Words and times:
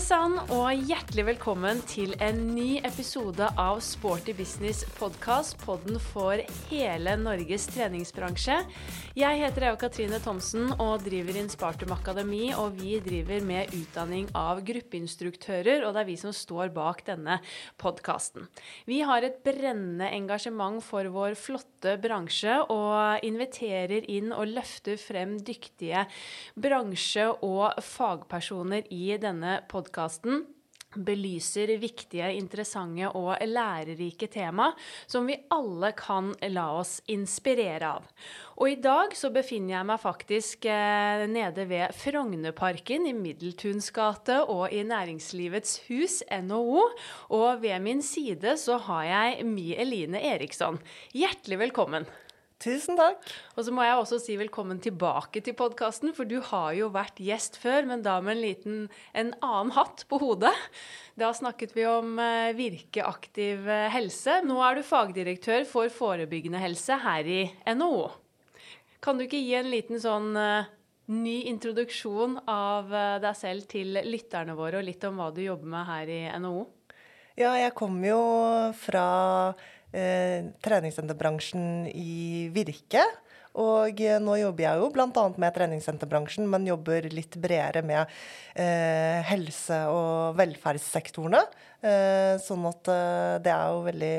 sann, 0.00 0.38
og 0.54 0.86
hjertelig 0.88 1.26
velkommen 1.26 1.80
til 1.88 2.14
en 2.24 2.38
ny 2.54 2.78
episode 2.86 3.44
av 3.60 3.82
Sporty 3.84 4.32
business 4.36 4.80
podkast, 4.96 5.58
podden 5.60 5.98
for 6.00 6.40
hele 6.70 7.16
Norges 7.20 7.66
treningsbransje. 7.68 8.56
Jeg 9.18 9.40
heter 9.42 9.66
Eva 9.68 9.76
Katrine 9.80 10.20
Thomsen 10.22 10.70
og 10.78 11.04
driver 11.04 11.36
Inspartum 11.42 11.92
Akademi, 11.92 12.48
og 12.56 12.78
vi 12.78 12.94
driver 13.04 13.44
med 13.44 13.74
utdanning 13.76 14.30
av 14.38 14.62
gruppeinstruktører, 14.64 15.84
og 15.84 15.92
det 15.92 16.04
er 16.04 16.08
vi 16.08 16.16
som 16.22 16.32
står 16.32 16.72
bak 16.72 17.04
denne 17.10 17.36
podkasten. 17.80 18.48
Vi 18.88 19.02
har 19.04 19.26
et 19.26 19.42
brennende 19.44 20.08
engasjement 20.16 20.80
for 20.84 21.10
vår 21.12 21.36
flotte 21.36 21.98
bransje, 22.00 22.56
og 22.72 23.26
inviterer 23.26 24.08
inn 24.08 24.32
og 24.32 24.48
løfter 24.54 24.96
frem 25.02 25.36
dyktige 25.44 26.06
bransje- 26.56 27.28
og 27.44 27.76
fagpersoner 27.84 28.88
i 28.88 29.12
denne 29.20 29.60
podkasten 29.68 29.89
podkasten 29.90 30.46
belyser 30.90 31.70
viktige, 31.78 32.32
interessante 32.34 33.06
og 33.14 33.36
lærerike 33.46 34.26
tema 34.26 34.72
som 35.06 35.28
vi 35.28 35.36
alle 35.54 35.92
kan 35.94 36.32
la 36.50 36.64
oss 36.80 36.96
inspirere 37.06 37.92
av. 37.98 38.08
Og 38.58 38.72
i 38.72 38.78
dag 38.82 39.14
så 39.14 39.30
befinner 39.30 39.76
jeg 39.76 39.86
meg 39.86 40.00
faktisk 40.02 40.66
eh, 40.66 41.26
nede 41.30 41.68
ved 41.70 41.94
Frognerparken 41.94 43.06
i 43.06 43.14
Middeltuns 43.14 43.92
gate 43.94 44.40
og 44.42 44.72
i 44.74 44.82
Næringslivets 44.82 45.78
hus, 45.86 46.24
NHO. 46.26 46.88
Og 47.38 47.62
ved 47.62 47.78
min 47.86 48.02
side 48.02 48.56
så 48.58 48.80
har 48.90 49.06
jeg 49.06 49.46
Mi 49.46 49.70
Eline 49.78 50.22
Eriksson. 50.34 50.82
Hjertelig 51.14 51.62
velkommen. 51.68 52.10
Tusen 52.60 52.98
takk. 52.98 53.22
Og 53.56 53.64
så 53.64 53.72
må 53.72 53.84
jeg 53.86 53.96
også 53.96 54.18
si 54.20 54.34
velkommen 54.36 54.82
tilbake 54.84 55.40
til 55.40 55.54
podkasten, 55.56 56.12
for 56.12 56.28
du 56.28 56.42
har 56.44 56.74
jo 56.76 56.90
vært 56.92 57.22
gjest 57.24 57.56
før, 57.62 57.86
men 57.88 58.02
da 58.04 58.18
med 58.20 58.34
en 58.34 58.42
liten 58.42 58.82
en 59.16 59.30
annen 59.40 59.72
hatt 59.72 60.04
på 60.10 60.18
hodet. 60.20 60.52
Da 61.16 61.30
snakket 61.36 61.72
vi 61.72 61.86
om 61.88 62.18
Virke 62.20 62.58
virkeaktiv 62.58 63.64
uh, 63.64 63.86
helse. 63.94 64.42
Nå 64.44 64.58
er 64.66 64.76
du 64.76 64.84
fagdirektør 64.84 65.64
for 65.70 65.88
forebyggende 65.94 66.60
helse 66.60 67.00
her 67.00 67.24
i 67.24 67.40
NHO. 67.64 68.10
Kan 69.00 69.16
du 69.16 69.24
ikke 69.24 69.40
gi 69.40 69.56
en 69.56 69.72
liten 69.72 70.02
sånn 70.02 70.36
uh, 70.36 70.68
ny 71.16 71.38
introduksjon 71.48 72.42
av 72.44 72.92
deg 73.24 73.40
selv 73.40 73.64
til 73.72 73.96
lytterne 74.04 74.52
våre, 74.54 74.78
og 74.78 74.86
litt 74.86 75.08
om 75.08 75.16
hva 75.16 75.32
du 75.32 75.40
jobber 75.46 75.72
med 75.78 75.88
her 75.88 76.12
i 76.12 76.20
NHO? 76.44 76.68
Ja, 77.40 77.54
jeg 77.56 77.72
kommer 77.72 78.10
jo 78.12 78.22
fra 78.76 79.08
eh, 79.92 80.50
treningssenterbransjen 80.64 81.88
i 81.90 82.48
Virke. 82.54 83.04
Og 83.58 83.98
nå 84.22 84.36
jobber 84.38 84.62
jeg 84.62 84.78
jo 84.78 84.90
bl.a. 84.94 85.24
med 85.42 85.54
treningssenterbransjen, 85.56 86.46
men 86.46 86.68
jobber 86.68 87.08
litt 87.10 87.34
bredere 87.42 87.82
med 87.82 88.06
eh, 88.54 89.18
helse- 89.26 89.82
og 89.90 90.38
velferdssektorene. 90.38 91.42
Eh, 91.82 92.36
sånn 92.44 92.68
at 92.70 92.90
eh, 92.94 93.34
det 93.42 93.50
er 93.50 93.74
jo 93.74 93.82
veldig, 93.88 94.14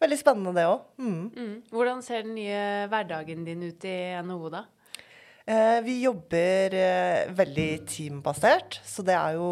veldig 0.00 0.18
spennende, 0.22 0.56
det 0.56 0.66
òg. 0.70 0.88
Mm. 0.96 1.22
Mm. 1.28 1.54
Hvordan 1.74 2.04
ser 2.06 2.24
den 2.24 2.38
nye 2.38 2.62
hverdagen 2.88 3.44
din 3.44 3.68
ut 3.68 3.84
i 3.84 3.96
NHO, 4.24 4.52
da? 4.56 4.64
Eh, 5.46 5.80
vi 5.82 6.02
jobber 6.02 6.74
eh, 6.74 7.30
veldig 7.32 7.68
teambasert, 7.88 8.76
så 8.84 9.02
det 9.06 9.14
er 9.16 9.38
jo 9.38 9.48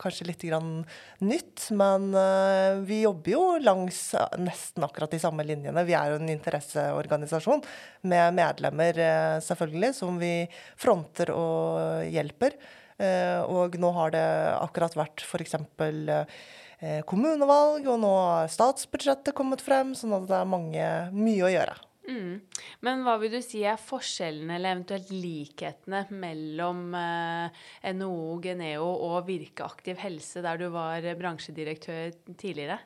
kanskje 0.00 0.28
litt 0.28 0.44
nytt. 0.46 1.66
Men 1.76 2.12
eh, 2.14 2.78
vi 2.86 3.02
jobber 3.02 3.32
jo 3.32 3.42
langs 3.58 4.00
nesten 4.38 4.86
akkurat 4.86 5.10
de 5.10 5.20
samme 5.20 5.44
linjene. 5.46 5.84
Vi 5.86 5.96
er 5.98 6.12
jo 6.12 6.20
en 6.20 6.30
interesseorganisasjon 6.30 7.64
med 8.06 8.36
medlemmer, 8.38 9.00
selvfølgelig, 9.42 9.94
som 9.98 10.20
vi 10.22 10.34
fronter 10.78 11.32
og 11.34 12.06
hjelper. 12.12 12.54
Og 13.52 13.74
nå 13.76 13.88
har 13.92 14.12
det 14.14 14.28
akkurat 14.56 14.94
vært 14.96 15.20
f.eks. 15.26 15.58
kommunevalg, 17.04 17.84
og 17.92 17.98
nå 18.00 18.12
har 18.14 18.48
statsbudsjettet 18.48 19.36
kommet 19.36 19.60
frem, 19.60 19.92
sånn 19.98 20.16
at 20.16 20.24
det 20.30 20.38
er 20.38 20.48
mange, 20.48 20.88
mye 21.12 21.44
å 21.44 21.52
gjøre. 21.52 21.76
Mm. 22.06 22.40
Men 22.86 23.02
hva 23.02 23.16
vil 23.18 23.32
du 23.34 23.40
si 23.42 23.64
er 23.66 23.80
forskjellene 23.82 24.56
eller 24.56 24.76
eventuelt 24.76 25.08
likhetene 25.10 26.04
mellom 26.14 26.84
eh, 26.94 27.64
NHO, 27.96 28.36
Geneo 28.44 28.90
og 29.08 29.24
Virkeaktiv 29.26 29.98
helse, 30.04 30.42
der 30.44 30.60
du 30.60 30.68
var 30.74 31.06
bransjedirektør 31.18 32.14
tidligere? 32.38 32.78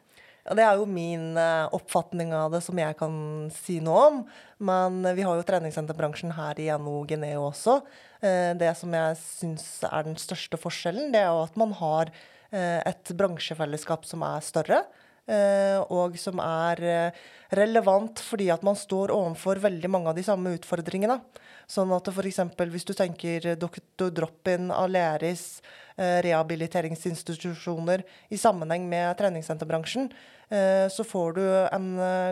Ja, 0.47 0.55
Det 0.57 0.65
er 0.65 0.79
jo 0.81 0.87
min 0.89 1.37
uh, 1.37 1.69
oppfatning 1.77 2.33
av 2.35 2.49
det 2.55 2.63
som 2.65 2.79
jeg 2.81 2.97
kan 2.99 3.15
si 3.55 3.79
noe 3.85 4.05
om. 4.09 4.23
Men 4.71 5.05
vi 5.17 5.25
har 5.27 5.37
jo 5.37 5.45
treningssenterbransjen 5.47 6.33
her 6.37 6.61
i 6.61 6.71
NHO 6.81 7.05
Geneo 7.11 7.51
også. 7.51 7.81
Uh, 8.25 8.53
det 8.59 8.73
som 8.81 8.97
jeg 8.97 9.19
syns 9.21 9.67
er 9.89 10.09
den 10.09 10.17
største 10.21 10.61
forskjellen, 10.61 11.13
det 11.13 11.23
er 11.23 11.29
jo 11.29 11.45
at 11.45 11.61
man 11.61 11.77
har 11.77 12.13
uh, 12.13 12.81
et 12.81 13.13
bransjefellesskap 13.21 14.09
som 14.09 14.25
er 14.27 14.41
større. 14.45 14.83
Eh, 15.29 15.79
og 15.93 16.17
som 16.19 16.41
er 16.43 16.81
eh, 16.83 17.19
relevant 17.55 18.23
fordi 18.25 18.49
at 18.51 18.65
man 18.67 18.79
står 18.79 19.13
overfor 19.15 19.61
veldig 19.63 19.91
mange 19.93 20.11
av 20.11 20.19
de 20.19 20.25
samme 20.27 20.55
utfordringene. 20.57 21.21
Sånn 21.71 21.93
at 21.95 22.09
f.eks. 22.11 22.41
hvis 22.59 22.89
du 22.89 22.95
tenker 22.99 23.53
doktor 23.61 24.11
Drop-in, 24.15 24.73
Aleris, 24.75 25.61
eh, 25.95 26.19
rehabiliteringsinstitusjoner 26.27 28.03
i 28.31 28.41
sammenheng 28.41 28.89
med 28.91 29.13
treningssenterbransjen, 29.21 30.13
så 30.51 31.05
får 31.07 31.37
du 31.37 31.45
en 31.47 31.85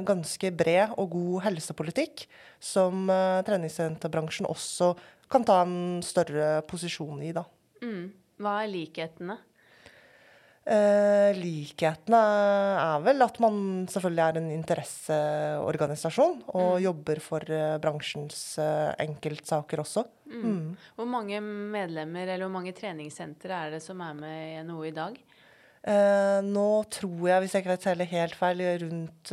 ganske 0.02 0.48
bred 0.58 0.96
og 0.98 1.12
god 1.12 1.44
helsepolitikk 1.44 2.24
som 2.58 3.06
treningssenterbransjen 3.46 4.48
også 4.50 4.88
kan 5.30 5.46
ta 5.46 5.60
en 5.62 6.00
større 6.02 6.64
posisjon 6.66 7.22
i. 7.22 7.30
Da. 7.36 7.44
Mm. 7.78 8.08
Hva 8.42 8.56
er 8.64 8.72
likhetene? 8.72 9.38
Eh, 10.68 11.30
likhetene 11.38 12.18
er 12.20 12.98
vel 13.00 13.24
at 13.24 13.38
man 13.40 13.86
selvfølgelig 13.88 14.24
er 14.24 14.38
en 14.40 14.50
interesseorganisasjon 14.52 16.34
og 16.50 16.74
mm. 16.74 16.82
jobber 16.84 17.20
for 17.24 17.54
eh, 17.56 17.78
bransjens 17.80 18.42
eh, 18.60 18.90
enkeltsaker 19.06 19.80
også. 19.80 20.04
Mm. 20.28 20.42
Mm. 20.44 20.66
Hvor 20.98 21.08
mange 21.08 21.40
medlemmer 21.40 22.26
eller 22.26 22.44
hvor 22.44 22.58
mange 22.58 22.76
treningssentre 22.76 23.62
er 23.62 23.78
det 23.78 23.80
som 23.84 24.02
er 24.04 24.18
med 24.18 24.42
i 24.44 24.60
NHO 24.68 24.84
i 24.90 24.92
dag? 24.98 25.16
Eh, 25.88 26.40
nå 26.44 26.68
tror 26.92 27.28
jeg, 27.30 27.40
hvis 27.40 27.54
jeg 27.56 27.64
ikke 27.64 27.78
teller 27.86 28.12
helt 28.12 28.36
feil, 28.36 28.62
rundt 28.84 29.32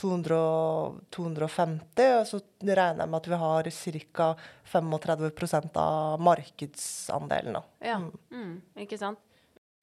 200, 0.00 0.40
eh, 0.40 1.04
250. 1.18 2.08
Og 2.22 2.26
så 2.30 2.40
regner 2.62 3.04
jeg 3.04 3.12
med 3.12 3.20
at 3.20 3.28
vi 3.28 3.42
har 3.44 3.70
ca. 3.76 4.32
35% 4.72 5.80
av 5.84 6.20
markedsandelen. 6.32 7.60
Ja, 7.84 8.00
mm. 8.00 8.12
Mm, 8.32 8.60
ikke 8.86 8.98
sant. 9.04 9.20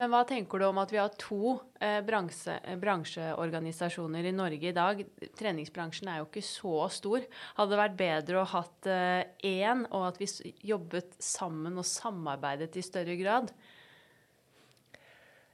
Men 0.02 0.10
hva 0.10 0.24
tenker 0.26 0.58
du 0.58 0.66
om 0.66 0.78
at 0.82 0.90
vi 0.90 0.98
har 0.98 1.12
to 1.20 1.52
eh, 1.78 2.00
bransje, 2.02 2.56
eh, 2.66 2.78
bransjeorganisasjoner 2.82 4.26
i 4.26 4.32
Norge 4.34 4.70
i 4.72 4.74
dag? 4.74 5.04
Treningsbransjen 5.38 6.10
er 6.10 6.18
jo 6.18 6.26
ikke 6.26 6.42
så 6.42 6.88
stor. 6.90 7.26
Hadde 7.54 7.74
det 7.74 7.78
vært 7.78 8.00
bedre 8.00 8.40
å 8.40 8.48
hatt 8.56 8.90
én, 8.90 9.84
eh, 9.84 9.92
og 9.94 10.08
at 10.08 10.18
vi 10.18 10.28
jobbet 10.66 11.14
sammen 11.22 11.78
og 11.78 11.86
samarbeidet 11.86 12.74
i 12.74 12.84
større 12.84 13.14
grad? 13.20 13.54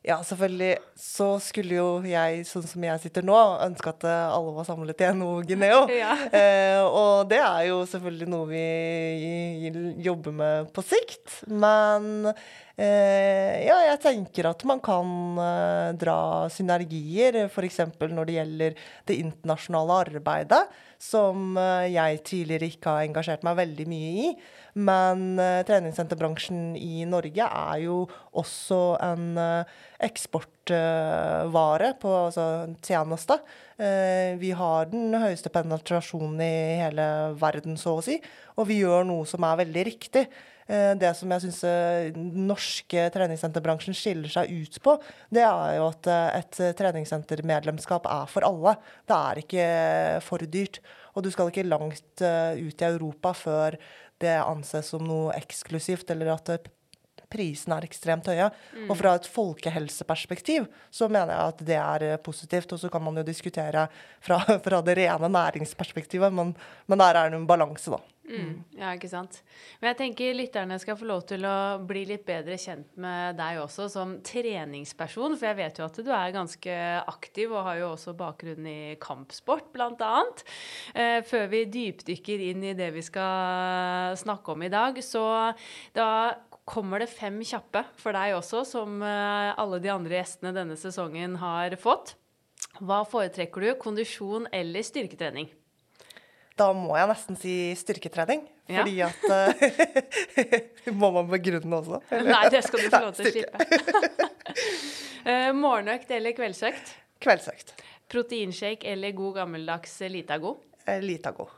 Ja, 0.01 0.17
selvfølgelig 0.25 0.79
så 0.97 1.27
skulle 1.45 1.75
jo 1.77 1.89
jeg, 2.09 2.45
sånn 2.49 2.65
som 2.65 2.85
jeg 2.87 3.03
sitter 3.03 3.25
nå, 3.27 3.37
ønske 3.67 3.91
at 3.93 4.07
eh, 4.09 4.33
alle 4.33 4.55
var 4.57 4.65
samlet 4.65 5.03
i 5.05 5.11
NHO 5.13 5.35
Gineo. 5.45 5.83
ja. 6.03 6.15
eh, 6.33 6.81
og 6.87 7.29
det 7.29 7.43
er 7.45 7.67
jo 7.69 7.83
selvfølgelig 7.91 8.29
noe 8.33 8.49
vi 8.49 9.99
jobber 10.01 10.33
med 10.39 10.71
på 10.73 10.85
sikt. 10.89 11.43
Men 11.53 12.31
eh, 12.31 13.61
ja, 13.67 13.77
jeg 13.91 14.01
tenker 14.07 14.49
at 14.55 14.65
man 14.71 14.81
kan 14.81 15.13
eh, 15.45 15.91
dra 16.01 16.17
synergier, 16.49 17.43
f.eks. 17.51 17.83
når 18.01 18.31
det 18.31 18.39
gjelder 18.39 18.81
det 19.11 19.19
internasjonale 19.21 20.01
arbeidet, 20.07 20.63
som 20.97 21.61
eh, 21.61 21.91
jeg 21.93 22.25
tidligere 22.25 22.73
ikke 22.73 22.97
har 22.97 23.05
engasjert 23.05 23.45
meg 23.45 23.61
veldig 23.61 23.89
mye 23.93 24.17
i. 24.25 24.33
Men 24.79 25.39
uh, 25.41 25.63
treningssenterbransjen 25.67 26.77
i 26.79 27.05
Norge 27.09 27.47
er 27.47 27.81
jo 27.83 28.05
også 28.39 28.79
en 29.03 29.33
uh, 29.39 29.81
eksportvare 30.03 31.95
på 32.01 32.13
altså 32.27 32.45
tjeneste. 32.85 33.41
Uh, 33.81 34.39
vi 34.41 34.53
har 34.57 34.91
den 34.93 35.17
høyeste 35.19 35.51
penetrasjonen 35.53 36.39
i 36.45 36.55
hele 36.85 37.09
verden, 37.41 37.79
så 37.81 37.99
å 37.99 38.05
si. 38.05 38.21
Og 38.59 38.71
vi 38.71 38.81
gjør 38.85 39.09
noe 39.09 39.27
som 39.29 39.47
er 39.49 39.61
veldig 39.65 39.87
riktig. 39.91 40.29
Det 40.71 41.09
som 41.19 41.33
jeg 41.35 41.43
syns 41.43 41.65
norske 42.15 43.09
treningssenterbransjen 43.11 43.97
skiller 43.97 44.31
seg 44.31 44.53
ut 44.55 44.77
på, 44.85 44.93
det 45.35 45.43
er 45.43 45.73
jo 45.81 45.89
at 45.89 46.07
et 46.13 46.61
treningssentermedlemskap 46.79 48.07
er 48.07 48.31
for 48.31 48.47
alle. 48.47 48.77
Det 49.03 49.17
er 49.17 49.41
ikke 49.43 49.65
for 50.23 50.47
dyrt. 50.47 50.79
Og 51.19 51.27
du 51.27 51.31
skal 51.35 51.51
ikke 51.51 51.67
langt 51.67 52.23
ut 52.23 52.85
i 52.87 52.87
Europa 52.87 53.35
før 53.35 53.81
det 54.21 54.37
anses 54.43 54.93
som 54.93 55.05
noe 55.07 55.35
eksklusivt, 55.37 56.11
eller 56.13 56.35
at 56.35 56.53
prisen 57.31 57.75
er 57.77 57.87
ekstremt 57.87 58.31
høye. 58.31 58.51
Mm. 58.75 58.89
Og 58.91 58.97
fra 59.01 59.15
et 59.19 59.29
folkehelseperspektiv 59.31 60.69
så 60.91 61.09
mener 61.09 61.35
jeg 61.35 61.55
at 61.55 61.67
det 61.73 61.81
er 61.81 62.07
eh, 62.09 62.23
positivt. 62.23 62.77
Og 62.77 62.83
så 62.83 62.93
kan 62.93 63.05
man 63.05 63.21
jo 63.21 63.27
diskutere 63.27 63.87
fra, 64.21 64.41
fra 64.67 64.81
det 64.87 64.99
rene 65.01 65.33
næringsperspektivet, 65.33 66.33
men, 66.35 66.55
men 66.87 67.05
der 67.05 67.23
er 67.23 67.31
det 67.31 67.41
en 67.41 67.51
balanse, 67.51 67.95
da. 67.95 68.03
Mm. 68.31 68.63
Ja, 68.79 68.93
ikke 68.95 69.09
sant. 69.11 69.41
Men 69.81 69.91
jeg 69.91 69.99
tenker 69.99 70.37
lytterne 70.39 70.77
skal 70.81 70.99
få 70.99 71.09
lov 71.09 71.25
til 71.29 71.45
å 71.49 71.81
bli 71.87 72.05
litt 72.09 72.23
bedre 72.29 72.55
kjent 72.61 72.93
med 73.01 73.39
deg 73.41 73.59
også 73.63 73.89
som 73.91 74.13
treningsperson, 74.27 75.35
for 75.39 75.51
jeg 75.51 75.59
vet 75.59 75.81
jo 75.81 75.87
at 75.89 75.99
du 75.99 76.11
er 76.15 76.35
ganske 76.35 76.77
aktiv 77.11 77.51
og 77.51 77.67
har 77.67 77.81
jo 77.81 77.89
også 77.95 78.15
bakgrunn 78.19 78.69
i 78.71 78.95
kampsport, 79.03 79.75
annet. 79.81 80.45
Eh, 80.95 81.19
før 81.27 81.49
vi 81.51 81.65
dypdykker 81.75 82.47
inn 82.51 82.65
i 82.71 82.77
det 82.79 82.93
vi 82.95 83.03
skal 83.05 84.15
snakke 84.21 84.55
om 84.55 84.63
i 84.63 84.73
dag, 84.73 85.01
så 85.05 85.25
da 85.97 86.11
kommer 86.71 87.03
det 87.03 87.11
fem 87.11 87.41
kjappe 87.47 87.83
for 87.99 88.15
deg 88.15 88.37
også, 88.39 88.63
som 88.69 89.01
eh, 89.03 89.51
alle 89.59 89.81
de 89.83 89.91
andre 89.93 90.21
gjestene 90.21 90.55
denne 90.55 90.77
sesongen 90.79 91.37
har 91.43 91.75
fått. 91.81 92.15
Hva 92.79 93.03
foretrekker 93.09 93.65
du, 93.65 93.71
kondisjon 93.81 94.47
eller 94.55 94.85
styrketrening? 94.87 95.51
Da 96.61 96.71
må 96.77 96.95
jeg 96.99 97.09
nesten 97.09 97.39
si 97.41 97.55
styrketrening. 97.79 98.45
Ja. 98.71 98.85
Fordi 98.85 99.01
at 99.03 99.23
uh, 99.27 100.93
Må 101.01 101.09
man 101.17 101.27
begrunne 101.31 101.81
også? 101.81 101.99
Eller? 102.15 102.31
Nei, 102.31 102.43
det 102.53 102.61
skal 102.67 102.85
du 102.85 102.93
få 102.93 103.01
lov 103.03 103.17
til 103.17 103.27
å 103.27 103.33
slippe. 103.35 103.65
uh, 105.27 105.51
morgenøkt 105.65 106.13
eller 106.15 106.37
kveldsøkt? 106.37 106.93
Kveldsøkt. 107.25 107.75
Proteinshake 108.13 108.87
eller 108.93 109.17
god 109.17 109.41
gammeldags 109.41 109.97
Litago? 110.13 110.59
Eh, 110.85 111.03
Litago. 111.03 111.49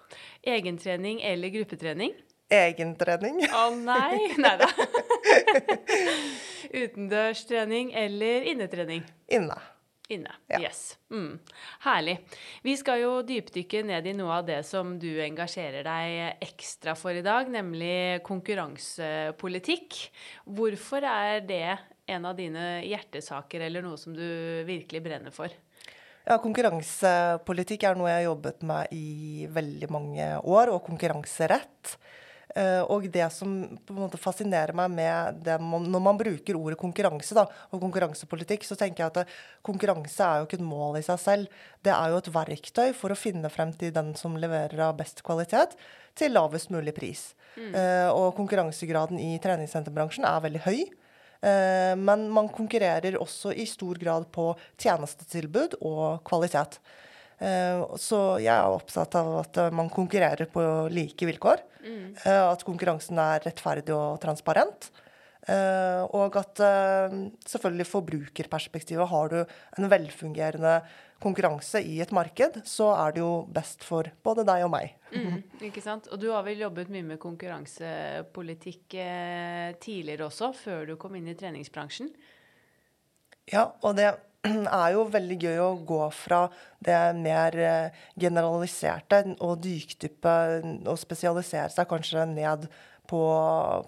Egentrening 0.42 1.20
eller 1.26 1.52
gruppetrening? 1.52 2.14
Egentrening. 2.52 3.42
Å 3.48 3.66
oh, 3.66 3.76
nei! 3.80 4.28
Nei 4.44 4.56
da. 4.60 4.68
Utendørstrening 6.72 7.92
eller 7.96 8.48
innetrening? 8.52 9.06
Inne. 9.32 9.56
Inne. 10.12 10.34
Ja. 10.50 10.60
Yes. 10.60 10.98
Mm. 11.10 11.38
Herlig. 11.86 12.18
Vi 12.66 12.74
skal 12.76 13.00
jo 13.00 13.12
dypdykke 13.24 13.82
ned 13.88 14.06
i 14.10 14.14
noe 14.18 14.34
av 14.40 14.46
det 14.48 14.60
som 14.68 14.98
du 15.00 15.08
engasjerer 15.24 15.86
deg 15.86 16.44
ekstra 16.44 16.94
for 16.98 17.16
i 17.16 17.24
dag, 17.24 17.48
nemlig 17.52 18.20
konkurransepolitikk. 18.26 19.96
Hvorfor 20.44 21.06
er 21.08 21.40
det 21.48 21.66
en 22.12 22.26
av 22.28 22.36
dine 22.36 22.82
hjertesaker, 22.84 23.64
eller 23.68 23.84
noe 23.84 24.00
som 24.00 24.12
du 24.16 24.26
virkelig 24.68 25.00
brenner 25.04 25.32
for? 25.34 25.54
Ja, 26.22 26.36
konkurransepolitikk 26.42 27.86
er 27.88 27.96
noe 27.98 28.10
jeg 28.10 28.20
har 28.20 28.28
jobbet 28.28 28.60
med 28.66 28.92
i 28.94 29.46
veldig 29.50 29.88
mange 29.90 30.28
år, 30.42 30.74
og 30.74 30.84
konkurranserett. 30.86 31.96
Uh, 32.52 32.84
og 32.92 33.06
det 33.08 33.24
som 33.32 33.52
på 33.86 33.94
en 33.94 34.02
måte 34.02 34.18
fascinerer 34.20 34.74
meg 34.76 34.90
med 34.92 35.38
det 35.46 35.54
når 35.62 36.02
man 36.04 36.18
bruker 36.20 36.58
ordet 36.58 36.76
konkurranse 36.80 37.36
da, 37.36 37.46
og 37.72 37.80
konkurransepolitikk, 37.80 38.66
så 38.68 38.76
tenker 38.76 39.06
jeg 39.06 39.12
at 39.14 39.36
konkurranse 39.64 40.26
er 40.26 40.40
jo 40.40 40.48
ikke 40.48 40.58
et 40.60 40.66
mål 40.66 40.98
i 41.00 41.04
seg 41.06 41.20
selv. 41.22 41.60
Det 41.80 41.94
er 41.94 42.12
jo 42.12 42.18
et 42.20 42.32
verktøy 42.34 42.90
for 42.98 43.14
å 43.14 43.16
finne 43.18 43.48
frem 43.52 43.72
til 43.80 43.94
den 43.96 44.12
som 44.20 44.36
leverer 44.36 44.84
av 44.84 44.98
best 44.98 45.24
kvalitet, 45.24 45.78
til 46.18 46.36
lavest 46.36 46.72
mulig 46.74 46.92
pris. 46.98 47.30
Mm. 47.56 47.72
Uh, 47.72 48.10
og 48.10 48.34
konkurransegraden 48.36 49.22
i 49.22 49.38
treningssenterbransjen 49.42 50.28
er 50.28 50.44
veldig 50.48 50.66
høy. 50.68 50.82
Men 51.42 52.28
man 52.30 52.46
konkurrerer 52.54 53.16
også 53.18 53.50
i 53.58 53.64
stor 53.66 53.98
grad 53.98 54.28
på 54.30 54.44
tjenestetilbud 54.78 55.72
og 55.80 56.20
kvalitet. 56.22 56.76
Så 57.42 58.18
jeg 58.38 58.52
er 58.54 58.70
opptatt 58.70 59.16
av 59.18 59.32
at 59.40 59.58
man 59.74 59.90
konkurrerer 59.92 60.46
på 60.52 60.62
like 60.92 61.26
vilkår. 61.26 61.62
Mm. 61.82 62.04
At 62.30 62.62
konkurransen 62.66 63.18
er 63.18 63.42
rettferdig 63.42 63.94
og 63.96 64.20
transparent. 64.22 64.92
Og 66.14 66.36
at 66.38 66.60
selvfølgelig 67.50 67.88
forbrukerperspektivet 67.90 69.10
har 69.10 69.32
du 69.32 69.40
en 69.42 69.88
velfungerende 69.90 70.76
konkurranse 71.22 71.82
i 71.86 72.00
et 72.02 72.12
marked, 72.14 72.60
så 72.66 72.90
er 72.96 73.14
det 73.14 73.22
jo 73.22 73.32
best 73.54 73.84
for 73.86 74.08
både 74.26 74.44
deg 74.46 74.64
og 74.66 74.72
meg. 74.74 74.94
Mm, 75.14 75.42
ikke 75.68 75.82
sant? 75.84 76.08
Og 76.14 76.20
du 76.22 76.28
har 76.32 76.44
vel 76.46 76.62
jobbet 76.64 76.90
mye 76.94 77.06
med 77.12 77.20
konkurransepolitikk 77.22 78.98
tidligere 79.82 80.28
også, 80.28 80.52
før 80.62 80.92
du 80.92 80.96
kom 81.00 81.18
inn 81.18 81.30
i 81.30 81.38
treningsbransjen? 81.38 82.10
Ja, 83.50 83.70
og 83.82 83.96
det 83.98 84.12
er 84.82 84.94
jo 84.96 85.04
veldig 85.10 85.38
gøy 85.38 85.60
å 85.62 85.72
gå 85.86 86.04
fra 86.16 86.46
det 86.82 86.98
mer 87.18 87.58
eh, 87.58 88.00
generaliserte 88.18 89.22
og 89.38 89.60
dykdype 89.62 90.32
og 90.90 90.98
spesialisere 90.98 91.70
seg 91.70 91.90
kanskje 91.90 92.26
ned 92.32 92.66
på, 93.08 93.22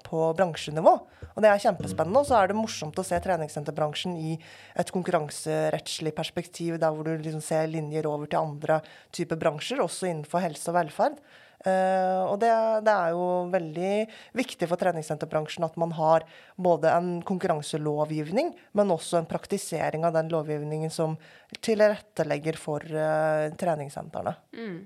på, 0.05 0.21
bransjenivå. 0.37 0.93
Og 1.35 1.43
det 1.43 1.51
er 1.51 1.63
kjempespennende. 1.63 2.21
Og 2.21 2.29
så 2.29 2.39
er 2.39 2.51
det 2.51 2.59
morsomt 2.59 2.99
å 2.99 3.07
se 3.07 3.19
treningssenterbransjen 3.25 4.19
i 4.21 4.35
et 4.79 4.91
konkurranserettslig 4.95 6.15
perspektiv, 6.17 6.79
der 6.83 6.95
hvor 6.95 7.07
du 7.07 7.15
liksom 7.17 7.43
ser 7.45 7.71
linjer 7.71 8.07
over 8.11 8.31
til 8.31 8.43
andre 8.43 8.81
typer 9.15 9.41
bransjer, 9.41 9.83
også 9.83 10.11
innenfor 10.11 10.45
helse 10.45 10.71
og 10.71 10.79
velferd. 10.79 11.19
Uh, 11.65 12.29
og 12.29 12.37
det, 12.43 12.51
det, 12.85 12.93
er 12.93 13.15
jo 13.17 13.29
veldig 13.49 13.93
viktig 14.37 14.67
for 14.69 14.81
treningssenterbransjen 14.81 15.65
at 15.65 15.79
man 15.81 15.95
har 15.97 16.27
både 16.61 16.91
en 16.93 17.11
konkurranselovgivning, 17.25 18.53
men 18.77 18.93
også 18.93 19.23
en 19.23 19.29
praktisering 19.31 20.05
av 20.05 20.13
den 20.19 20.29
lovgivningen 20.33 20.93
som 20.93 21.17
tilrettelegger 21.65 22.61
for 22.61 22.85
uh, 22.85 23.49
treningssentrene. 23.57 24.37
Mm. 24.53 24.83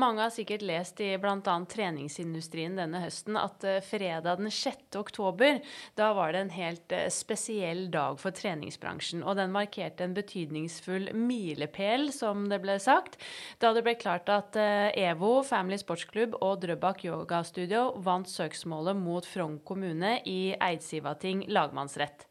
Mange 0.00 0.24
har 0.24 0.32
sikkert 0.34 0.64
lest 0.66 0.98
i 1.04 1.12
bl.a. 1.22 1.54
treningsindustrien 1.70 2.80
denne 2.80 3.04
høsten 3.04 3.36
at 3.38 3.66
uh, 3.68 3.76
fredag 3.84 4.40
den 4.40 4.48
6. 4.48 4.96
oktober, 4.96 5.60
da 6.00 6.08
var 6.16 6.32
det 6.32 6.40
en 6.46 6.54
helt 6.56 6.96
spesiell 7.12 7.84
dag 7.92 8.16
for 8.22 8.32
treningsbransjen. 8.34 9.20
Og 9.28 9.36
den 9.36 9.52
markerte 9.52 10.08
en 10.08 10.16
betydningsfull 10.16 11.10
milepæl, 11.12 12.08
som 12.16 12.48
det 12.48 12.62
ble 12.64 12.80
sagt, 12.80 13.20
da 13.60 13.74
det 13.76 13.84
ble 13.84 13.98
klart 14.00 14.32
at 14.32 14.56
EVO, 14.56 15.36
Family 15.44 15.76
Sportsklubb 16.14 16.36
og 16.46 16.60
Drøbak 16.62 17.00
Yogastudio 17.08 17.96
vant 18.06 18.28
søksmålet 18.30 18.94
mot 18.94 19.26
Frogn 19.26 19.56
kommune 19.66 20.20
i 20.30 20.54
Eidsivating 20.54 21.42
lagmannsrett. 21.50 22.28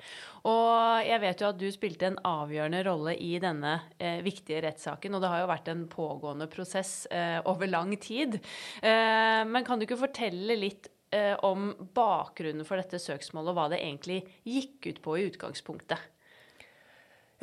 Og 0.48 1.04
jeg 1.04 1.20
vet 1.20 1.44
jo 1.44 1.50
at 1.50 1.60
du 1.60 1.68
spilte 1.68 2.08
en 2.08 2.18
avgjørende 2.24 2.80
rolle 2.88 3.18
i 3.20 3.34
denne 3.44 3.74
eh, 4.00 4.24
viktige 4.24 4.62
rettssaken. 4.64 5.18
Og 5.18 5.24
det 5.24 5.34
har 5.34 5.44
jo 5.44 5.52
vært 5.52 5.68
en 5.74 5.84
pågående 5.92 6.48
prosess 6.48 7.10
eh, 7.12 7.42
over 7.44 7.68
lang 7.68 7.92
tid. 8.00 8.40
Eh, 8.80 9.44
men 9.52 9.68
kan 9.68 9.76
du 9.76 9.84
ikke 9.84 10.00
fortelle 10.06 10.56
litt 10.56 10.88
eh, 11.12 11.36
om 11.44 11.74
bakgrunnen 11.92 12.64
for 12.64 12.80
dette 12.80 13.04
søksmålet, 13.04 13.52
og 13.52 13.60
hva 13.60 13.68
det 13.76 13.84
egentlig 13.84 14.24
gikk 14.48 14.94
ut 14.94 15.04
på 15.04 15.20
i 15.20 15.28
utgangspunktet? 15.34 16.13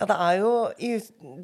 Ja, 0.00 0.06
det 0.08 0.14
er, 0.16 0.36
jo, 0.40 0.50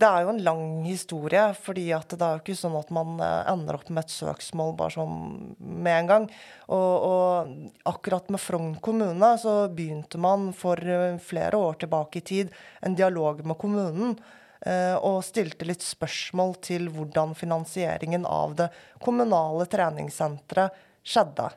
det 0.01 0.07
er, 0.09 0.23
jo, 0.25 0.31
en 0.33 0.39
lang 0.41 0.69
historie. 0.87 1.43
fordi 1.61 1.91
det 1.93 2.17
er 2.25 2.39
jo 2.39 2.41
ikke 2.41 2.55
sånn 2.57 2.79
at 2.79 2.89
man 2.95 3.19
eh, 3.21 3.51
ender 3.53 3.77
opp 3.77 3.91
med 3.91 4.07
et 4.07 4.15
søksmål 4.15 4.73
bare 4.79 4.95
sånn 4.95 5.19
med 5.61 5.93
en 5.93 6.09
gang. 6.09 6.29
Og, 6.73 6.95
og 7.11 7.91
akkurat 7.93 8.33
med 8.33 8.41
Frogn 8.41 8.73
kommune 8.81 9.35
så 9.43 9.69
begynte 9.69 10.17
man 10.17 10.55
for 10.57 10.81
eh, 10.81 11.21
flere 11.21 11.61
år 11.61 11.77
tilbake 11.85 12.23
i 12.23 12.27
tid 12.33 12.57
en 12.81 12.97
dialog 12.97 13.45
med 13.45 13.61
kommunen. 13.61 14.17
Eh, 14.65 14.97
og 15.05 15.21
stilte 15.29 15.69
litt 15.69 15.85
spørsmål 15.85 16.57
til 16.65 16.89
hvordan 16.97 17.37
finansieringen 17.37 18.25
av 18.25 18.57
det 18.57 18.73
kommunale 19.05 19.69
treningssenteret 19.69 20.85
skjedde. 21.05 21.53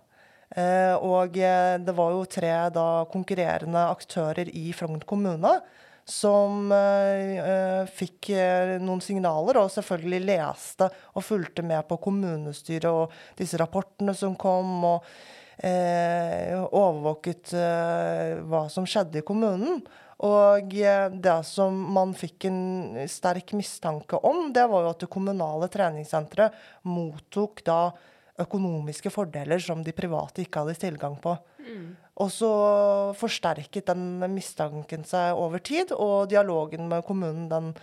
Og 1.06 1.36
det 1.38 1.94
var 1.94 2.14
jo 2.16 2.24
tre 2.26 2.50
da 2.74 2.86
konkurrerende 3.14 3.84
aktører 3.86 4.50
i 4.50 4.72
Frogn 4.74 5.04
kommune 5.06 5.52
som 6.10 6.72
uh, 6.74 7.86
fikk 7.96 8.32
uh, 8.34 8.76
noen 8.82 9.02
signaler, 9.04 9.62
og 9.62 9.72
selvfølgelig 9.74 10.26
leste 10.28 10.90
og 11.14 11.26
fulgte 11.26 11.66
med 11.66 11.86
på 11.90 12.00
kommunestyret 12.02 12.90
og 12.90 13.16
disse 13.40 13.60
rapportene 13.62 14.16
som 14.18 14.36
kom, 14.40 14.76
og 14.90 15.08
uh, 15.64 16.68
overvåket 16.68 17.54
hva 17.54 18.66
som 18.74 18.88
skjedde 18.90 19.22
i 19.22 19.26
kommunen. 19.28 19.82
Og 20.20 20.74
det 20.76 21.36
som 21.48 21.78
man 21.96 22.12
fikk 22.18 22.50
en 22.50 22.98
sterk 23.08 23.54
mistanke 23.56 24.20
om, 24.28 24.50
det 24.52 24.66
var 24.68 24.84
jo 24.84 24.90
at 24.92 25.06
det 25.06 25.08
kommunale 25.14 25.70
treningssenteret 25.72 26.58
mottok 26.92 27.64
da 27.64 27.78
økonomiske 28.40 29.12
fordeler 29.14 29.62
som 29.64 29.82
de 29.84 29.94
private 29.96 30.44
ikke 30.44 30.64
hadde 30.64 30.78
tilgang 30.80 31.18
på. 31.22 31.36
Mm. 31.64 31.88
Og 32.20 32.32
så 32.34 32.52
forsterket 33.20 33.92
den 33.92 34.20
mistanken 34.34 35.06
seg 35.08 35.40
over 35.40 35.64
tid, 35.64 35.94
og 35.96 36.30
dialogen 36.32 36.90
med 36.92 37.06
kommunen 37.08 37.48
den, 37.52 37.74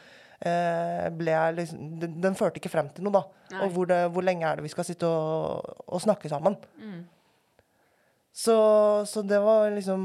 eh, 0.41 1.09
ble, 1.17 1.37
liksom, 1.57 1.91
den, 2.03 2.19
den, 2.25 2.37
førte 2.39 2.61
ikke 2.61 2.73
frem 2.73 2.91
til 2.93 3.07
noe, 3.07 3.17
da. 3.17 3.61
Og 3.63 3.73
hvor, 3.73 3.89
det, 3.89 4.01
hvor, 4.13 4.27
lenge 4.27 4.49
er 4.49 4.59
det 4.59 4.67
vi 4.67 4.73
skal 4.73 4.89
sitte 4.89 5.09
og, 5.09 5.85
og 5.87 6.03
snakke 6.05 6.33
sammen? 6.33 6.59
Mm. 6.81 7.05
Så, 8.37 8.57
så, 9.09 9.23
det 9.25 9.39
var 9.41 9.71
liksom 9.73 10.03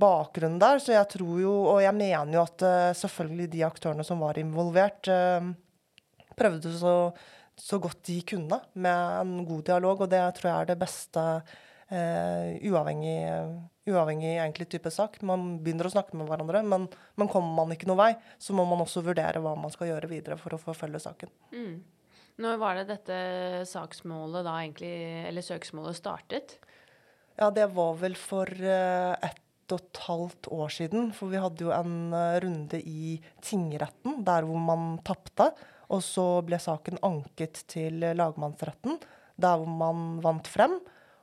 bakgrunnen 0.00 0.56
der. 0.56 0.78
Så 0.80 0.94
jeg 0.94 1.04
tror 1.12 1.34
jo, 1.42 1.52
og 1.74 1.82
jeg 1.84 1.92
mener 1.92 2.38
jo 2.38 2.46
at 2.46 2.64
uh, 2.64 2.94
selvfølgelig 2.96 3.50
de 3.52 3.66
aktørene 3.66 4.06
som 4.08 4.24
var 4.24 4.40
involvert, 4.40 5.10
eh, 5.12 5.50
prøvde 6.32 6.72
så, 6.80 6.94
så, 7.58 7.78
godt 7.82 8.02
de 8.08 8.20
kunne 8.26 8.58
med 8.74 9.20
en 9.20 9.44
god 9.48 9.66
dialog, 9.68 10.04
og 10.04 10.10
det 10.10 10.22
tror 10.38 10.50
jeg 10.50 10.56
er 10.64 10.70
det 10.72 10.78
beste 10.80 11.24
eh, 11.92 12.58
uavhengig, 12.68 13.18
uavhengig 13.90 14.34
egentlig 14.34 14.68
type 14.72 14.92
sak. 14.94 15.20
Man 15.26 15.58
begynner 15.62 15.88
å 15.88 15.94
snakke 15.94 16.18
med 16.18 16.30
hverandre, 16.30 16.64
men, 16.66 16.88
men, 17.20 17.30
kommer 17.32 17.54
man 17.62 17.74
ikke 17.74 17.90
noen 17.90 18.02
vei, 18.02 18.12
så 18.42 18.56
må 18.56 18.66
man 18.68 18.84
også 18.84 19.04
vurdere 19.06 19.42
hva 19.42 19.54
man 19.58 19.74
skal 19.74 19.92
gjøre 19.92 20.10
videre 20.10 20.38
for 20.40 20.56
å 20.56 20.62
forfølge 20.62 21.02
saken. 21.06 21.32
Mm. 21.54 21.76
Når 22.42 22.58
var 22.58 22.80
det 22.80 22.88
dette 22.88 23.16
saksmålet 23.68 24.46
da 24.46 24.56
egentlig, 24.62 24.96
eller 25.28 25.44
søksmålet 25.44 25.98
startet? 25.98 26.56
Ja, 27.38 27.50
det 27.52 27.68
var 27.76 27.96
vel 28.00 28.16
for 28.18 28.48
eh, 28.48 29.12
ett 29.28 29.40
og 29.72 29.80
et 29.80 30.00
halvt 30.06 30.48
år 30.52 30.72
siden. 30.72 31.10
For 31.16 31.32
vi 31.32 31.40
hadde 31.40 31.66
jo 31.66 31.72
en 31.74 32.12
uh, 32.14 32.38
runde 32.42 32.80
i 32.80 33.16
tingretten 33.44 34.20
der 34.26 34.46
hvor 34.48 34.60
man 34.60 34.98
tapte. 35.06 35.52
Og 35.92 36.00
så 36.04 36.26
ble 36.46 36.58
saken 36.62 37.00
anket 37.04 37.64
til 37.70 38.00
lagmannsretten, 38.16 38.98
der 39.36 39.64
man 39.68 40.18
vant 40.24 40.48
frem. 40.48 40.78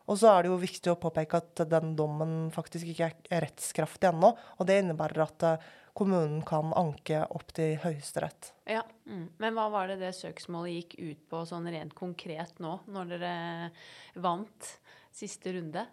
Og 0.09 0.17
så 0.17 0.31
er 0.31 0.45
det 0.45 0.51
jo 0.51 0.61
viktig 0.61 0.91
å 0.93 0.99
påpeke 1.01 1.41
at 1.41 1.63
den 1.69 1.93
dommen 1.97 2.49
faktisk 2.53 2.89
ikke 2.89 3.11
er 3.29 3.43
rettskraftig 3.45 4.09
ennå. 4.09 4.31
Og 4.57 4.69
det 4.69 4.79
innebærer 4.81 5.21
at 5.25 5.45
uh, 5.45 5.67
kommunen 5.97 6.41
kan 6.47 6.73
anke 6.77 7.21
opp 7.29 7.51
til 7.57 7.75
Høyesterett. 7.83 8.53
Ja, 8.69 8.81
mm. 9.05 9.25
Men 9.41 9.57
hva 9.57 9.67
var 9.73 9.91
det 9.91 9.99
det 10.01 10.15
søksmålet 10.17 10.77
gikk 10.79 10.95
ut 10.97 11.25
på 11.29 11.43
sånn 11.49 11.69
rent 11.69 11.93
konkret 11.97 12.61
nå, 12.63 12.79
når 12.89 13.13
dere 13.13 13.33
vant 14.21 14.71
siste 15.13 15.53
runde? 15.53 15.85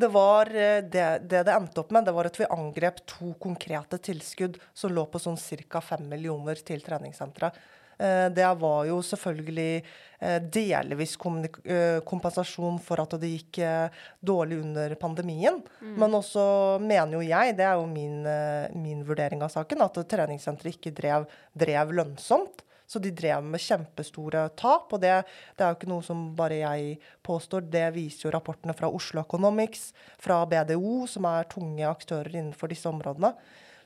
Det 0.00 0.08
var 0.08 0.48
eh, 0.54 0.80
det, 0.86 1.06
det, 1.28 1.42
det 1.48 1.52
endte 1.52 1.82
opp 1.82 1.90
med, 1.92 2.06
det 2.06 2.14
var 2.16 2.30
at 2.30 2.38
vi 2.40 2.48
angrep 2.48 3.02
to 3.10 3.34
konkrete 3.42 3.98
tilskudd 4.00 4.56
som 4.72 4.94
lå 4.94 5.04
på 5.10 5.20
sånn 5.20 5.36
ca. 5.68 5.82
5 5.84 6.06
millioner 6.08 6.62
til 6.64 6.80
treningssenteret. 6.86 7.58
Eh, 8.00 8.28
det 8.32 8.48
var 8.60 8.86
jo 8.88 9.00
selvfølgelig 9.04 9.82
eh, 10.20 10.38
delvis 10.56 11.16
kompensasjon 11.20 12.80
for 12.84 13.02
at 13.02 13.18
det 13.20 13.34
gikk 13.34 13.60
dårlig 14.24 14.62
under 14.62 14.96
pandemien. 15.00 15.60
Mm. 15.82 15.94
Men 16.00 16.16
også 16.20 16.42
mener 16.80 17.18
jo 17.18 17.22
jeg, 17.28 17.58
det 17.60 17.68
er 17.68 17.76
jo 17.76 17.86
min, 17.90 18.24
min 18.80 19.04
vurdering 19.06 19.44
av 19.44 19.52
saken, 19.52 19.84
at 19.84 20.02
treningssenteret 20.08 20.78
ikke 20.80 20.96
drev, 20.96 21.28
drev 21.52 21.94
lønnsomt. 22.00 22.64
Så 22.90 22.98
de 22.98 23.12
drev 23.14 23.44
med 23.46 23.62
kjempestore 23.62 24.48
tap. 24.58 24.90
Og 24.90 24.98
det, 25.02 25.12
det, 25.54 25.62
er 25.62 25.70
jo 25.70 25.78
ikke 25.78 25.90
noe 25.92 26.02
som 26.02 26.24
bare 26.34 26.58
jeg 26.58 26.96
påstår, 27.26 27.68
det 27.70 27.86
viser 27.94 28.26
jo 28.26 28.32
rapportene 28.34 28.74
fra 28.74 28.90
Oslo 28.90 29.22
Economics, 29.22 29.92
fra 30.18 30.40
BDO, 30.50 31.04
som 31.10 31.28
er 31.30 31.46
tunge 31.52 31.86
aktører 31.86 32.34
innenfor 32.34 32.72
disse 32.72 32.90
områdene. 32.90 33.30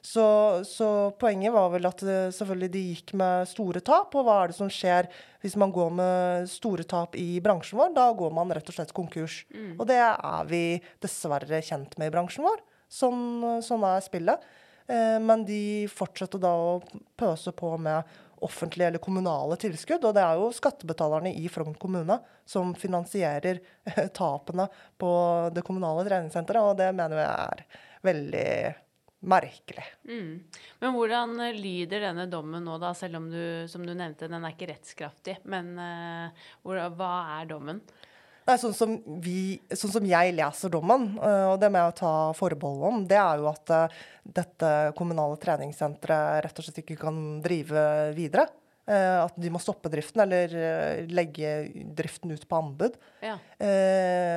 Så, 0.04 0.24
så, 0.68 0.86
poenget 1.16 1.52
var 1.54 1.70
vel 1.72 1.86
at 1.88 2.02
det, 2.04 2.16
selvfølgelig 2.36 2.72
de 2.74 2.80
gikk 2.90 3.14
med 3.16 3.46
store 3.48 3.80
tap. 3.80 4.12
Og 4.12 4.26
hva 4.26 4.42
er 4.42 4.52
det 4.52 4.58
som 4.58 4.68
skjer 4.68 5.08
hvis 5.40 5.56
man 5.60 5.72
går 5.72 5.94
med 5.96 6.50
store 6.52 6.84
tap 6.88 7.16
i 7.16 7.38
bransjen 7.44 7.80
vår? 7.80 7.94
Da 7.96 8.10
går 8.12 8.34
man 8.36 8.52
rett 8.52 8.68
og 8.68 8.76
slett 8.76 8.92
konkurs. 8.96 9.40
Mm. 9.54 9.78
Og 9.78 9.88
det 9.88 9.96
er 10.04 10.50
vi 10.50 10.62
dessverre 11.00 11.62
kjent 11.64 11.96
med 11.96 12.12
i 12.12 12.14
bransjen 12.14 12.44
vår. 12.44 12.60
Sånn, 12.92 13.24
sånn 13.64 13.88
er 13.88 14.04
spillet. 14.04 14.44
Eh, 14.92 15.16
men 15.24 15.46
de 15.48 15.88
fortsetter 15.88 16.42
da 16.42 16.52
å 16.52 16.76
pøse 17.16 17.56
på 17.56 17.72
med 17.80 18.14
offentlige 18.44 18.92
eller 18.92 19.00
kommunale 19.02 19.56
tilskudd. 19.56 20.04
Og 20.04 20.12
det 20.16 20.28
er 20.28 20.36
jo 20.36 20.52
skattebetalerne 20.52 21.32
i 21.32 21.48
Frogn 21.48 21.80
kommune 21.80 22.20
som 22.44 22.76
finansierer 22.76 23.64
eh, 23.88 24.06
tapene 24.12 24.68
på 25.00 25.10
det 25.56 25.64
kommunale 25.64 26.04
treningssenteret, 26.04 26.60
og 26.60 26.76
det 26.76 26.92
mener 26.92 27.24
jeg 27.24 27.34
er 27.48 27.84
veldig 28.04 28.48
merkelig. 29.28 29.84
Mm. 30.08 30.32
Men 30.82 30.94
hvordan 30.94 31.36
eh, 31.44 31.56
lyder 31.56 32.08
denne 32.08 32.26
dommen 32.30 32.64
nå, 32.66 32.78
da, 32.82 32.92
selv 32.96 33.20
om 33.20 33.28
du, 33.32 33.42
som 33.70 33.84
du 33.86 33.92
nevnte, 33.92 34.30
den 34.30 34.44
er 34.44 34.54
ikke 34.54 34.70
rettskraftig. 34.72 35.38
Men 35.50 35.74
uh, 35.78 36.48
hvor, 36.64 36.80
hva 36.98 37.12
er 37.38 37.48
dommen? 37.50 37.80
Nei, 38.44 38.58
sånn 38.60 38.74
som, 38.76 38.98
vi, 39.24 39.56
sånn 39.72 39.94
som 39.94 40.08
jeg 40.08 40.34
leser 40.36 40.72
dommen, 40.72 41.14
uh, 41.16 41.54
og 41.54 41.60
det 41.62 41.70
må 41.72 41.80
jeg 41.80 41.96
ta 42.02 42.14
forbehold 42.36 42.84
om, 42.90 43.06
det 43.08 43.16
er 43.20 43.40
jo 43.40 43.48
at 43.52 43.72
dette 44.24 44.74
kommunale 44.98 45.40
treningssenteret 45.40 46.44
rett 46.44 46.60
og 46.60 46.66
slett 46.66 46.84
ikke 46.84 47.00
kan 47.06 47.24
drive 47.44 47.88
videre. 48.16 48.48
Uh, 48.84 49.24
at 49.24 49.36
de 49.40 49.48
må 49.48 49.60
stoppe 49.62 49.88
driften 49.88 50.20
eller 50.26 51.06
legge 51.08 51.52
driften 51.96 52.34
ut 52.34 52.44
på 52.48 52.58
anbud. 52.60 52.98
Ja. 53.24 53.38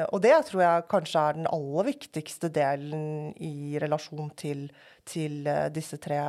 og 0.08 0.22
det 0.24 0.36
tror 0.48 0.62
jeg 0.64 0.86
kanskje 0.88 1.20
er 1.20 1.36
den 1.36 1.50
aller 1.52 1.88
viktigste 1.90 2.48
delen 2.56 3.34
i 3.44 3.76
relasjon 3.84 4.30
til, 4.40 4.70
til 5.04 5.44
disse 5.76 6.00
tre 6.00 6.22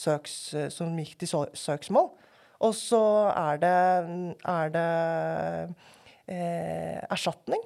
søks, 0.00 0.38
som 0.72 0.96
gikk 0.96 1.18
til 1.20 1.44
søksmål. 1.52 2.08
Og 2.64 2.74
så 2.76 3.02
er 3.34 3.60
det, 3.60 3.76
er 4.48 4.74
det 4.74 4.88
eh, 6.30 7.00
erstatning. 7.10 7.62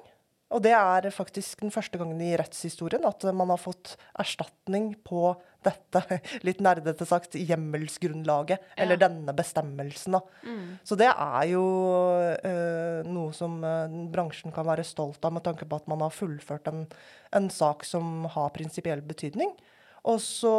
Og 0.49 0.63
det 0.65 0.73
er 0.73 1.05
faktisk 1.13 1.61
den 1.61 1.73
første 1.73 1.99
gangen 2.01 2.21
i 2.25 2.33
rettshistorien 2.39 3.05
at 3.05 3.25
man 3.37 3.51
har 3.53 3.61
fått 3.61 3.93
erstatning 4.17 4.95
på 5.05 5.35
dette, 5.65 6.01
litt 6.47 6.61
nerdete 6.63 7.05
sagt, 7.05 7.37
hjemmelsgrunnlaget, 7.37 8.57
ja. 8.57 8.77
eller 8.81 8.99
denne 8.99 9.35
bestemmelsen. 9.37 10.17
Mm. 10.41 10.79
Så 10.87 10.97
det 10.99 11.09
er 11.11 11.49
jo 11.51 11.63
uh, 12.33 13.05
noe 13.05 13.35
som 13.37 13.59
uh, 13.61 13.85
bransjen 14.09 14.55
kan 14.55 14.67
være 14.67 14.87
stolt 14.87 15.21
av, 15.21 15.35
med 15.37 15.45
tanke 15.45 15.69
på 15.69 15.81
at 15.81 15.89
man 15.91 16.01
har 16.05 16.15
fullført 16.15 16.71
en, 16.71 16.87
en 17.35 17.51
sak 17.53 17.85
som 17.87 18.25
har 18.33 18.55
prinsipiell 18.55 19.03
betydning. 19.05 19.53
Og 20.09 20.17
så 20.23 20.55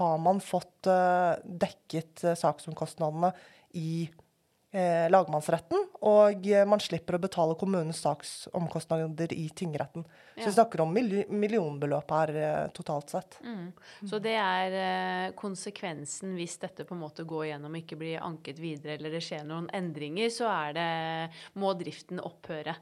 har 0.00 0.18
man 0.20 0.42
fått 0.44 0.90
uh, 0.90 1.38
dekket 1.44 2.26
saksomkostnadene 2.36 3.32
i 3.78 3.92
eh, 4.10 4.16
lagmannsretten, 4.70 5.80
og 6.06 6.44
man 6.70 6.78
slipper 6.78 7.16
å 7.16 7.22
betale 7.22 7.56
kommunens 7.58 8.04
saksomkostnader 8.04 9.32
i 9.34 9.48
tingretten. 9.50 10.04
Så 10.40 10.46
vi 10.46 10.52
snakker 10.54 10.80
om 10.80 10.92
millionbeløp 10.94 12.12
her 12.14 12.32
eh, 12.38 12.68
totalt 12.72 13.12
sett. 13.12 13.38
Mm. 13.44 13.72
Så 14.08 14.20
det 14.22 14.36
er 14.40 14.76
eh, 14.78 15.32
konsekvensen 15.36 16.32
hvis 16.38 16.56
dette 16.62 16.86
på 16.88 16.96
en 16.96 17.02
måte 17.02 17.26
går 17.28 17.50
gjennom 17.50 17.74
og 17.74 17.82
ikke 17.82 17.98
blir 18.00 18.24
anket 18.24 18.62
videre, 18.62 18.96
eller 18.96 19.12
det 19.16 19.24
skjer 19.26 19.44
noen 19.48 19.68
endringer, 19.76 20.30
så 20.32 20.48
er 20.52 20.78
det, 20.78 20.88
må 21.60 21.74
driften 21.76 22.22
opphøre. 22.24 22.76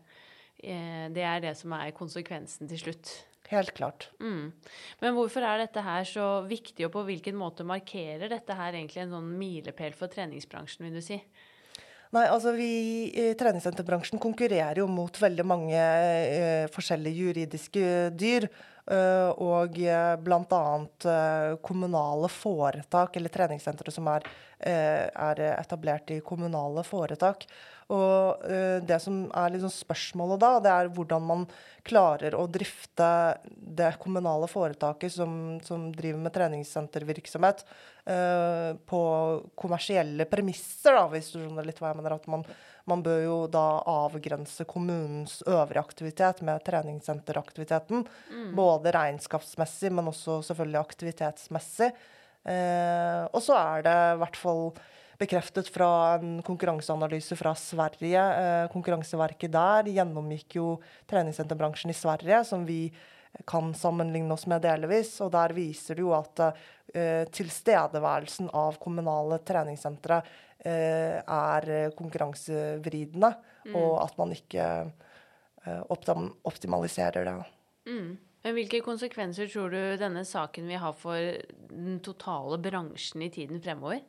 Eh, 0.59 1.09
det 1.14 1.26
er 1.26 1.42
det 1.49 1.57
som 1.59 1.75
er 1.78 1.97
konsekvensen 1.97 2.71
til 2.71 2.85
slutt. 2.85 3.16
Helt 3.49 3.73
klart. 3.75 4.11
Mm. 4.21 4.52
Men 5.00 5.14
hvorfor 5.16 5.45
er 5.49 5.64
dette 5.64 5.83
her 5.83 6.07
så 6.07 6.28
viktig, 6.47 6.85
og 6.87 6.95
på 6.95 7.07
hvilken 7.09 7.38
måte 7.38 7.66
markerer 7.66 8.28
dette 8.30 8.54
her 8.54 8.76
egentlig 8.76 9.07
en 9.07 9.14
sånn 9.16 9.30
milepæl 9.40 9.97
for 9.97 10.12
treningsbransjen, 10.12 10.85
vil 10.85 11.00
du 11.00 11.04
si? 11.04 11.16
Nei, 12.17 12.25
altså 12.25 12.55
vi 12.57 12.71
i 13.12 13.27
treningssenterbransjen 13.37 14.21
konkurrerer 14.23 14.81
jo 14.81 14.87
mot 14.88 15.12
veldig 15.21 15.45
mange 15.45 15.77
eh, 15.77 16.65
forskjellige 16.73 17.27
juridiske 17.27 17.83
dyr. 18.17 18.49
Uh, 18.88 19.35
og 19.45 19.75
uh, 19.85 20.14
bl.a. 20.16 20.61
Uh, 21.04 21.57
kommunale 21.61 22.28
foretak, 22.33 23.18
eller 23.21 23.33
treningssentre 23.33 23.92
som 23.92 24.07
er, 24.09 24.25
er, 24.59 25.42
etablert 25.52 26.09
i 26.14 26.23
kommunale 26.25 26.83
foretak. 26.87 27.45
Og 27.88 28.42
det 28.85 28.99
som 29.00 29.23
er 29.33 29.52
liksom 29.54 29.71
spørsmålet 29.73 30.40
da, 30.42 30.49
det 30.61 30.73
er 30.75 30.90
hvordan 30.92 31.23
man 31.25 31.45
klarer 31.88 32.35
å 32.37 32.42
drifte 32.52 33.07
det 33.49 33.95
kommunale 34.02 34.45
foretaket 34.50 35.14
som, 35.14 35.30
som 35.64 35.87
driver 35.97 36.21
med 36.21 36.35
treningssentervirksomhet, 36.35 37.62
på 38.92 39.00
kommersielle 39.57 40.26
premisser, 40.28 40.99
da, 40.99 41.07
hvis 41.14 41.30
du 41.33 41.38
skjønner 41.38 41.71
litt 41.71 41.80
hva 41.80 41.95
jeg 41.95 42.00
mener. 42.02 42.18
at 42.18 42.28
man 42.28 42.45
man 42.90 43.02
bør 43.04 43.23
jo 43.23 43.38
da 43.52 43.64
avgrense 43.88 44.66
kommunens 44.68 45.40
øvrige 45.47 45.83
aktivitet 45.83 46.42
med 46.47 46.62
treningssenteraktiviteten. 46.66 48.07
Mm. 48.33 48.52
Både 48.59 48.92
regnskapsmessig, 48.97 49.92
men 49.95 50.11
også 50.11 50.40
selvfølgelig 50.50 50.80
aktivitetsmessig. 50.80 51.90
Eh, 52.49 53.25
og 53.33 53.42
så 53.45 53.59
er 53.59 53.85
det 53.85 53.99
i 54.14 54.23
hvert 54.23 54.40
fall 54.40 54.62
bekreftet 55.18 55.68
fra 55.75 55.90
en 56.16 56.38
konkurranseanalyse 56.47 57.37
fra 57.38 57.54
Sverige. 57.59 58.23
Eh, 58.23 58.71
konkurranseverket 58.73 59.52
der 59.54 59.90
gjennomgikk 59.90 60.59
jo 60.61 60.68
treningssenterbransjen 61.11 61.92
i 61.92 61.99
Sverige, 61.99 62.45
som 62.47 62.66
vi 62.68 62.87
kan 63.49 63.73
sammenligne 63.75 64.35
oss 64.35 64.47
med 64.50 64.62
delvis. 64.64 65.14
Og 65.25 65.32
der 65.35 65.54
viser 65.56 65.99
det 65.99 66.04
jo 66.04 66.14
at 66.16 66.42
uh, 66.44 67.25
tilstedeværelsen 67.35 68.50
av 68.56 68.78
kommunale 68.82 69.40
treningssentre 69.47 70.20
uh, 70.23 71.16
er 71.23 71.68
konkurransevridende, 71.99 73.32
mm. 73.68 73.76
og 73.76 73.92
at 74.04 74.16
man 74.20 74.35
ikke 74.37 74.70
uh, 74.88 75.82
optim 75.92 76.32
optimaliserer 76.49 77.28
det. 77.28 77.37
Mm. 77.88 78.16
Men 78.44 78.54
Hvilke 78.54 78.80
konsekvenser 78.85 79.49
tror 79.50 79.73
du 79.75 79.80
denne 79.99 80.23
saken 80.25 80.68
vil 80.70 80.80
ha 80.80 80.92
for 80.94 81.18
den 81.73 81.99
totale 82.04 82.61
bransjen 82.62 83.25
i 83.26 83.32
tiden 83.35 83.61
fremover? 83.64 84.00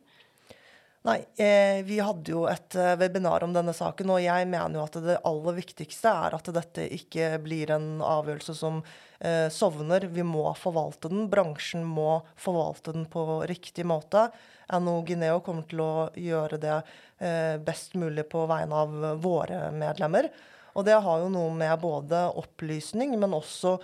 Nei, 1.02 1.24
eh, 1.36 1.82
vi 1.82 1.96
hadde 2.04 2.28
jo 2.34 2.42
et 2.44 2.74
eh, 2.76 2.92
webinar 3.00 3.40
om 3.46 3.54
denne 3.54 3.72
saken, 3.72 4.10
og 4.12 4.20
jeg 4.20 4.48
mener 4.50 4.76
jo 4.76 4.82
at 4.84 4.98
det 5.00 5.14
aller 5.24 5.56
viktigste 5.56 6.12
er 6.12 6.36
at 6.36 6.50
dette 6.52 6.84
ikke 6.92 7.38
blir 7.40 7.72
en 7.72 8.02
avgjørelse 8.04 8.52
som 8.58 8.82
eh, 9.16 9.46
sovner. 9.48 10.04
Vi 10.12 10.26
må 10.28 10.44
forvalte 10.60 11.08
den. 11.08 11.24
Bransjen 11.32 11.86
må 11.88 12.18
forvalte 12.36 12.92
den 12.92 13.08
på 13.08 13.24
riktig 13.48 13.88
måte. 13.88 14.26
NHO 14.68 14.98
Guineo 15.08 15.40
kommer 15.40 15.64
til 15.72 15.80
å 15.80 15.90
gjøre 16.20 16.60
det 16.60 16.76
eh, 16.76 17.56
best 17.64 17.96
mulig 17.96 18.28
på 18.28 18.44
vegne 18.52 18.84
av 18.84 19.00
våre 19.24 19.70
medlemmer. 19.72 20.28
Og 20.76 20.84
det 20.84 21.00
har 21.00 21.24
jo 21.24 21.32
noe 21.32 21.56
med 21.56 21.80
både 21.80 22.26
opplysning, 22.44 23.16
men 23.16 23.40
også 23.40 23.78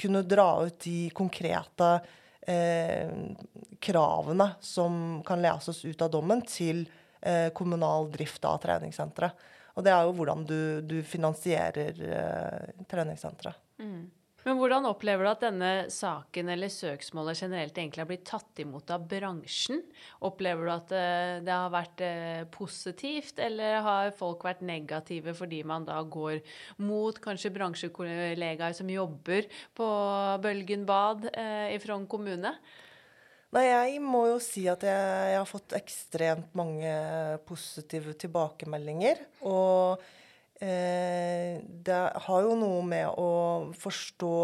kunne 0.00 0.24
dra 0.24 0.64
ut 0.64 0.80
de 0.88 1.10
konkrete 1.12 1.92
eh, 2.00 2.12
kravene 3.80 4.48
som 4.60 5.22
kan 5.26 5.42
leses 5.42 5.84
ut 5.84 6.02
av 6.04 6.10
dommen, 6.12 6.42
til 6.48 6.84
eh, 7.20 7.48
kommunal 7.56 8.10
drift 8.12 8.44
av 8.44 8.58
treningssenteret. 8.62 9.46
Og 9.74 9.82
det 9.82 9.90
er 9.90 10.04
jo 10.06 10.14
hvordan 10.18 10.44
du, 10.46 10.58
du 10.86 10.98
finansierer 11.06 11.98
eh, 12.06 12.84
treningssenteret. 12.90 13.58
Mm. 13.82 14.04
Men 14.44 14.58
hvordan 14.60 14.84
opplever 14.84 15.24
du 15.24 15.30
at 15.30 15.44
denne 15.46 15.70
saken 15.92 16.50
eller 16.52 16.68
søksmålet 16.72 17.40
generelt 17.40 17.78
egentlig 17.80 18.02
har 18.02 18.08
blitt 18.10 18.26
tatt 18.28 18.60
imot 18.60 18.90
av 18.92 19.06
bransjen? 19.08 19.80
Opplever 20.28 20.68
du 20.68 20.72
at 20.74 20.92
eh, 20.92 21.36
det 21.46 21.54
har 21.54 21.72
vært 21.72 22.02
eh, 22.04 22.42
positivt, 22.52 23.40
eller 23.40 23.80
har 23.86 24.12
folk 24.16 24.44
vært 24.44 24.60
negative 24.66 25.32
fordi 25.38 25.62
man 25.64 25.86
da 25.88 25.96
går 26.04 26.42
mot 26.84 27.20
kanskje 27.24 27.54
bransjekollegaer 27.56 28.76
som 28.76 28.90
jobber 28.92 29.48
på 29.76 29.86
Bølgen 30.44 30.84
bad 30.88 31.30
eh, 31.32 31.72
i 31.72 31.80
Frogn 31.80 32.04
kommune? 32.10 32.52
Nei, 33.54 33.64
jeg 33.70 34.02
må 34.02 34.26
jo 34.28 34.38
si 34.42 34.66
at 34.68 34.82
jeg, 34.84 35.08
jeg 35.30 35.38
har 35.38 35.48
fått 35.48 35.76
ekstremt 35.78 36.56
mange 36.58 36.90
positive 37.46 38.16
tilbakemeldinger. 38.18 39.20
Og 39.46 40.02
det 40.64 42.00
har 42.24 42.44
jo 42.46 42.54
noe 42.56 42.80
med 42.86 43.18
å 43.20 43.30
forstå 43.76 44.34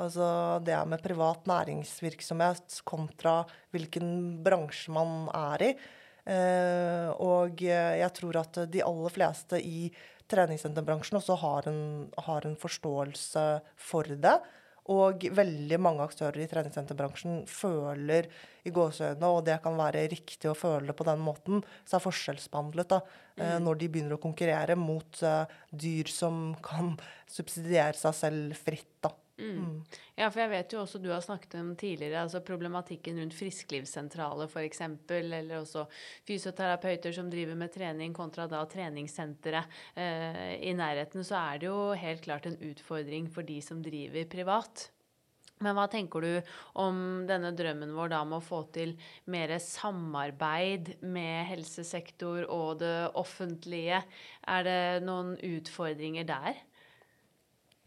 altså 0.00 0.26
det 0.66 0.78
med 0.90 1.02
privat 1.04 1.46
næringsvirksomhet 1.46 2.80
kontra 2.88 3.44
hvilken 3.74 4.40
bransje 4.42 4.94
man 4.94 5.28
er 5.36 5.66
i. 5.68 5.72
Eh, 6.30 7.08
og 7.22 7.62
jeg 7.64 8.10
tror 8.16 8.40
at 8.42 8.62
de 8.70 8.82
aller 8.84 9.14
fleste 9.14 9.60
i 9.62 9.90
treningssenterbransjen 10.30 11.18
også 11.18 11.36
har 11.42 11.68
en, 11.70 11.82
har 12.26 12.46
en 12.46 12.56
forståelse 12.60 13.44
for 13.90 14.10
det. 14.10 14.36
Og 14.90 15.22
veldig 15.36 15.78
mange 15.82 16.02
aktører 16.02 16.42
i 16.42 16.48
treningssenterbransjen 16.50 17.44
føler 17.50 18.26
i 18.66 18.72
gåseøynene, 18.74 19.28
og 19.30 19.44
det 19.46 19.60
kan 19.62 19.78
være 19.78 20.08
riktig 20.10 20.50
å 20.50 20.56
føle 20.58 20.90
det 20.90 20.96
på 20.98 21.06
den 21.06 21.22
måten, 21.22 21.62
så 21.86 21.98
er 21.98 22.04
forskjellsbehandlet 22.04 22.90
da, 22.90 23.00
eh, 23.38 23.54
mm. 23.54 23.64
når 23.66 23.80
de 23.80 23.90
begynner 23.94 24.16
å 24.18 24.22
konkurrere 24.22 24.76
mot 24.78 25.22
uh, 25.22 25.44
dyr 25.70 26.10
som 26.10 26.50
kan 26.64 26.96
subsidiere 27.30 27.96
seg 27.98 28.18
selv 28.18 28.58
fritt. 28.58 28.96
da. 29.04 29.14
Mm. 29.40 29.80
Ja, 30.18 30.28
for 30.28 30.42
jeg 30.42 30.52
vet 30.52 30.74
jo 30.74 30.82
også 30.82 31.00
du 31.00 31.08
har 31.12 31.24
snakket 31.24 31.56
om 31.60 31.72
tidligere 31.78 32.22
altså 32.26 32.42
problematikken 32.44 33.18
rundt 33.22 33.36
frisklivssentraler 33.38 34.50
f.eks., 34.50 34.84
eller 35.16 35.56
også 35.58 35.86
fysioterapeuter 36.28 37.14
som 37.16 37.30
driver 37.32 37.58
med 37.58 37.72
trening 37.74 38.14
kontra 38.16 38.46
da 38.50 38.62
treningssenteret 38.68 39.80
eh, 39.96 40.56
i 40.60 40.74
nærheten, 40.76 41.24
så 41.26 41.40
er 41.40 41.60
det 41.60 41.70
jo 41.70 41.90
helt 41.98 42.24
klart 42.26 42.48
en 42.50 42.60
utfordring 42.70 43.30
for 43.32 43.46
de 43.46 43.60
som 43.64 43.82
driver 43.84 44.28
privat. 44.30 44.90
Men 45.60 45.76
hva 45.76 45.84
tenker 45.92 46.24
du 46.24 46.52
om 46.80 47.00
denne 47.28 47.50
drømmen 47.52 47.92
vår 47.92 48.14
da 48.14 48.22
med 48.24 48.38
å 48.38 48.44
få 48.44 48.62
til 48.72 48.94
mer 49.28 49.52
samarbeid 49.60 50.94
med 51.04 51.50
helsesektor 51.50 52.46
og 52.48 52.80
det 52.80 53.10
offentlige? 53.20 54.00
Er 54.48 54.64
det 54.64 54.80
noen 55.04 55.34
utfordringer 55.36 56.24
der? 56.28 56.62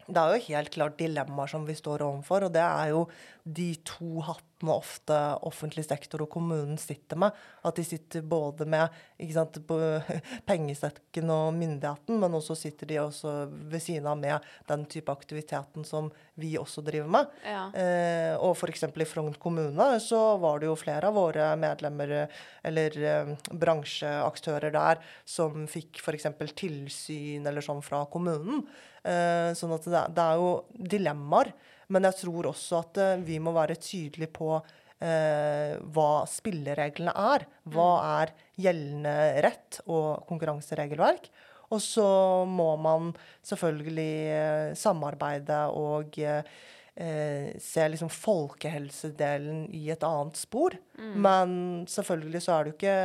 Det 0.06 0.20
er 0.20 0.34
jo 0.34 0.46
helt 0.48 0.70
klart 0.74 0.98
dilemmaer 1.00 1.50
som 1.50 1.64
vi 1.68 1.76
står 1.78 2.04
overfor, 2.04 2.48
og 2.48 2.52
det 2.54 2.64
er 2.64 2.90
jo 2.92 3.06
de 3.44 3.70
to 3.88 4.20
hattene 4.20 4.53
ofte 4.62 5.16
offentlig 5.44 5.84
sektor 5.86 6.22
og 6.24 6.30
kommunen 6.32 6.78
sitter 6.80 7.18
med. 7.20 7.34
At 7.64 7.76
de 7.76 7.84
sitter 7.86 8.22
både 8.22 8.66
med 8.68 8.92
sant, 9.34 9.58
pengesekken 10.50 11.32
og 11.32 11.54
myndigheten, 11.56 12.18
men 12.20 12.36
også 12.38 12.56
sitter 12.58 12.88
de 12.90 13.00
også 13.02 13.34
ved 13.50 13.82
siden 13.82 14.08
av 14.10 14.20
med 14.20 14.46
den 14.70 14.86
type 14.90 15.12
aktiviteten 15.12 15.84
som 15.84 16.10
vi 16.40 16.54
også 16.58 16.84
driver 16.86 17.10
med. 17.10 17.34
Ja. 17.46 17.66
Eh, 17.74 18.32
og 18.38 18.56
f.eks. 18.56 18.86
i 18.88 19.08
Frogn 19.08 19.36
kommune 19.40 19.88
så 20.02 20.22
var 20.42 20.62
det 20.62 20.70
jo 20.70 20.78
flere 20.78 21.10
av 21.10 21.18
våre 21.18 21.50
medlemmer 21.60 22.16
eller 22.64 22.98
eh, 22.98 23.34
bransjeaktører 23.50 24.74
der 24.74 25.02
som 25.28 25.68
fikk 25.70 26.02
f.eks. 26.02 26.30
tilsyn 26.56 27.46
eller 27.46 27.64
sånn 27.64 27.84
fra 27.84 28.04
kommunen. 28.10 28.64
Eh, 29.04 29.52
sånn 29.58 29.74
at 29.76 29.86
det, 29.90 30.02
det 30.16 30.26
er 30.26 30.40
jo 30.40 30.50
dilemmaer. 30.94 31.52
Men 31.92 32.08
jeg 32.08 32.20
tror 32.22 32.50
også 32.52 32.80
at 32.80 33.00
eh, 33.02 33.24
vi 33.26 33.40
må 33.42 33.54
være 33.56 33.78
tydelige 33.80 34.32
på 34.34 34.50
eh, 34.56 35.74
hva 35.94 36.10
spillereglene 36.30 37.14
er. 37.34 37.46
Hva 37.68 37.88
mm. 37.94 38.12
er 38.20 38.34
gjeldende 38.66 39.16
rett 39.46 39.80
og 39.86 40.24
konkurranseregelverk? 40.30 41.28
Og 41.72 41.80
så 41.82 42.06
må 42.48 42.74
man 42.80 43.10
selvfølgelig 43.46 44.12
eh, 44.36 44.68
samarbeide 44.78 45.64
og 45.74 46.18
eh, 46.20 47.50
se 47.58 47.88
liksom 47.90 48.12
folkehelsedelen 48.12 49.66
i 49.74 49.88
et 49.94 50.04
annet 50.06 50.38
spor. 50.38 50.76
Mm. 50.98 51.16
Men 51.26 51.56
selvfølgelig 51.90 52.44
så 52.44 52.56
er 52.56 52.64
det 52.64 52.72
jo 52.72 52.78
ikke 52.78 53.00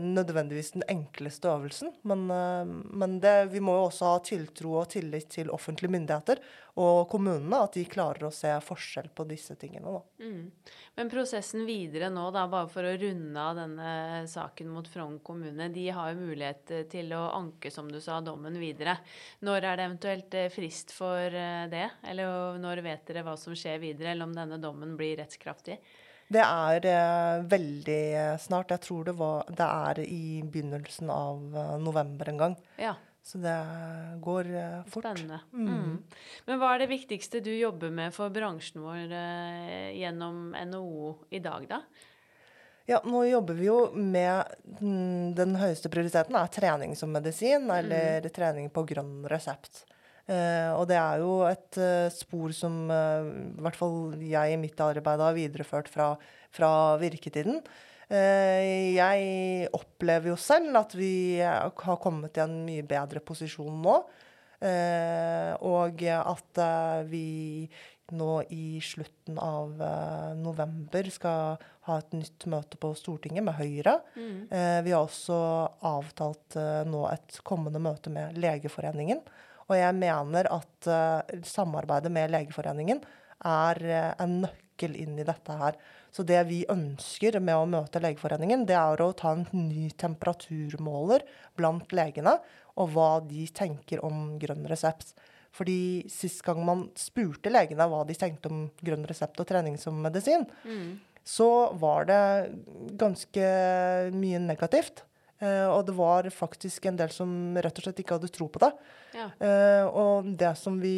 nødvendigvis 0.00 0.72
den 0.74 0.84
enkleste 0.88 1.48
øvelsen. 1.48 1.92
Men, 2.02 2.26
eh, 2.30 2.64
men 3.02 3.18
det, 3.20 3.34
vi 3.52 3.60
må 3.64 3.76
jo 3.78 3.88
også 3.88 4.12
ha 4.12 4.20
tiltro 4.24 4.76
og 4.80 4.90
tillit 4.94 5.30
til 5.36 5.52
offentlige 5.54 5.92
myndigheter 5.94 6.42
og 6.80 7.04
kommunene, 7.06 7.60
at 7.62 7.76
de 7.76 7.84
klarer 7.86 8.26
å 8.26 8.32
se 8.34 8.50
forskjell 8.66 9.12
på 9.14 9.26
disse 9.30 9.54
tingene. 9.58 10.00
Mm. 10.18 10.48
Men 10.98 11.10
prosessen 11.12 11.62
videre 11.68 12.08
nå, 12.10 12.24
da, 12.34 12.48
bare 12.50 12.70
for 12.72 12.86
å 12.88 12.96
runde 12.98 13.44
av 13.44 13.60
denne 13.60 14.24
saken 14.30 14.72
mot 14.74 14.88
Frogn 14.90 15.20
kommune. 15.22 15.68
De 15.74 15.86
har 15.94 16.10
jo 16.10 16.24
mulighet 16.24 16.74
eh, 16.74 16.86
til 16.90 17.14
å 17.14 17.28
anke, 17.36 17.70
som 17.70 17.90
du 17.90 18.00
sa, 18.02 18.18
dommen 18.24 18.58
videre. 18.58 18.96
Når 19.46 19.60
er 19.60 19.78
det 19.78 19.86
eventuelt 19.86 20.38
eh, 20.40 20.50
frist 20.54 20.90
for 20.96 21.22
eh, 21.30 21.68
det? 21.70 21.86
Eller 22.10 22.58
når 22.58 22.82
vet 22.88 23.06
dere 23.06 23.22
hva 23.28 23.36
som 23.38 23.54
skjer 23.54 23.78
videre, 23.82 24.10
eller 24.10 24.26
om 24.26 24.34
denne 24.34 24.58
dommen 24.62 24.98
blir 24.98 25.14
rettskraftig? 25.22 25.78
Det 26.34 26.42
er 26.42 26.86
eh, 26.90 27.42
veldig 27.50 28.04
snart. 28.42 28.72
Jeg 28.74 28.82
tror 28.82 29.04
det, 29.06 29.16
var, 29.18 29.50
det, 29.50 29.66
er 29.66 30.00
i 30.04 30.42
begynnelsen 30.42 31.10
av 31.12 31.42
uh, 31.54 31.74
november 31.82 32.30
en 32.32 32.40
gang. 32.40 32.56
Ja. 32.80 32.96
Så 33.24 33.38
det 33.40 33.54
går 34.24 34.50
eh, 34.52 34.80
fort. 34.90 35.06
Spennende. 35.06 35.40
Mm. 35.52 35.68
Mm. 35.68 36.24
Men 36.48 36.58
hva 36.60 36.74
er 36.74 36.84
det 36.84 36.90
viktigste 36.90 37.40
du 37.44 37.52
jobber 37.54 37.94
med 37.94 38.12
for 38.16 38.34
bransjen 38.34 38.82
vår 38.84 39.14
gjennom 39.96 40.50
NHO 40.52 41.14
i 41.30 41.40
dag, 41.44 41.68
da? 41.70 41.80
Ja, 42.84 42.98
nå 43.08 43.22
jobber 43.24 43.56
vi 43.56 43.64
jo 43.70 43.78
med 43.96 44.44
Den 45.32 45.54
høyeste 45.56 45.88
prioriteten 45.88 46.36
er 46.36 46.50
trening 46.52 46.92
som 47.00 47.14
medisin, 47.16 47.70
eller 47.72 48.20
mm. 48.20 48.32
trening 48.36 48.68
på 48.74 48.84
grønn 48.90 49.22
resept. 49.30 49.86
Uh, 50.24 50.72
og 50.78 50.86
det 50.88 50.96
er 50.96 51.20
jo 51.20 51.32
et 51.44 51.76
uh, 51.76 52.08
spor 52.08 52.52
som 52.56 52.86
uh, 52.88 53.26
i 53.28 53.60
hvert 53.60 53.76
fall 53.76 54.14
jeg 54.24 54.54
i 54.54 54.60
mitt 54.60 54.78
arbeid 54.80 55.20
har 55.20 55.36
videreført 55.36 55.90
fra, 55.92 56.14
fra 56.54 56.70
virketiden. 57.00 57.60
jeg 58.08 59.68
opplever 59.72 60.28
jo 60.28 60.36
selv 60.36 60.76
at 60.76 60.92
vi 60.94 61.40
har 61.40 61.96
kommet 62.00 62.36
i 62.36 62.42
en 62.42 62.58
mye 62.66 62.84
bedre 62.84 63.20
posisjon 63.24 63.80
nå. 63.82 63.94
og 65.64 66.02
at 66.04 66.60
vi 67.08 67.68
nå 68.12 68.42
i 68.52 68.80
slutten 68.84 69.40
av 69.40 69.80
november 70.36 71.08
skal 71.10 71.56
ha 71.88 71.96
et 71.98 72.12
nytt 72.12 72.44
møte 72.46 72.76
på 72.76 72.92
Stortinget 72.94 73.42
med 73.42 73.56
Høyre. 73.56 73.96
Mm. 74.14 74.52
vi 74.84 74.92
har 74.92 75.00
også 75.00 75.40
avtalt 75.80 76.60
nå 76.86 77.06
et 77.08 77.40
kommende 77.42 77.80
møte 77.82 78.12
med 78.12 78.36
Legeforeningen. 78.36 79.24
Og 79.68 79.76
jeg 79.78 79.96
mener 79.96 80.48
at 80.52 80.88
uh, 80.90 81.42
samarbeidet 81.46 82.12
med 82.12 82.32
Legeforeningen 82.34 83.02
er 83.44 83.80
uh, 83.84 84.10
en 84.22 84.40
nøkkel 84.44 84.96
inn 85.00 85.18
i 85.20 85.26
dette 85.26 85.58
her. 85.60 85.78
Så 86.14 86.22
det 86.26 86.40
vi 86.46 86.62
ønsker 86.70 87.40
med 87.42 87.58
å 87.58 87.68
møte 87.68 88.02
Legeforeningen, 88.02 88.66
det 88.68 88.76
er 88.78 89.02
å 89.02 89.12
ta 89.16 89.32
en 89.34 89.46
ny 89.56 89.88
temperaturmåler 89.98 91.24
blant 91.58 91.94
legene, 91.96 92.36
og 92.78 92.92
hva 92.94 93.08
de 93.22 93.46
tenker 93.54 94.02
om 94.06 94.36
grønn 94.42 94.66
resept. 94.70 95.14
Fordi 95.54 96.04
sist 96.10 96.42
gang 96.42 96.60
man 96.66 96.88
spurte 96.98 97.52
legene 97.52 97.86
hva 97.90 98.02
de 98.06 98.16
tenkte 98.18 98.50
om 98.50 98.64
grønn 98.82 99.06
resept 99.06 99.38
og 99.42 99.46
trening 99.48 99.78
som 99.78 100.00
medisin, 100.02 100.46
mm. 100.66 100.88
så 101.22 101.48
var 101.78 102.08
det 102.10 102.22
ganske 102.98 103.50
mye 104.14 104.42
negativt. 104.42 105.04
Uh, 105.44 105.68
og 105.74 105.82
det 105.84 105.94
var 105.98 106.28
faktisk 106.32 106.86
en 106.88 106.96
del 106.96 107.10
som 107.12 107.28
rett 107.60 107.76
og 107.76 107.84
slett 107.84 107.98
ikke 108.00 108.16
hadde 108.16 108.30
tro 108.32 108.46
på 108.48 108.62
det. 108.62 108.70
Ja. 109.12 109.26
Uh, 109.36 109.84
og 109.90 110.30
det 110.40 110.54
som 110.56 110.78
vi 110.80 110.94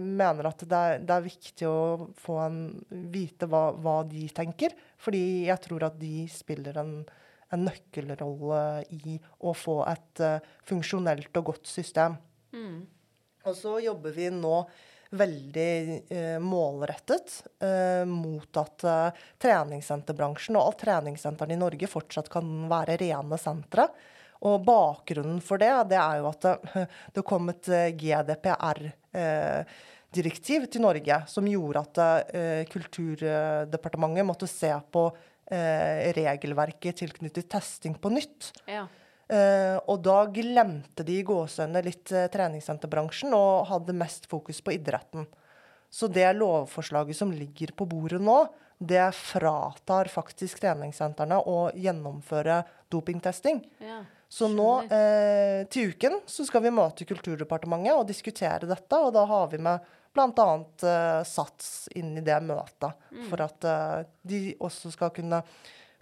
mener 0.00 0.48
at 0.48 0.64
det 0.64 0.78
er, 0.78 1.02
det 1.04 1.18
er 1.18 1.26
viktig 1.26 1.68
å 1.68 2.08
få 2.22 2.38
en, 2.46 2.62
vite 3.12 3.48
hva, 3.50 3.66
hva, 3.76 3.98
de 4.08 4.24
tenker. 4.32 4.72
Fordi 5.04 5.24
jeg 5.50 5.60
tror 5.66 5.88
at 5.90 6.00
de 6.00 6.24
spiller 6.32 6.80
en, 6.80 6.96
en 7.52 7.68
nøkkelrolle 7.68 8.64
i 8.96 9.18
å 9.44 9.52
få 9.58 9.82
et 9.90 10.24
uh, 10.24 10.56
funksjonelt 10.70 11.42
og 11.42 11.52
godt 11.52 11.68
system. 11.68 12.16
Mm. 12.56 12.82
Og 13.44 13.56
så 13.58 13.76
jobber 13.84 14.16
vi 14.16 14.30
nå 14.32 14.56
veldig 15.14 15.70
eh, 16.08 16.38
målrettet 16.42 17.40
eh, 17.62 18.02
mot 18.08 18.60
at 18.60 18.84
eh, 18.88 19.22
treningssenterbransjen 19.42 20.58
og 20.58 20.66
alle 20.66 20.80
treningssentrene 20.80 21.56
i 21.56 21.60
Norge 21.60 21.88
fortsatt 21.90 22.30
kan 22.32 22.50
være 22.70 22.98
rene 23.02 23.38
sentre. 23.40 23.88
Og 24.44 24.60
bakgrunnen 24.66 25.40
for 25.44 25.62
det, 25.62 25.72
det 25.92 25.98
er 26.00 26.20
jo 26.20 26.28
at 26.28 26.46
det, 26.46 26.86
det 27.16 27.26
kom 27.26 27.52
et 27.52 27.70
eh, 27.72 27.90
GDPR. 27.96 28.86
Eh, 29.14 29.82
til 30.14 30.78
Norge 30.78 31.16
som 31.26 31.46
gjorde 31.50 31.80
at 31.80 32.02
eh, 32.30 32.60
Kulturdepartementet 32.70 34.26
måtte 34.26 34.46
se 34.46 34.70
på 34.94 35.08
eh, 35.50 36.12
regelverket 36.14 37.00
tilknyttet 37.02 37.48
testing 37.50 37.96
på 37.98 38.12
nytt. 38.14 38.52
Ja. 38.70 38.86
Eh, 39.28 39.76
og 39.88 40.02
da 40.04 40.18
glemte 40.28 41.04
de 41.06 41.16
i 41.20 41.24
gåsehudene 41.24 41.80
litt 41.86 42.12
uh, 42.12 42.26
treningssenterbransjen 42.32 43.32
og 43.32 43.64
hadde 43.70 43.96
mest 43.96 44.28
fokus 44.28 44.60
på 44.60 44.74
idretten. 44.76 45.24
Så 45.88 46.10
det 46.12 46.26
lovforslaget 46.36 47.16
som 47.16 47.32
ligger 47.32 47.72
på 47.76 47.86
bordet 47.88 48.20
nå, 48.20 48.42
det 48.78 49.06
fratar 49.16 50.10
faktisk 50.12 50.60
treningssentrene 50.60 51.38
å 51.40 51.70
gjennomføre 51.72 52.62
dopingtesting. 52.92 53.64
ja. 53.80 54.02
Så 54.34 54.48
nå 54.50 54.70
uh, 54.90 55.60
til 55.70 55.92
uken 55.92 56.16
så 56.26 56.42
skal 56.48 56.64
vi 56.64 56.72
møte 56.74 57.04
Kulturdepartementet 57.06 57.94
og 57.94 58.08
diskutere 58.08 58.66
dette, 58.66 58.98
og 58.98 59.12
da 59.14 59.22
har 59.30 59.44
vi 59.52 59.60
med 59.62 59.84
bl.a. 60.16 60.46
Uh, 60.82 61.20
SATS 61.22 61.68
inn 61.94 62.16
i 62.18 62.24
det 62.24 62.40
møtet, 62.42 62.98
for 63.28 63.44
at 63.44 63.68
de 64.26 64.40
også 64.58 64.90
skal 64.90 65.12
kunne 65.14 65.38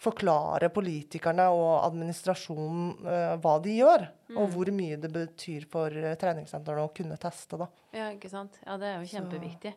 forklare 0.02 0.68
politikerne 0.74 1.48
og 1.54 1.84
administrasjonen 1.86 2.88
uh, 3.06 3.34
hva 3.42 3.56
de 3.62 3.76
gjør, 3.78 4.06
og 4.36 4.48
hvor 4.54 4.72
mye 4.74 4.98
det 5.00 5.12
betyr 5.14 5.68
for 5.70 5.94
uh, 5.94 6.14
treningssentrene 6.18 6.86
å 6.86 6.94
kunne 6.94 7.18
teste. 7.22 7.60
da. 7.60 7.70
Ja, 7.94 8.08
ikke 8.14 8.32
sant. 8.32 8.58
Ja, 8.66 8.78
det 8.80 8.90
er 8.90 8.98
jo 9.02 9.12
kjempeviktig. 9.12 9.76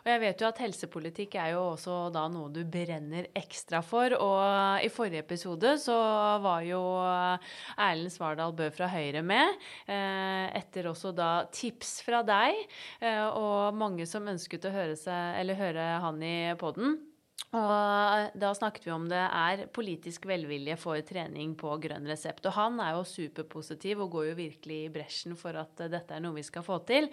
Og 0.00 0.08
jeg 0.08 0.20
vet 0.22 0.40
jo 0.40 0.48
at 0.48 0.60
helsepolitikk 0.62 1.34
er 1.36 1.50
jo 1.52 1.64
også 1.74 1.96
da 2.14 2.22
noe 2.32 2.48
du 2.52 2.62
brenner 2.64 3.26
ekstra 3.36 3.82
for. 3.84 4.14
Og 4.16 4.80
i 4.80 4.88
forrige 4.88 5.20
episode 5.26 5.74
så 5.82 5.96
var 6.40 6.64
jo 6.64 6.80
Erlend 7.76 8.14
Svardal 8.14 8.54
Bø 8.56 8.70
fra 8.72 8.88
Høyre 8.88 9.20
med. 9.20 9.60
eh, 9.92 10.46
Etter 10.56 10.88
også 10.88 11.12
da 11.12 11.44
tips 11.52 12.00
fra 12.06 12.22
deg, 12.24 12.64
eh, 13.04 13.26
og 13.28 13.76
mange 13.76 14.08
som 14.08 14.24
ønsket 14.24 14.64
å 14.64 14.72
høre, 14.72 14.96
seg, 14.96 15.36
eller 15.42 15.60
høre 15.60 15.86
han 16.00 16.22
i 16.24 16.54
poden. 16.56 16.96
Og 17.50 18.36
da 18.38 18.50
snakket 18.54 18.84
vi 18.86 18.92
om 18.94 19.08
det 19.10 19.18
er 19.18 19.64
politisk 19.74 20.28
velvilje 20.30 20.76
for 20.78 21.00
trening 21.02 21.56
på 21.58 21.72
grønn 21.82 22.06
resept. 22.06 22.44
Og 22.46 22.54
han 22.54 22.78
er 22.78 22.92
jo 22.94 23.02
superpositiv 23.08 24.04
og 24.04 24.12
går 24.14 24.28
jo 24.28 24.36
virkelig 24.38 24.76
i 24.84 24.92
bresjen 24.94 25.34
for 25.38 25.58
at 25.58 25.82
dette 25.90 26.14
er 26.14 26.22
noe 26.22 26.36
vi 26.36 26.44
skal 26.46 26.62
få 26.62 26.78
til. 26.86 27.08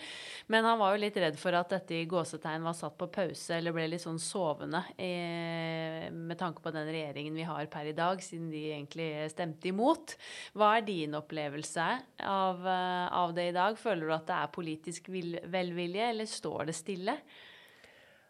Men 0.53 0.67
han 0.69 0.77
var 0.77 0.93
jo 0.93 1.01
litt 1.01 1.17
redd 1.17 1.39
for 1.41 1.57
at 1.57 1.73
dette 1.73 1.97
i 1.97 2.05
gåsetegn 2.09 2.69
var 2.69 2.77
satt 2.77 2.99
på 3.01 3.09
pause 3.17 3.57
eller 3.57 3.73
ble 3.73 3.87
litt 3.89 4.05
sånn 4.05 4.21
sovende 4.21 4.83
eh, 4.93 6.05
med 6.13 6.37
tanke 6.37 6.61
på 6.61 6.75
den 6.75 6.85
regjeringen 6.91 7.37
vi 7.37 7.49
har 7.49 7.65
per 7.73 7.89
i 7.89 7.97
dag, 7.97 8.21
siden 8.21 8.53
de 8.53 8.63
egentlig 8.75 9.09
stemte 9.33 9.73
imot. 9.73 10.19
Hva 10.53 10.75
er 10.77 10.85
din 10.85 11.17
opplevelse 11.17 11.89
av, 12.21 12.61
eh, 12.61 13.09
av 13.23 13.33
det 13.33 13.49
i 13.49 13.57
dag? 13.57 13.81
Føler 13.81 14.05
du 14.05 14.17
at 14.19 14.29
det 14.29 14.37
er 14.37 14.55
politisk 14.61 15.09
velvilje, 15.09 16.11
eller 16.13 16.29
står 16.29 16.69
det 16.69 16.77
stille? 16.77 17.21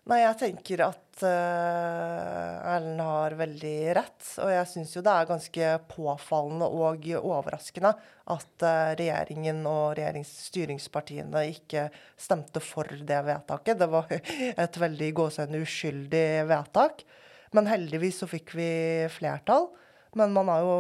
Nei, 0.08 0.22
jeg 0.22 0.38
tenker 0.40 0.82
at 0.86 1.24
uh, 1.28 2.76
Erlend 2.76 3.02
har 3.04 3.34
veldig 3.36 3.76
rett. 3.98 4.28
Og 4.40 4.52
jeg 4.54 4.70
syns 4.72 4.94
jo 4.96 5.04
det 5.04 5.12
er 5.12 5.28
ganske 5.28 5.72
påfallende 5.92 6.70
og 6.72 7.10
overraskende 7.20 7.92
at 8.32 8.64
uh, 8.64 8.94
regjeringen 8.96 9.60
og 9.68 9.98
regjeringsstyringspartiene 10.00 11.44
ikke 11.52 11.90
stemte 12.16 12.64
for 12.64 12.88
det 12.88 13.20
vedtaket. 13.28 13.82
Det 13.82 13.90
var 13.92 14.14
et 14.64 14.80
veldig 14.86 15.12
gåsehudende 15.20 15.66
uskyldig 15.68 16.28
vedtak. 16.54 17.04
Men 17.58 17.68
heldigvis 17.68 18.22
så 18.24 18.32
fikk 18.32 18.56
vi 18.56 18.72
flertall. 19.12 19.68
Men 20.16 20.32
man 20.36 20.54
er 20.54 20.64
jo 20.64 20.78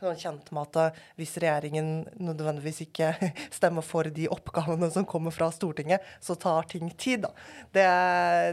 sånn 0.00 0.18
kjent 0.20 0.50
med 0.54 0.68
at 0.68 0.78
eh, 0.80 1.00
hvis 1.20 1.34
regjeringen 1.42 1.90
nødvendigvis 2.22 2.82
ikke 2.86 3.10
stemmer 3.58 3.84
for 3.86 4.08
de 4.10 4.28
oppgavene 4.32 4.88
som 4.92 5.06
kommer 5.08 5.34
fra 5.34 5.50
Stortinget, 5.54 6.04
så 6.24 6.36
tar 6.40 6.68
ting 6.70 6.90
tid, 6.96 7.26
da. 7.26 7.32
Det, 7.70 7.86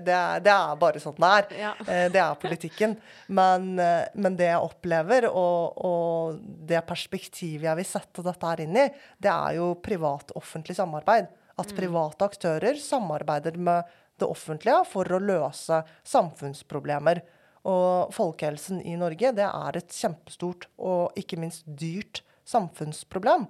det, 0.08 0.16
er, 0.16 0.44
det 0.46 0.54
er 0.54 0.80
bare 0.82 1.02
sånn 1.04 1.18
det 1.18 1.34
er. 1.40 1.52
Ja. 1.64 1.74
Eh, 1.88 2.08
Det 2.12 2.20
er 2.20 2.36
politikken. 2.42 2.98
Men, 3.32 3.78
eh, 3.80 4.10
men 4.20 4.36
det 4.40 4.50
jeg 4.50 4.64
opplever, 4.64 5.30
og, 5.30 5.78
og 5.88 6.42
det 6.68 6.82
perspektivet 6.88 7.68
jeg 7.70 7.80
vil 7.80 7.88
sette 7.88 8.26
dette 8.26 8.50
her 8.52 8.64
inn 8.66 8.76
i, 8.78 8.88
det 9.24 9.32
er 9.32 9.58
jo 9.60 9.72
privat-offentlig 9.84 10.76
samarbeid. 10.78 11.32
At 11.58 11.72
private 11.78 12.28
aktører 12.28 12.78
samarbeider 12.78 13.56
med 13.58 13.88
det 14.20 14.28
offentlige 14.28 14.84
for 14.90 15.10
å 15.14 15.22
løse 15.22 15.80
samfunnsproblemer. 16.06 17.22
Og 17.68 18.14
folkehelsen 18.16 18.80
i 18.88 18.96
Norge 19.00 19.34
det 19.36 19.48
er 19.48 19.80
et 19.80 19.92
kjempestort 19.92 20.70
og 20.78 21.18
ikke 21.20 21.40
minst 21.42 21.68
dyrt 21.68 22.22
samfunnsproblem. 22.48 23.48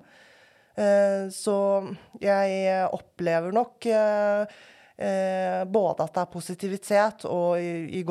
Eh, 0.77 1.27
Så 1.33 1.57
jeg 2.21 2.87
opplever 2.93 3.53
nok 3.53 3.85
eh, 3.89 4.55
både 5.69 6.07
at 6.07 6.15
det 6.15 6.23
er 6.23 6.33
positivitet 6.33 7.27
og 7.29 7.61
i, 7.61 7.99
i 7.99 8.03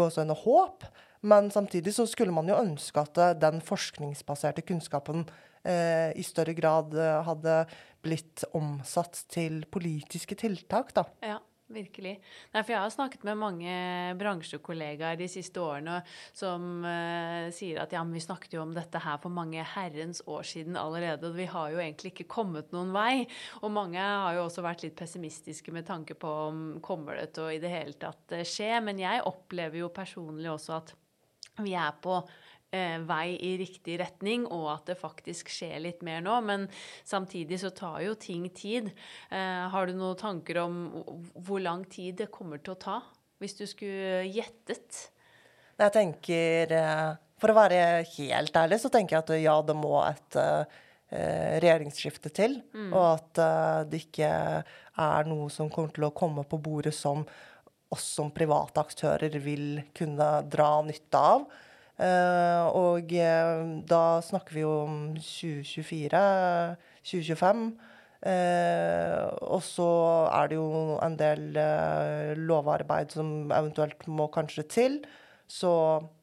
håp, 0.44 0.86
men 1.26 1.50
samtidig 1.50 1.94
så 1.94 2.06
skulle 2.06 2.34
man 2.34 2.46
jo 2.46 2.58
ønske 2.60 3.02
at 3.02 3.18
eh, 3.18 3.34
den 3.34 3.60
forskningsbaserte 3.60 4.62
kunnskapen 4.62 5.26
i 5.66 6.22
større 6.22 6.52
grad 6.54 6.92
hadde 7.26 7.54
blitt 7.98 8.44
omsatt 8.54 9.24
til 9.34 9.64
politiske 9.66 10.36
tiltak, 10.38 10.92
da. 10.94 11.02
Ja, 11.26 11.40
virkelig. 11.72 12.14
Nei, 12.52 12.62
for 12.62 12.72
jeg 12.74 12.82
har 12.82 12.92
snakket 12.94 13.24
med 13.26 13.38
mange 13.40 13.72
bransjekollegaer 14.20 15.18
de 15.18 15.28
siste 15.30 15.60
årene 15.62 15.98
som 16.36 16.84
uh, 16.86 17.48
sier 17.54 17.80
at 17.82 17.94
ja, 17.94 18.04
men 18.06 18.16
vi 18.16 18.22
snakket 18.22 18.56
jo 18.56 18.62
om 18.62 18.74
dette 18.76 19.00
her 19.02 19.18
for 19.22 19.34
mange 19.34 19.64
herrens 19.74 20.22
år 20.30 20.46
siden 20.46 20.78
allerede, 20.80 21.30
og 21.30 21.38
vi 21.38 21.48
har 21.50 21.74
jo 21.74 21.82
egentlig 21.82 22.14
ikke 22.14 22.28
kommet 22.36 22.72
noen 22.74 22.92
vei. 22.94 23.26
Og 23.62 23.74
mange 23.74 24.00
har 24.02 24.36
jo 24.36 24.46
også 24.46 24.64
vært 24.66 24.86
litt 24.86 24.98
pessimistiske 24.98 25.74
med 25.74 25.88
tanke 25.88 26.18
på 26.18 26.36
om 26.46 26.64
kommer 26.84 27.18
det 27.18 27.32
til 27.36 27.48
å 27.48 27.52
i 27.54 27.62
det 27.62 27.72
hele 27.72 27.98
tatt 28.00 28.36
eh, 28.36 28.46
skje. 28.46 28.76
Men 28.84 29.02
jeg 29.02 29.24
opplever 29.26 29.82
jo 29.82 29.92
personlig 29.94 30.52
også 30.52 30.78
at 30.78 30.94
vi 31.64 31.72
er 31.78 31.94
på 32.02 32.20
vei 33.06 33.36
i 33.40 33.52
riktig 33.60 33.98
retning, 34.00 34.46
og 34.52 34.66
at 34.72 34.90
det 34.90 34.98
faktisk 35.00 35.48
skjer 35.52 35.78
litt 35.84 36.02
mer 36.06 36.20
nå. 36.24 36.34
Men 36.44 36.66
samtidig 37.06 37.60
så 37.62 37.70
tar 37.70 38.00
jo 38.04 38.16
ting 38.20 38.48
tid. 38.50 38.90
Eh, 39.30 39.66
har 39.72 39.86
du 39.86 39.94
noen 39.96 40.18
tanker 40.18 40.60
om 40.64 40.80
hvor 41.34 41.62
lang 41.62 41.86
tid 41.88 42.18
det 42.22 42.32
kommer 42.34 42.60
til 42.60 42.74
å 42.74 42.80
ta? 42.80 42.96
Hvis 43.40 43.56
du 43.58 43.66
skulle 43.68 44.24
gjettet? 44.32 45.06
Jeg 45.76 45.92
tenker 45.92 46.72
eh, 46.72 47.10
For 47.40 47.52
å 47.52 47.58
være 47.58 47.80
helt 48.16 48.56
ærlig, 48.56 48.80
så 48.80 48.90
tenker 48.92 49.18
jeg 49.18 49.24
at 49.24 49.34
ja, 49.42 49.56
det 49.60 49.76
må 49.76 49.98
et 50.06 50.38
eh, 50.40 50.78
regjeringsskifte 51.60 52.32
til. 52.34 52.60
Og 52.88 53.02
at 53.12 53.42
eh, 53.42 53.82
det 53.92 54.06
ikke 54.06 54.30
er 55.06 55.28
noe 55.28 55.50
som 55.52 55.68
kommer 55.72 55.92
til 55.92 56.08
å 56.08 56.14
komme 56.16 56.46
på 56.48 56.60
bordet 56.62 56.94
som 56.96 57.26
oss 57.92 58.06
som 58.16 58.32
private 58.34 58.82
aktører 58.82 59.36
vil 59.38 59.82
kunne 59.94 60.30
dra 60.50 60.70
nytte 60.82 61.20
av. 61.20 61.44
Eh, 61.96 62.64
og 62.76 63.12
eh, 63.16 63.60
da 63.88 64.20
snakker 64.24 64.56
vi 64.56 64.64
jo 64.64 64.72
om 64.84 64.96
2024, 65.16 66.22
2025. 67.06 67.62
Eh, 68.26 69.22
og 69.46 69.62
så 69.64 69.88
er 70.34 70.50
det 70.50 70.58
jo 70.58 70.96
en 71.04 71.16
del 71.20 71.56
eh, 71.60 72.32
lovarbeid 72.36 73.14
som 73.16 73.52
eventuelt 73.54 74.06
må 74.10 74.28
kanskje 74.34 74.66
til. 74.72 74.98
Så 75.46 75.70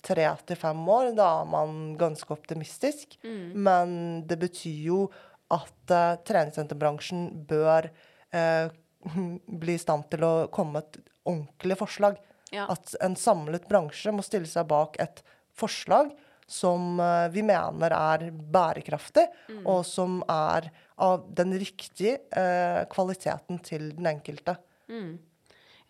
tre 0.03 0.25
til 0.43 0.59
fem 0.59 0.81
år, 0.91 1.13
da 1.15 1.29
er 1.41 1.49
man 1.49 1.93
ganske 1.99 2.33
optimistisk. 2.35 3.15
Men 3.55 4.25
det 4.27 4.41
betyr 4.41 4.81
jo 4.89 5.05
at 5.53 5.93
eh, 5.93 6.17
treningssenterbransjen 6.27 7.29
bør 7.49 7.89
eh, 8.35 8.67
bli 9.63 9.77
i 9.77 9.81
stand 9.81 10.09
til 10.11 10.25
å 10.27 10.33
komme 10.53 10.77
med 10.77 10.87
et 10.89 11.13
ordentlig 11.29 11.79
forslag. 11.79 12.19
Ja. 12.53 12.67
At 12.69 12.93
en 13.01 13.15
samlet 13.17 13.65
bransje 13.69 14.11
må 14.13 14.25
stille 14.25 14.49
seg 14.49 14.67
bak 14.69 14.99
et 15.01 15.23
forslag 15.55 16.13
som 16.47 16.99
eh, 16.99 17.27
vi 17.33 17.43
mener 17.45 17.95
er 17.95 18.29
bærekraftig, 18.31 19.25
og 19.65 19.83
som 19.87 20.21
er 20.29 20.69
av 21.01 21.27
den 21.35 21.55
riktige 21.59 22.19
eh, 22.29 22.83
kvaliteten 22.91 23.61
til 23.63 23.91
den 23.97 24.09
enkelte. 24.13 24.57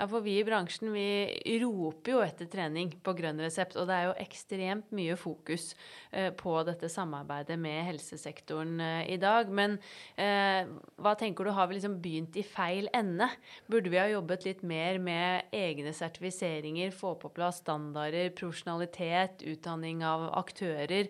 Ja, 0.04 0.08
for 0.12 0.20
vi 0.20 0.34
i 0.36 0.44
bransjen 0.44 0.90
vi 0.92 1.60
roper 1.62 2.12
jo 2.12 2.22
etter 2.26 2.50
trening 2.52 2.90
på 3.06 3.14
grønn 3.16 3.38
resept, 3.40 3.78
og 3.80 3.86
det 3.88 3.96
er 3.96 4.08
jo 4.10 4.16
ekstremt 4.20 4.90
mye 4.92 5.14
fokus 5.16 5.70
eh, 6.12 6.28
på 6.36 6.58
dette 6.68 6.90
samarbeidet 6.92 7.56
med 7.56 7.86
helsesektoren 7.88 8.82
eh, 8.84 9.14
i 9.14 9.16
dag. 9.22 9.48
Men 9.48 9.78
eh, 10.20 10.68
hva 11.00 11.14
tenker 11.16 11.48
du, 11.48 11.54
har 11.56 11.70
vi 11.70 11.78
liksom 11.78 11.96
begynt 12.04 12.36
i 12.36 12.44
feil 12.44 12.90
ende? 12.92 13.30
Burde 13.72 13.94
vi 13.94 14.02
ha 14.02 14.10
jobbet 14.12 14.44
litt 14.50 14.66
mer 14.68 15.00
med 15.00 15.56
egne 15.56 15.94
sertifiseringer, 15.96 16.92
få 16.92 17.14
på 17.22 17.32
plass 17.38 17.62
standarder, 17.64 18.34
profesjonalitet, 18.36 19.46
utdanning 19.54 20.04
av 20.04 20.26
aktører, 20.42 21.08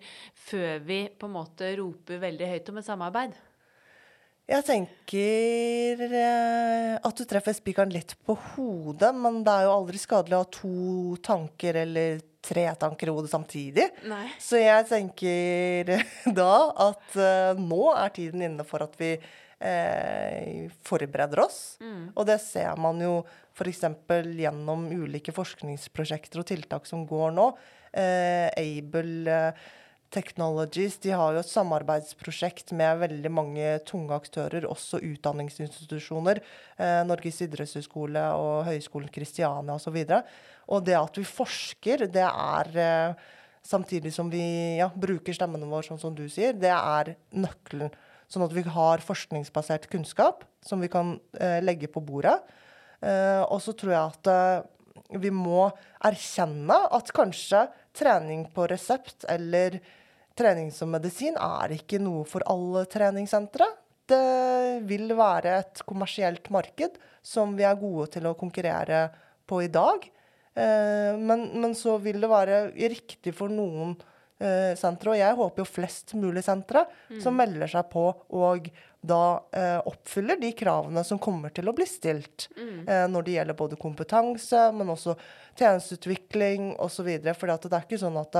før 0.51 0.85
vi 0.85 0.99
på 1.17 1.31
en 1.31 1.35
måte 1.39 1.73
roper 1.81 2.21
veldig 2.27 2.51
høyt 2.53 2.69
om 2.69 2.83
et 2.83 2.89
samarbeid? 2.91 3.41
Jeg 4.43 4.65
tenker 4.67 6.01
eh, 6.03 6.95
at 6.99 7.15
du 7.15 7.23
treffer 7.27 7.55
spikeren 7.55 7.93
litt 7.93 8.11
på 8.27 8.35
hodet, 8.35 9.13
men 9.15 9.39
det 9.45 9.53
er 9.53 9.67
jo 9.69 9.75
aldri 9.77 10.01
skadelig 10.01 10.35
å 10.35 10.41
ha 10.41 10.49
to 10.51 10.73
tanker 11.23 11.79
eller 11.85 12.19
tre 12.43 12.65
tanker 12.75 13.07
i 13.07 13.13
hodet 13.15 13.31
samtidig. 13.31 13.85
Nei. 14.11 14.25
Så 14.43 14.59
jeg 14.59 14.89
tenker 14.89 15.93
da 16.41 16.55
at 16.89 17.15
eh, 17.15 17.61
nå 17.61 17.85
er 17.95 18.11
tiden 18.17 18.43
inne 18.49 18.65
for 18.67 18.83
at 18.83 18.97
vi 18.99 19.13
eh, 19.15 20.67
forbereder 20.83 21.45
oss. 21.45 21.61
Og 22.11 22.27
det 22.27 22.41
ser 22.43 22.75
man 22.83 22.99
jo 22.99 23.21
f.eks. 23.55 23.85
gjennom 24.43 24.89
ulike 24.91 25.31
forskningsprosjekter 25.35 26.43
og 26.43 26.49
tiltak 26.51 26.89
som 26.89 27.07
går 27.07 27.31
nå. 27.37 27.47
Eh, 27.95 28.49
Able 28.59 29.39
eh, 29.39 29.63
Technologies 30.13 30.99
de 31.01 31.13
har 31.17 31.33
jo 31.33 31.41
et 31.41 31.49
samarbeidsprosjekt 31.49 32.75
med 32.77 32.99
veldig 33.01 33.31
mange 33.33 33.69
tunge 33.89 34.13
aktører, 34.13 34.67
også 34.69 35.01
utdanningsinstitusjoner. 35.01 36.41
Eh, 36.77 36.99
Norges 37.07 37.41
idrettshøgskole 37.47 38.25
og 38.37 38.67
Høgskolen 38.67 39.09
Kristiania 39.13 39.79
osv. 39.79 39.97
Og, 39.97 40.11
så 40.11 40.75
og 40.77 40.85
det 40.85 40.99
at 40.99 41.17
vi 41.17 41.25
forsker, 41.27 42.05
det 42.13 42.27
er 42.29 42.77
eh, 42.87 43.31
Samtidig 43.63 44.11
som 44.11 44.27
vi 44.27 44.43
ja, 44.75 44.89
bruker 44.91 45.31
stemmene 45.31 45.63
våre, 45.71 45.85
sånn 45.87 46.01
som 46.01 46.11
du 46.11 46.25
sier, 46.27 46.51
det 46.51 46.73
er 46.73 47.13
nøkkelen. 47.31 47.93
Sånn 48.27 48.43
at 48.43 48.51
vi 48.51 48.63
har 48.67 49.03
forskningsbasert 49.03 49.87
kunnskap 49.87 50.43
som 50.67 50.83
vi 50.83 50.89
kan 50.91 51.13
eh, 51.39 51.61
legge 51.63 51.87
på 51.87 52.03
bordet. 52.03 52.35
Eh, 52.99 53.39
og 53.47 53.61
så 53.63 53.71
tror 53.79 53.93
jeg 53.93 54.03
at 54.03 54.31
eh, 54.33 55.17
vi 55.23 55.31
må 55.31 55.69
erkjenne 56.03 56.75
at 56.91 57.11
kanskje 57.15 57.65
trening 57.95 58.49
på 58.51 58.67
resept 58.67 59.23
eller 59.31 59.79
trening 60.37 60.71
som 60.73 60.91
medisin 60.93 61.37
er 61.39 61.75
ikke 61.77 62.01
noe 62.01 62.25
for 62.29 62.45
alle 62.49 62.85
treningssentre. 62.89 63.67
Det 64.09 64.83
vil 64.89 65.13
være 65.15 65.57
et 65.61 65.83
kommersielt 65.87 66.49
marked 66.53 66.97
som 67.23 67.53
vi 67.55 67.65
er 67.67 67.79
gode 67.79 68.09
til 68.17 68.27
å 68.27 68.35
konkurrere 68.37 69.05
på 69.47 69.61
i 69.63 69.71
dag. 69.71 70.09
Eh, 70.55 71.17
men, 71.17 71.47
men 71.61 71.75
så 71.77 71.97
vil 72.01 72.19
det 72.21 72.29
være 72.29 72.65
riktig 72.75 73.33
for 73.37 73.49
noen 73.53 73.95
eh, 74.37 74.73
sentre, 74.77 75.13
og 75.13 75.21
jeg 75.21 75.37
håper 75.39 75.63
jo 75.63 75.69
flest 75.69 76.13
mulig 76.19 76.43
sentre 76.45 76.85
mm. 77.09 77.21
som 77.23 77.37
melder 77.37 77.71
seg 77.71 77.87
på 77.93 78.05
og 78.37 78.67
da 79.03 79.23
eh, 79.51 79.79
oppfyller 79.89 80.37
de 80.39 80.53
kravene 80.55 81.01
som 81.07 81.19
kommer 81.19 81.51
til 81.55 81.67
å 81.67 81.73
bli 81.75 81.87
stilt 81.89 82.47
mm. 82.55 83.09
når 83.11 83.25
det 83.25 83.33
gjelder 83.33 83.57
både 83.59 83.79
kompetanse, 83.81 84.61
men 84.77 84.93
også 84.93 85.17
tjenesteutvikling 85.59 86.69
osv. 86.79 87.09
For 87.33 87.51
det 87.51 87.73
er 87.73 87.83
ikke 87.83 87.99
sånn 87.99 88.21
at 88.21 88.37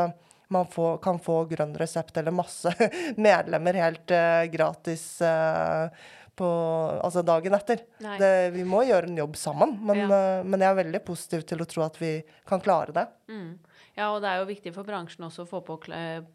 man 0.52 0.68
får, 0.68 0.98
kan 1.04 1.20
få 1.22 1.44
grønn 1.50 1.76
resept 1.80 2.18
eller 2.18 2.36
masse 2.36 2.74
medlemmer 3.16 3.80
helt 3.80 4.12
uh, 4.14 4.44
gratis 4.52 5.06
uh, 5.22 5.88
på, 6.36 6.50
altså 7.04 7.22
dagen 7.26 7.54
etter. 7.58 7.84
Det, 8.00 8.34
vi 8.56 8.66
må 8.66 8.84
gjøre 8.88 9.10
en 9.10 9.20
jobb 9.22 9.38
sammen, 9.38 9.78
men, 9.86 10.04
ja. 10.06 10.10
uh, 10.10 10.46
men, 10.46 10.62
jeg 10.62 10.70
er 10.72 10.82
veldig 10.82 11.04
positiv 11.06 11.46
til 11.50 11.64
å 11.64 11.70
tro 11.70 11.86
at 11.86 12.00
vi 12.02 12.16
kan 12.50 12.64
klare 12.64 12.96
det. 12.96 13.08
Mm. 13.30 13.52
Ja, 13.94 14.08
og 14.10 14.24
det 14.24 14.30
er 14.32 14.40
jo 14.42 14.48
viktig 14.50 14.72
for 14.74 14.88
bransjen 14.88 15.28
også 15.28 15.44
å 15.44 15.50
få 15.52 15.60
på 15.68 15.76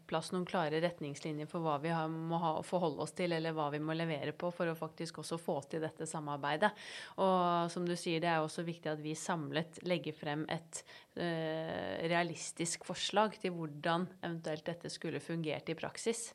plass 0.07 0.29
noen 0.31 0.45
klare 0.47 0.79
retningslinjer 0.79 1.47
for 1.49 1.65
hva 1.65 1.73
vi 1.83 1.91
må 2.07 2.39
ha, 2.39 2.53
forholde 2.63 3.03
oss 3.03 3.11
til, 3.17 3.35
eller 3.35 3.51
hva 3.55 3.65
vi 3.73 3.81
må 3.83 3.95
levere 3.99 4.31
på 4.31 4.47
for 4.55 4.71
å 4.71 4.77
faktisk 4.79 5.19
også 5.19 5.35
få 5.43 5.57
til 5.67 5.83
dette 5.83 6.07
samarbeidet. 6.07 6.71
Og 7.19 7.67
som 7.73 7.83
du 7.83 7.97
sier, 7.99 8.23
det 8.23 8.31
er 8.31 8.39
også 8.39 8.63
viktig 8.63 8.93
at 8.93 9.03
vi 9.03 9.11
samlet 9.11 9.81
legger 9.83 10.15
frem 10.15 10.45
et 10.47 10.79
uh, 11.19 11.99
realistisk 12.07 12.87
forslag 12.87 13.35
til 13.43 13.51
hvordan 13.57 14.07
eventuelt 14.21 14.63
dette 14.71 14.93
skulle 14.93 15.19
fungert 15.19 15.67
i 15.67 15.75
praksis. 15.79 16.29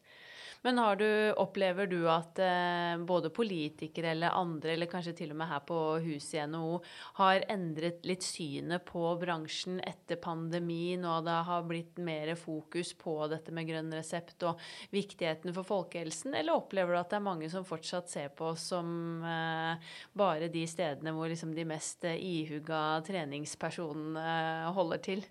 Men 0.65 0.81
du, 0.97 1.33
opplever 1.37 1.87
du 1.87 2.07
at 2.09 2.39
eh, 2.41 2.97
både 3.05 3.29
politikere 3.35 4.15
eller 4.15 4.33
andre, 4.33 4.73
eller 4.73 4.89
kanskje 4.89 5.13
til 5.19 5.35
og 5.35 5.37
med 5.37 5.51
her 5.51 5.61
på 5.69 5.81
huset 6.07 6.39
i 6.39 6.45
NHO, 6.49 6.79
har 7.19 7.45
endret 7.53 8.07
litt 8.09 8.25
synet 8.25 8.87
på 8.89 9.03
bransjen 9.21 9.77
etter 9.85 10.17
pandemien, 10.25 11.05
og 11.05 11.27
det 11.27 11.37
har 11.51 11.67
blitt 11.69 12.01
mer 12.01 12.33
fokus 12.41 12.95
på 12.97 13.19
dette 13.29 13.53
med 13.53 13.69
grønn 13.69 13.93
resept 13.93 14.47
og 14.49 14.63
viktigheten 14.95 15.53
for 15.53 15.69
folkehelsen? 15.69 16.33
Eller 16.33 16.57
opplever 16.57 16.97
du 16.97 17.01
at 17.03 17.13
det 17.13 17.21
er 17.21 17.29
mange 17.29 17.51
som 17.53 17.69
fortsatt 17.69 18.09
ser 18.09 18.33
på 18.33 18.55
oss 18.55 18.71
som 18.73 19.21
eh, 19.21 19.93
bare 20.17 20.49
de 20.49 20.65
stedene 20.71 21.13
hvor 21.13 21.29
liksom 21.29 21.53
de 21.53 21.69
mest 21.69 22.09
eh, 22.09 22.17
ihuga 22.17 23.03
treningspersonene 23.05 24.73
holder 24.73 25.05
til? 25.13 25.29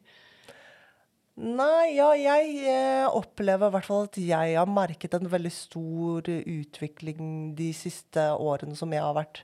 Nei, 1.33 1.95
ja, 1.97 2.11
jeg 2.13 2.59
eh, 2.69 3.07
opplever 3.09 3.71
i 3.71 3.73
hvert 3.73 3.87
fall 3.87 4.03
at 4.05 4.17
jeg 4.21 4.53
har 4.53 4.69
merket 4.69 5.15
en 5.17 5.25
veldig 5.31 5.49
stor 5.49 6.27
utvikling 6.29 7.55
de 7.57 7.71
siste 7.73 8.21
årene 8.37 8.77
som 8.77 8.91
jeg 8.93 9.01
har 9.01 9.15
vært 9.17 9.39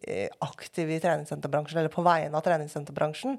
eh, 0.00 0.32
aktiv 0.40 0.88
i 0.88 1.00
treningssenterbransjen, 1.04 1.82
eller 1.82 1.92
på 1.92 2.04
vegne 2.06 2.32
av 2.32 2.46
treningssenterbransjen. 2.46 3.36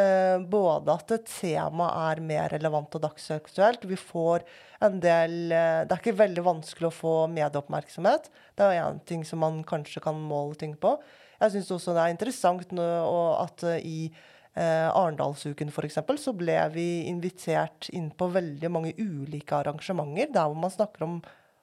Eh, 0.00 0.38
både 0.48 0.94
at 0.94 1.12
temaet 1.28 1.98
er 2.06 2.22
mer 2.24 2.48
relevant 2.54 2.96
og 2.96 3.04
dagsaktuelt. 3.04 3.84
Vi 3.84 3.98
får 4.00 4.46
en 4.86 4.96
del 5.04 5.36
Det 5.50 5.92
er 5.92 6.00
ikke 6.00 6.16
veldig 6.16 6.44
vanskelig 6.46 6.88
å 6.88 6.96
få 7.02 7.14
medieoppmerksomhet. 7.34 8.30
Det 8.56 8.64
er 8.64 8.80
én 8.80 9.02
ting 9.04 9.28
som 9.28 9.44
man 9.44 9.60
kanskje 9.68 10.00
kan 10.08 10.16
måle 10.16 10.56
ting 10.56 10.72
på. 10.80 10.94
Jeg 11.36 11.52
syns 11.52 11.74
også 11.76 11.92
det 11.92 12.00
er 12.00 12.16
interessant 12.16 12.72
at 12.72 13.66
i 13.84 14.08
eh, 14.56 14.88
Arendalsuken 14.88 15.70
f.eks., 15.72 16.00
så 16.20 16.34
ble 16.36 16.58
vi 16.74 16.86
invitert 17.10 17.90
inn 17.94 18.10
på 18.16 18.30
veldig 18.34 18.70
mange 18.72 18.94
ulike 18.98 19.60
arrangementer 19.60 20.32
der 20.34 20.48
hvor 20.48 20.58
man 20.66 20.72
snakker 20.72 21.06
om, 21.06 21.20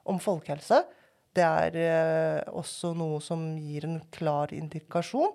om 0.08 0.20
folkehelse. 0.22 0.84
Det 1.34 1.44
er 1.44 1.78
eh, 1.82 2.40
også 2.54 2.94
noe 2.96 3.20
som 3.24 3.42
gir 3.58 3.88
en 3.88 4.00
klar 4.14 4.54
indikasjon. 4.54 5.34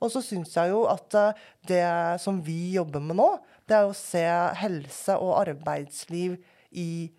Og 0.00 0.12
så 0.12 0.22
syns 0.24 0.54
jeg 0.56 0.72
jo 0.72 0.84
at 0.88 1.16
eh, 1.18 1.46
det 1.68 1.84
som 2.22 2.40
vi 2.44 2.76
jobber 2.76 3.02
med 3.04 3.18
nå, 3.20 3.30
det 3.68 3.78
er 3.78 3.88
å 3.88 3.96
se 3.96 4.24
helse 4.62 5.18
og 5.20 5.36
arbeidsliv 5.42 6.38
i 6.70 7.10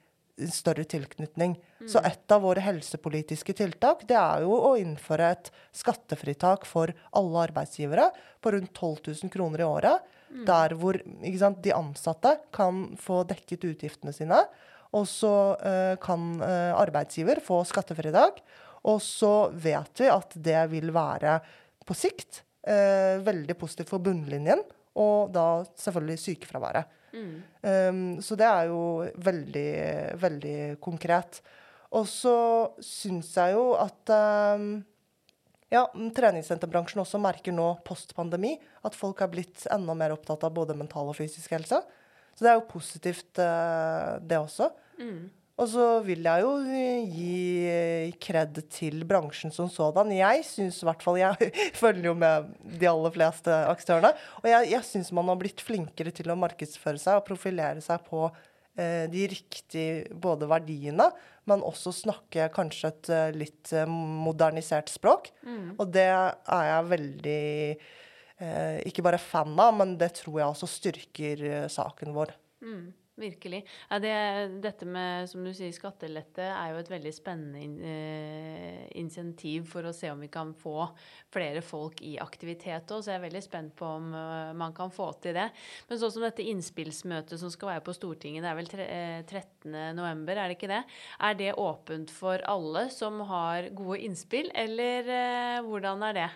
større 0.49 0.85
tilknytning. 0.89 1.53
Mm. 1.81 1.87
Så 1.89 2.01
et 2.07 2.33
av 2.33 2.41
våre 2.45 2.63
helsepolitiske 2.63 3.53
tiltak 3.57 4.05
det 4.09 4.17
er 4.17 4.45
jo 4.45 4.55
å 4.55 4.73
innføre 4.79 5.29
et 5.35 5.51
skattefritak 5.75 6.65
for 6.69 6.93
alle 7.17 7.45
arbeidsgivere 7.49 8.09
på 8.41 8.55
rundt 8.55 8.73
12 8.73 9.13
000 9.23 9.33
kroner 9.33 9.63
i 9.63 9.67
året. 9.67 10.11
Mm. 10.31 10.43
Der 10.47 10.75
hvor 10.79 10.99
sant, 11.39 11.61
de 11.63 11.73
ansatte 11.75 12.35
kan 12.55 12.83
få 12.99 13.21
dekket 13.29 13.67
utgiftene 13.73 14.15
sine. 14.15 14.41
Og 14.97 15.07
så 15.07 15.33
uh, 15.55 15.95
kan 16.03 16.33
uh, 16.41 16.75
arbeidsgiver 16.79 17.39
få 17.43 17.61
skattefritak. 17.67 18.41
Og 18.89 19.01
så 19.03 19.51
vet 19.53 20.01
vi 20.01 20.09
at 20.11 20.33
det 20.35 20.61
vil 20.71 20.91
være 20.95 21.37
på 21.87 21.95
sikt 21.97 22.41
uh, 22.67 23.21
veldig 23.23 23.55
positivt 23.59 23.91
for 23.93 24.03
bunnlinjen, 24.03 24.63
og 24.99 25.31
da 25.35 25.63
selvfølgelig 25.79 26.19
sykefraværet. 26.25 26.97
Mm. 27.13 27.33
Um, 27.61 28.03
så 28.23 28.37
det 28.39 28.47
er 28.47 28.69
jo 28.71 28.83
veldig, 29.29 29.71
veldig 30.21 30.59
konkret. 30.83 31.41
Og 31.97 32.07
så 32.07 32.35
syns 32.85 33.33
jeg 33.35 33.55
jo 33.57 33.73
at 33.79 34.13
um, 34.15 34.69
ja, 35.71 35.83
treningssenterbransjen 36.15 37.03
også 37.03 37.19
merker 37.21 37.55
nå 37.55 37.67
post 37.87 38.15
pandemi 38.15 38.55
at 38.87 38.95
folk 38.97 39.23
er 39.23 39.31
blitt 39.31 39.65
enda 39.71 39.95
mer 39.97 40.15
opptatt 40.15 40.45
av 40.47 40.55
både 40.55 40.77
mental 40.79 41.11
og 41.11 41.19
fysisk 41.19 41.51
helse. 41.55 41.81
Så 42.31 42.45
det 42.45 42.53
er 42.53 42.59
jo 42.59 42.69
positivt, 42.71 43.31
uh, 43.43 44.17
det 44.23 44.39
også. 44.39 44.71
Mm. 45.01 45.29
Og 45.61 45.69
så 45.69 45.87
vil 46.01 46.25
jeg 46.25 46.41
jo 46.41 46.51
gi 47.13 48.13
kred 48.23 48.57
til 48.73 49.03
bransjen 49.07 49.53
som 49.53 49.69
sådan. 49.69 50.09
Jeg 50.15 50.45
syns 50.47 50.79
i 50.81 50.87
hvert 50.87 51.03
fall 51.05 51.19
Jeg 51.21 51.51
følger 51.81 52.09
jo 52.09 52.15
med 52.17 52.47
de 52.81 52.87
aller 52.89 53.13
fleste 53.13 53.57
aktørene. 53.69 54.13
Og 54.41 54.47
jeg, 54.49 54.71
jeg 54.73 54.87
syns 54.87 55.11
man 55.13 55.29
har 55.29 55.37
blitt 55.41 55.61
flinkere 55.61 56.13
til 56.17 56.33
å 56.33 56.39
markedsføre 56.39 57.01
seg 57.01 57.19
og 57.19 57.27
profilere 57.27 57.83
seg 57.85 58.01
på 58.07 58.23
eh, 58.25 59.05
de 59.11 59.27
riktige 59.29 60.17
både 60.23 60.49
verdiene, 60.49 61.11
men 61.49 61.65
også 61.65 61.93
snakke 61.93 62.49
kanskje 62.55 62.89
et 62.89 63.11
litt 63.37 63.73
modernisert 63.85 64.89
språk. 64.89 65.29
Mm. 65.45 65.75
Og 65.77 65.91
det 65.93 66.07
er 66.09 66.65
jeg 66.71 66.89
veldig 66.95 67.43
eh, 67.77 68.79
ikke 68.89 69.05
bare 69.05 69.21
fan 69.21 69.53
av, 69.61 69.77
men 69.77 69.93
det 70.01 70.15
tror 70.23 70.41
jeg 70.41 70.55
også 70.55 70.73
styrker 70.79 71.45
saken 71.69 72.17
vår. 72.17 72.33
Mm. 72.65 72.89
Virkelig. 73.21 73.61
Ja, 73.89 73.99
det, 74.01 74.13
dette 74.63 74.87
med 74.89 75.29
som 75.29 75.45
du 75.45 75.51
sier, 75.53 75.71
skattelette 75.75 76.47
er 76.49 76.73
jo 76.73 76.81
et 76.81 76.91
veldig 76.91 77.13
spennende 77.13 77.61
in, 77.61 77.77
uh, 77.81 78.83
insentiv 78.97 79.69
for 79.71 79.85
å 79.85 79.93
se 79.95 80.09
om 80.11 80.21
vi 80.23 80.31
kan 80.31 80.55
få 80.57 80.87
flere 81.33 81.61
folk 81.65 82.01
i 82.05 82.15
aktivitet 82.21 82.91
òg. 82.91 83.03
Så 83.03 83.13
jeg 83.13 83.19
er 83.19 83.25
veldig 83.27 83.43
spent 83.45 83.75
på 83.77 83.87
om 83.99 84.11
uh, 84.15 84.51
man 84.57 84.75
kan 84.77 84.93
få 84.93 85.11
til 85.21 85.37
det. 85.37 85.47
Men 85.89 86.01
sånn 86.01 86.15
som 86.17 86.25
dette 86.25 86.45
innspillsmøtet 86.49 87.41
som 87.41 87.53
skal 87.53 87.75
være 87.75 87.85
på 87.85 87.95
Stortinget, 87.95 88.43
det 88.45 88.51
er 88.51 88.59
vel 88.59 88.71
tre, 88.71 88.89
uh, 88.89 89.21
13.11., 89.27 90.25
er 90.31 90.47
det 90.49 90.57
ikke 90.57 90.71
det? 90.71 90.83
Er 91.21 91.37
det 91.37 91.51
åpent 91.61 92.11
for 92.13 92.41
alle 92.49 92.87
som 92.93 93.21
har 93.29 93.69
gode 93.77 93.99
innspill, 94.05 94.49
eller 94.57 95.11
eh, 95.11 95.59
hvordan 95.65 96.03
er 96.09 96.17
det? 96.17 96.29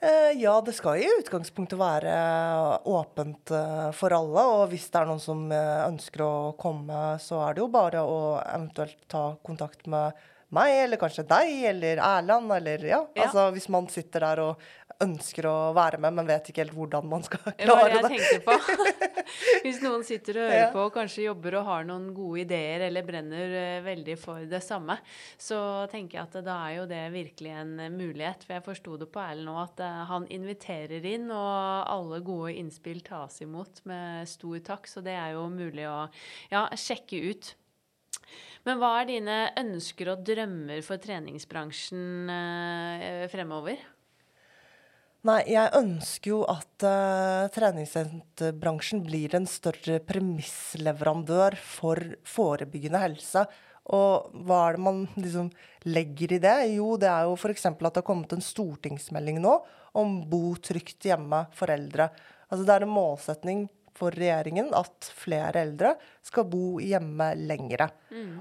Eh, 0.00 0.40
ja, 0.40 0.54
det 0.64 0.72
skal 0.72 1.02
i 1.02 1.08
utgangspunktet 1.18 1.76
være 1.76 2.12
åpent 2.88 3.50
eh, 3.52 3.88
for 3.92 4.14
alle. 4.16 4.44
Og 4.56 4.62
hvis 4.72 4.86
det 4.88 5.02
er 5.02 5.10
noen 5.10 5.20
som 5.20 5.42
eh, 5.52 5.80
ønsker 5.90 6.24
å 6.24 6.34
komme, 6.60 7.18
så 7.20 7.42
er 7.44 7.56
det 7.56 7.64
jo 7.64 7.68
bare 7.72 8.04
å 8.08 8.20
eventuelt 8.40 9.02
ta 9.12 9.26
kontakt 9.44 9.84
med 9.92 10.16
meg, 10.56 10.72
eller 10.86 10.98
kanskje 10.98 11.26
deg, 11.28 11.52
eller 11.74 12.00
Erland, 12.00 12.48
eller 12.56 12.86
ja. 12.88 13.02
ja. 13.12 13.26
Altså 13.26 13.50
hvis 13.54 13.68
man 13.70 13.90
sitter 13.92 14.24
der 14.24 14.42
og 14.48 14.64
ønsker 15.00 15.46
å 15.48 15.54
være 15.76 15.98
med, 16.02 16.12
men 16.18 16.26
vet 16.28 16.48
ikke 16.50 16.62
helt 16.64 16.74
hvordan 16.76 17.06
man 17.08 17.22
skal 17.24 17.40
Det 17.56 17.66
var 17.68 17.80
klare 17.86 17.90
det 17.94 18.00
det. 18.02 18.10
jeg 18.18 18.20
tenkte 18.20 18.40
på. 18.46 19.06
Hvis 19.64 19.78
noen 19.84 20.02
sitter 20.04 20.38
og 20.42 20.46
hører 20.48 20.58
Ja. 20.60 20.70
på 20.74 20.82
og 20.88 20.92
kanskje 20.96 21.24
jobber 21.28 21.56
og 21.60 21.64
har 21.68 21.84
noen 21.88 22.08
gode 22.16 22.42
ideer 22.42 22.84
eller 22.88 23.06
brenner 23.06 23.54
eh, 23.60 23.80
veldig 23.86 24.16
for 24.20 24.44
det 24.50 24.60
samme, 24.66 24.96
så 25.40 25.60
tenker 25.92 26.18
jeg 26.18 26.26
at 26.28 26.38
da 26.46 26.56
er 26.68 26.74
jo 26.80 26.86
det 26.90 27.02
virkelig 27.14 27.52
en 27.62 27.72
mulighet. 27.96 28.44
For 28.46 28.56
jeg 28.58 28.66
forsto 28.66 28.98
det 29.00 29.08
på 29.14 29.22
Erlend 29.22 29.48
nå 29.50 29.56
at 29.62 29.80
eh, 29.86 30.02
han 30.10 30.26
inviterer 30.32 31.06
inn, 31.14 31.30
og 31.30 31.88
alle 31.94 32.20
gode 32.26 32.56
innspill 32.60 33.00
tas 33.06 33.40
imot 33.44 33.80
med 33.88 34.28
stor 34.28 34.58
takk. 34.72 34.86
Så 34.90 35.00
det 35.06 35.16
er 35.16 35.32
jo 35.38 35.46
mulig 35.52 35.86
å 35.88 36.02
ja, 36.52 36.66
sjekke 36.76 37.22
ut. 37.30 37.54
Men 38.68 38.76
hva 38.76 38.90
er 39.00 39.06
dine 39.08 39.36
ønsker 39.56 40.10
og 40.12 40.20
drømmer 40.28 40.82
for 40.84 41.00
treningsbransjen 41.00 42.28
eh, 42.34 43.24
fremover? 43.32 43.80
Nei, 45.28 45.40
jeg 45.52 45.68
ønsker 45.76 46.30
jo 46.32 46.36
at 46.48 46.84
uh, 46.86 47.48
treningssenterbransjen 47.52 49.02
blir 49.04 49.34
en 49.36 49.44
større 49.48 49.98
premissleverandør 50.08 51.58
for 51.60 52.00
forebyggende 52.24 53.02
helse. 53.02 53.42
Og 53.92 54.30
hva 54.46 54.62
er 54.68 54.78
det 54.78 54.84
man 54.86 55.02
liksom 55.20 55.50
legger 55.92 56.36
i 56.36 56.40
det? 56.40 56.54
Jo, 56.72 56.94
det 57.00 57.10
er 57.12 57.28
jo 57.28 57.34
f.eks. 57.36 57.66
at 57.68 57.82
det 57.82 58.00
har 58.00 58.06
kommet 58.06 58.32
en 58.32 58.44
stortingsmelding 58.44 59.42
nå 59.44 59.58
om 60.00 60.22
bo 60.30 60.54
trygt 60.56 61.04
hjemme 61.10 61.42
for 61.56 61.72
eldre. 61.74 62.08
Altså 62.48 62.64
det 62.64 62.74
er 62.76 62.86
en 62.86 62.94
målsetning 62.94 63.66
for 64.00 64.14
regjeringen 64.16 64.70
at 64.76 65.10
flere 65.18 65.60
eldre 65.66 65.92
skal 66.24 66.46
bo 66.48 66.78
hjemme 66.80 67.32
lengre. 67.36 67.90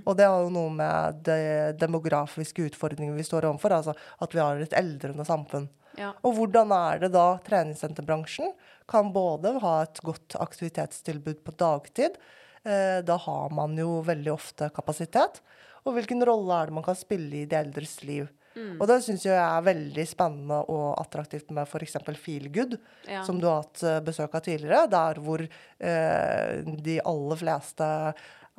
Og 0.06 0.16
det 0.16 0.30
har 0.30 0.46
jo 0.46 0.54
noe 0.54 0.72
med 0.72 1.20
de 1.28 1.40
demografiske 1.82 2.70
utfordringene 2.70 3.18
vi 3.18 3.28
står 3.28 3.50
overfor, 3.50 3.76
altså 3.76 3.98
at 3.98 4.36
vi 4.36 4.44
har 4.44 4.64
et 4.64 4.78
eldrende 4.80 5.28
samfunn. 5.28 5.68
Ja. 5.98 6.12
Og 6.24 6.36
hvordan 6.38 6.72
er 6.76 7.00
det 7.06 7.12
da 7.16 7.38
treningssenterbransjen 7.48 8.54
kan 8.90 9.12
både 9.14 9.56
ha 9.64 9.76
et 9.84 10.02
godt 10.06 10.36
aktivitetstilbud 10.40 11.42
på 11.46 11.56
dagtid, 11.60 12.18
eh, 12.64 13.00
da 13.06 13.18
har 13.18 13.50
man 13.56 13.76
jo 13.78 14.02
veldig 14.06 14.32
ofte 14.34 14.70
kapasitet, 14.76 15.42
og 15.86 15.96
hvilken 15.96 16.22
rolle 16.28 16.54
er 16.62 16.66
det 16.70 16.74
man 16.76 16.84
kan 16.86 16.96
spille 17.00 17.42
i 17.44 17.46
de 17.50 17.56
eldres 17.56 18.02
liv. 18.04 18.28
Og 18.60 18.88
det 18.90 18.98
syns 19.06 19.24
jeg 19.24 19.38
er 19.40 19.62
veldig 19.64 20.04
spennende 20.10 20.58
og 20.74 20.98
attraktivt 21.00 21.52
med 21.56 21.64
f.eks. 21.70 21.94
Feelgood, 22.20 22.74
Ja. 23.08 23.22
som 23.24 23.38
du 23.40 23.46
har 23.48 23.62
hatt 23.62 23.84
eh, 23.88 24.00
besøk 24.04 24.34
av 24.36 24.42
tidligere, 24.44 24.90
der 24.92 25.22
hvor 25.24 25.40
eh, 25.40 26.58
de 26.84 26.98
aller 27.08 27.40
fleste 27.40 27.88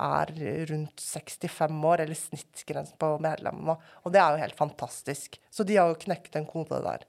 er 0.01 0.35
rundt 0.71 1.03
65 1.05 1.81
år, 1.93 2.05
eller 2.05 2.19
snittgrensen 2.19 2.99
på 3.01 3.15
medlemmene. 3.23 3.77
Og 4.05 4.15
det 4.15 4.23
er 4.23 4.35
jo 4.35 4.45
helt 4.45 4.59
fantastisk. 4.59 5.41
Så 5.51 5.67
de 5.67 5.79
har 5.81 5.91
jo 5.91 6.01
knekt 6.07 6.39
en 6.39 6.49
kode 6.49 6.81
der. 6.85 7.07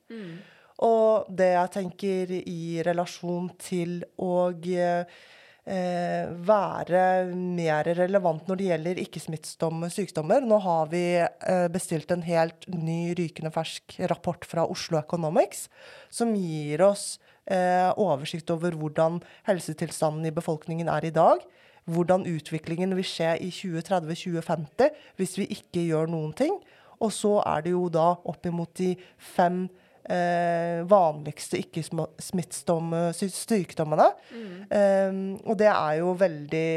Og 0.81 1.27
det 1.29 1.51
jeg 1.53 1.73
tenker 1.75 2.33
i 2.39 2.81
relasjon 2.85 3.51
til 3.61 3.99
å 4.17 4.49
eh, 4.49 6.31
være 6.51 7.03
mer 7.37 7.91
relevant 7.99 8.49
når 8.49 8.59
det 8.59 8.69
gjelder 8.71 9.01
ikke-smittsomme 9.03 9.91
sykdommer. 9.93 10.41
Nå 10.41 10.57
har 10.65 10.89
vi 10.93 11.03
eh, 11.21 11.67
bestilt 11.73 12.11
en 12.13 12.25
helt 12.25 12.65
ny, 12.73 13.13
rykende 13.17 13.53
fersk 13.53 13.99
rapport 14.09 14.47
fra 14.47 14.65
Oslo 14.65 14.97
Economics, 14.97 15.67
som 16.09 16.33
gir 16.33 16.81
oss 16.87 17.19
eh, 17.45 17.93
oversikt 17.93 18.49
over 18.53 18.73
hvordan 18.73 19.21
helsetilstanden 19.49 20.25
i 20.25 20.33
befolkningen 20.33 20.89
er 20.89 21.11
i 21.11 21.13
dag. 21.13 21.45
Hvordan 21.89 22.27
utviklingen 22.29 22.93
vil 22.97 23.07
skje 23.07 23.35
i 23.41 23.49
2030-2050 23.53 24.91
hvis 25.19 25.37
vi 25.39 25.47
ikke 25.57 25.85
gjør 25.87 26.11
noen 26.11 26.33
ting. 26.37 26.57
Og 27.01 27.13
så 27.15 27.39
er 27.41 27.65
det 27.65 27.73
jo 27.73 27.87
da 27.89 28.11
oppimot 28.29 28.75
de 28.77 28.91
fem 29.33 29.63
eh, 30.05 30.83
vanligste 30.85 31.57
ikke-smittsomme 31.63 33.01
sykdommene. 33.17 34.07
Mm. 34.29 34.53
Eh, 34.77 35.19
og 35.41 35.57
det 35.57 35.71
er 35.71 35.99
jo 36.03 36.13
veldig, 36.21 36.71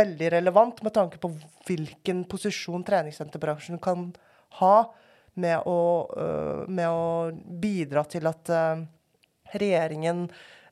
veldig 0.00 0.32
relevant 0.34 0.82
med 0.82 0.96
tanke 0.98 1.22
på 1.22 1.30
hvilken 1.68 2.26
posisjon 2.30 2.84
treningssenterbransjen 2.86 3.78
kan 3.82 4.08
ha 4.58 4.76
med 5.36 5.68
å, 5.68 5.80
uh, 6.16 6.64
med 6.68 6.88
å 6.88 7.32
bidra 7.60 8.06
til 8.08 8.28
at 8.30 8.52
uh, 8.52 8.84
regjeringen 9.52 10.26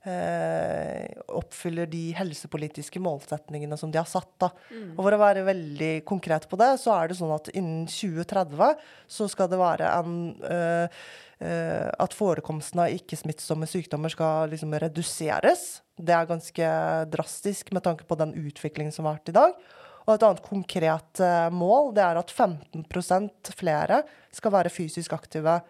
eh, 0.09 1.11
oppfyller 1.35 1.89
de 1.91 2.13
helsepolitiske 2.17 3.01
målsetningene 3.03 3.79
som 3.81 3.93
de 3.93 4.01
har 4.01 4.09
satt. 4.09 4.33
Da. 4.41 4.51
Og 4.95 5.03
For 5.03 5.17
å 5.17 5.21
være 5.21 5.45
veldig 5.47 5.93
konkret 6.09 6.49
på 6.51 6.59
det, 6.61 6.73
så 6.83 6.95
er 6.97 7.11
det 7.11 7.19
sånn 7.21 7.35
at 7.35 7.51
innen 7.55 7.85
2030 7.91 8.83
så 9.19 9.29
skal 9.33 9.51
det 9.53 9.61
være 9.61 9.93
en 10.01 10.19
eh, 10.49 11.05
eh, 11.45 11.89
At 12.01 12.17
forekomsten 12.17 12.85
av 12.85 12.93
ikke-smittsomme 12.95 13.69
sykdommer 13.71 14.13
skal 14.13 14.53
liksom 14.53 14.77
reduseres. 14.81 15.81
Det 15.95 16.15
er 16.15 16.29
ganske 16.29 16.75
drastisk 17.13 17.73
med 17.73 17.85
tanke 17.87 18.07
på 18.09 18.19
den 18.21 18.35
utviklingen 18.47 18.95
som 18.95 19.07
har 19.09 19.19
vært 19.19 19.33
i 19.33 19.39
dag. 19.39 19.57
Og 20.05 20.13
et 20.15 20.27
annet 20.27 20.45
konkret 20.45 21.25
eh, 21.25 21.49
mål 21.55 21.95
det 21.97 22.05
er 22.05 22.21
at 22.21 22.33
15% 22.33 23.55
flere 23.57 24.03
skal 24.35 24.53
være 24.53 24.73
fysisk 24.73 25.15
aktive 25.17 25.63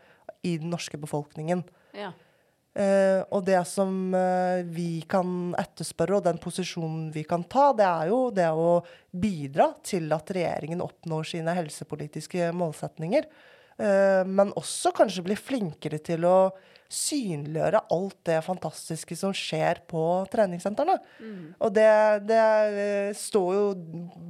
i 0.45 0.57
den 0.61 0.73
norske 0.75 0.99
befolkningen. 1.01 1.63
Ja. 1.95 2.11
Eh, 2.75 3.21
og 3.31 3.45
det 3.47 3.61
som 3.71 4.11
uh, 4.11 4.59
vi 4.67 5.05
kan 5.07 5.55
etterspørre, 5.61 6.19
og 6.19 6.25
den 6.27 6.41
posisjonen 6.43 7.07
vi 7.15 7.23
kan 7.29 7.45
ta, 7.47 7.69
det 7.77 7.87
er 7.87 8.11
jo 8.11 8.19
det 8.35 8.49
å 8.51 8.81
bidra 9.15 9.69
til 9.87 10.11
at 10.15 10.33
regjeringen 10.35 10.83
oppnår 10.83 11.29
sine 11.37 11.55
helsepolitiske 11.55 12.51
målsetninger. 12.59 13.29
Uh, 13.79 14.27
men 14.27 14.51
også 14.59 14.91
kanskje 14.97 15.27
bli 15.29 15.39
flinkere 15.39 16.03
til 16.03 16.27
å 16.27 16.39
synliggjøre 16.95 17.85
alt 17.95 18.19
det 18.29 18.39
fantastiske 18.47 19.17
som 19.19 19.35
skjer 19.37 19.83
på 19.91 20.03
treningssentrene. 20.33 20.97
Og 21.59 21.75
det, 21.75 21.91
det 22.29 22.45
står 23.19 23.49
jo 23.59 23.65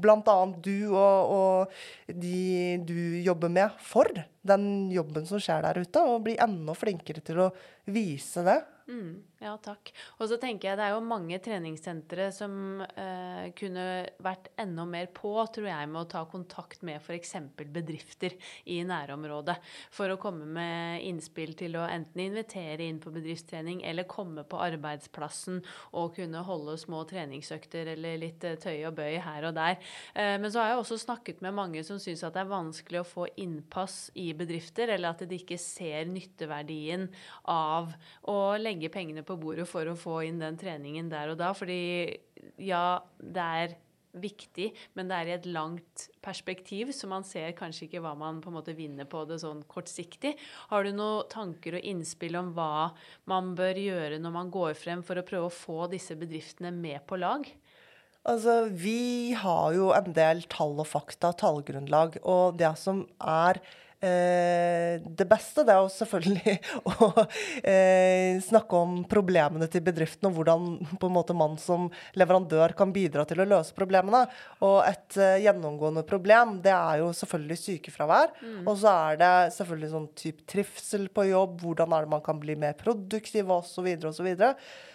annet 0.05 0.61
du 0.65 0.77
og, 0.91 1.35
og 1.35 2.15
de 2.25 2.79
du 2.85 2.99
jobber 3.25 3.53
med 3.53 3.83
for 3.85 4.11
den 4.45 4.91
jobben 4.93 5.27
som 5.27 5.41
skjer 5.41 5.65
der 5.65 5.81
ute, 5.81 6.05
og 6.05 6.25
bli 6.27 6.37
enda 6.41 6.77
flinkere 6.77 7.25
til 7.25 7.47
å 7.47 7.51
vise 7.89 8.45
det. 8.45 8.61
Mm, 8.85 9.23
ja, 9.41 9.55
takk. 9.65 9.89
Og 10.21 10.29
så 10.29 10.37
tenker 10.41 10.69
jeg 10.69 10.77
det 10.77 10.85
er 10.85 10.93
jo 10.93 11.05
mange 11.09 11.39
treningssentre 11.41 12.27
som 12.37 12.83
eh, 12.85 13.47
kunne 13.57 13.85
vært 14.25 14.51
enda 14.61 14.85
mer 14.89 15.09
på, 15.17 15.33
tror 15.55 15.69
jeg, 15.71 15.89
med 15.89 16.03
å 16.03 16.11
ta 16.13 16.25
kontakt 16.29 16.85
med 16.85 17.01
f.eks. 17.01 17.33
bedrifter 17.73 18.37
i 18.69 18.83
nærområdet. 18.85 19.57
For 19.95 20.13
å 20.13 20.19
komme 20.21 20.45
med 20.45 21.07
innspill 21.09 21.55
til 21.57 21.79
å 21.81 21.87
enten 21.89 22.27
invitere 22.27 22.54
inn 22.55 23.01
på 23.03 23.13
bedriftstrening 23.15 23.83
eller 23.87 24.09
komme 24.11 24.45
på 24.49 24.61
arbeidsplassen 24.63 25.61
og 25.93 26.15
kunne 26.19 26.45
holde 26.47 26.77
små 26.81 27.05
treningsøkter 27.11 27.93
eller 27.95 28.21
litt 28.23 28.45
eh, 28.47 28.59
tøy 28.61 28.87
og 28.89 28.97
bøy 28.99 29.19
her 29.25 29.49
og 29.49 29.55
der. 29.57 29.79
Eh, 30.15 30.35
men 30.41 30.51
så 30.51 30.63
har 30.63 30.73
jeg 30.73 30.83
også 30.83 31.01
snakket 31.05 31.43
med 31.45 31.57
mange 31.57 31.85
som 31.87 32.01
syns 32.03 32.25
at 32.27 32.37
det 32.37 32.45
er 32.45 32.53
vanskelig 32.53 33.03
å 33.03 33.09
få 33.09 33.29
innpass 33.41 34.09
i 34.21 34.31
bedrifter, 34.37 34.95
eller 34.95 35.15
at 35.15 35.25
de 35.29 35.41
ikke 35.41 35.61
ser 35.61 36.09
nytteverdien 36.11 37.09
av 37.51 37.95
å 38.31 38.39
legge 38.61 38.93
pengene 38.93 39.25
på 39.27 39.39
bordet 39.41 39.69
for 39.71 39.89
å 39.89 39.99
få 39.99 40.23
inn 40.29 40.43
den 40.43 40.59
treningen 40.61 41.11
der 41.13 41.35
og 41.35 41.41
da. 41.41 41.53
Fordi 41.57 41.83
ja, 42.61 43.01
det 43.19 43.51
er 43.65 43.77
viktig, 44.21 44.71
men 44.95 45.11
det 45.11 45.17
er 45.17 45.31
i 45.31 45.35
et 45.37 45.49
langt 45.51 46.07
perspektiv, 46.25 46.93
så 46.95 47.09
man 47.11 47.27
ser 47.27 47.55
kanskje 47.59 47.89
ikke 47.89 48.03
hva 48.05 48.15
man 48.19 48.41
på 48.43 48.51
en 48.51 48.59
måte 48.59 48.77
vinner 48.77 49.09
på 49.11 49.25
det 49.29 49.41
sånn 49.43 49.65
kortsiktig. 49.71 50.35
Har 50.71 50.87
du 50.87 50.95
noen 50.95 51.29
tanker 51.33 51.79
og 51.79 51.91
innspill 51.91 52.39
om 52.41 52.53
hva 52.57 52.93
man 53.31 53.53
bør 53.59 53.81
gjøre 53.81 54.23
når 54.23 54.37
man 54.39 54.55
går 54.55 54.79
frem 54.79 55.05
for 55.07 55.21
å 55.21 55.27
prøve 55.27 55.51
å 55.51 55.55
få 55.55 55.89
disse 55.93 56.17
bedriftene 56.19 56.73
med 56.75 57.05
på 57.09 57.21
lag? 57.21 57.47
Altså, 58.25 58.71
vi 58.73 59.35
har 59.37 59.75
jo 59.77 59.91
en 59.93 60.13
del 60.17 60.47
tall 60.49 60.79
og 60.81 60.89
fakta, 60.89 61.35
tallgrunnlag, 61.37 62.17
og 62.25 62.57
det 62.57 62.73
som 62.81 63.03
er 63.21 63.61
det 64.05 65.27
beste 65.29 65.65
det 65.65 65.73
er 65.75 65.81
jo 65.81 65.91
selvfølgelig 65.93 66.55
å 66.91 67.09
eh, 67.65 68.41
snakke 68.45 68.81
om 68.81 68.97
problemene 69.09 69.69
til 69.73 69.85
bedriften, 69.87 70.29
og 70.29 70.39
hvordan 70.39 70.67
på 71.01 71.09
en 71.09 71.15
måte 71.15 71.37
man 71.37 71.57
som 71.61 71.87
leverandør 72.19 72.75
kan 72.77 72.93
bidra 72.95 73.25
til 73.29 73.41
å 73.41 73.49
løse 73.49 73.77
problemene. 73.77 74.25
Og 74.65 74.81
et 74.87 75.19
eh, 75.21 75.45
gjennomgående 75.47 76.05
problem, 76.09 76.59
det 76.65 76.75
er 76.75 77.03
jo 77.03 77.13
selvfølgelig 77.17 77.61
sykefravær. 77.63 78.35
Og 78.65 78.75
så 78.83 78.97
er 79.11 79.21
det 79.21 79.33
selvfølgelig 79.57 79.93
sånn 79.95 80.11
type 80.19 80.49
trivsel 80.51 81.09
på 81.15 81.29
jobb, 81.31 81.61
hvordan 81.65 81.95
er 81.95 82.05
det 82.05 82.15
man 82.17 82.25
kan 82.25 82.43
bli 82.43 82.59
mer 82.61 82.77
produktiv, 82.81 83.53
osv., 83.55 83.89
osv. 84.11 84.35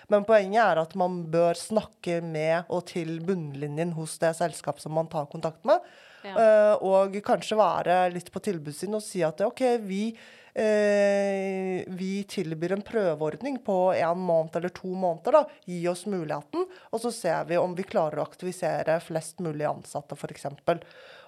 Men 0.10 0.26
poenget 0.26 0.62
er 0.64 0.82
at 0.82 0.96
man 0.98 1.24
bør 1.30 1.58
snakke 1.58 2.20
med 2.26 2.70
og 2.74 2.88
til 2.90 3.20
bunnlinjen 3.26 3.94
hos 3.98 4.18
det 4.22 4.34
selskap 4.40 4.82
som 4.82 4.96
man 4.98 5.10
tar 5.12 5.30
kontakt 5.32 5.66
med. 5.70 5.82
Ja. 6.26 6.34
Eh, 6.34 6.74
og 6.86 7.16
kanskje 7.26 7.60
være 7.60 8.02
litt 8.14 8.32
på 8.34 8.42
tilbudssiden 8.44 8.98
og 8.98 9.04
si 9.06 9.22
at 9.26 9.42
OK, 9.46 9.62
vi, 9.86 10.10
eh, 10.54 11.86
vi 12.00 12.12
tilbyr 12.30 12.76
en 12.76 12.86
prøveordning 12.86 13.62
på 13.66 13.78
en 13.96 14.26
måned 14.26 14.60
eller 14.60 14.74
to 14.76 14.92
måneder. 14.92 15.40
da, 15.40 15.44
Gi 15.66 15.82
oss 15.92 16.06
muligheten, 16.06 16.66
og 16.92 17.04
så 17.04 17.14
ser 17.16 17.46
vi 17.50 17.58
om 17.58 17.76
vi 17.76 17.88
klarer 17.88 18.20
å 18.20 18.28
aktivisere 18.28 19.00
flest 19.04 19.40
mulig 19.40 19.68
ansatte, 19.70 20.18
f.eks. 20.18 20.50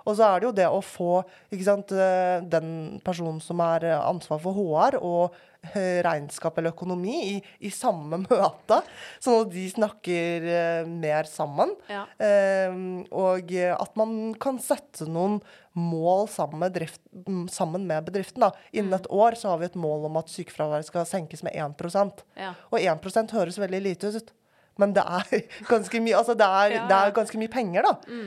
Og 0.02 0.18
så 0.18 0.26
er 0.26 0.40
det 0.40 0.48
jo 0.48 0.58
det 0.58 0.68
å 0.68 0.82
få 0.82 1.22
sant, 1.62 1.92
eh, 1.94 2.42
den 2.42 3.00
personen 3.06 3.42
som 3.42 3.62
er 3.62 3.86
ansvar 4.02 4.42
for 4.42 4.58
HR 4.58 4.98
og 5.02 5.40
regnskap 5.62 6.58
eller 6.58 6.74
økonomi 6.74 7.16
i, 7.36 7.36
i 7.68 7.70
samme 7.74 8.18
møte, 8.26 8.82
sånn 9.22 9.44
at 9.46 9.52
de 9.54 9.66
snakker 9.70 10.48
eh, 10.50 10.90
mer 10.90 11.30
sammen. 11.30 11.76
Ja. 11.92 12.06
Eh, 12.18 12.74
og 13.14 13.54
at 13.54 14.00
man 14.00 14.34
kan 14.42 14.58
sette 14.64 15.06
noen 15.10 15.40
mål 15.78 16.28
sammen 16.32 16.60
med, 16.66 16.74
drift, 16.76 17.02
mm, 17.28 17.46
sammen 17.54 17.86
med 17.88 18.10
bedriften. 18.10 18.44
Da. 18.44 18.52
Innen 18.76 18.98
et 18.98 19.08
år 19.14 19.38
så 19.40 19.54
har 19.54 19.62
vi 19.62 19.70
et 19.70 19.80
mål 19.80 20.10
om 20.10 20.20
at 20.20 20.32
sykefraværet 20.34 20.90
skal 20.90 21.08
senkes 21.08 21.46
med 21.48 21.56
1% 21.56 22.26
Ja. 22.40 22.54
Og 22.72 22.80
1 22.82 23.32
høres 23.38 23.60
veldig 23.62 23.82
lite 23.86 24.12
ut. 24.12 24.34
Men 24.82 24.96
det 24.96 25.04
er 25.04 25.46
ganske 25.72 26.02
mye, 26.02 26.18
altså 26.18 26.36
det 26.38 26.48
er, 26.48 26.76
Ja, 26.76 26.88
det 26.90 26.98
er 26.98 27.16
ganske 27.16 27.40
mye 27.40 27.52
penger, 27.52 27.86
da. 27.88 28.18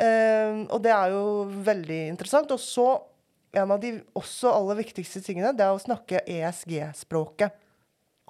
Eh, 0.00 0.60
og 0.72 0.82
det 0.84 0.92
er 0.92 1.14
jo 1.14 1.24
veldig 1.64 2.00
interessant. 2.08 2.50
Og 2.50 2.60
så 2.60 2.88
en 3.52 3.70
av 3.74 3.80
de 3.82 3.96
også 4.16 4.52
aller 4.54 4.78
viktigste 4.84 5.22
tingene, 5.24 5.52
det 5.56 5.64
er 5.66 5.74
å 5.74 5.82
snakke 5.82 6.22
ESG-språket. 6.26 7.54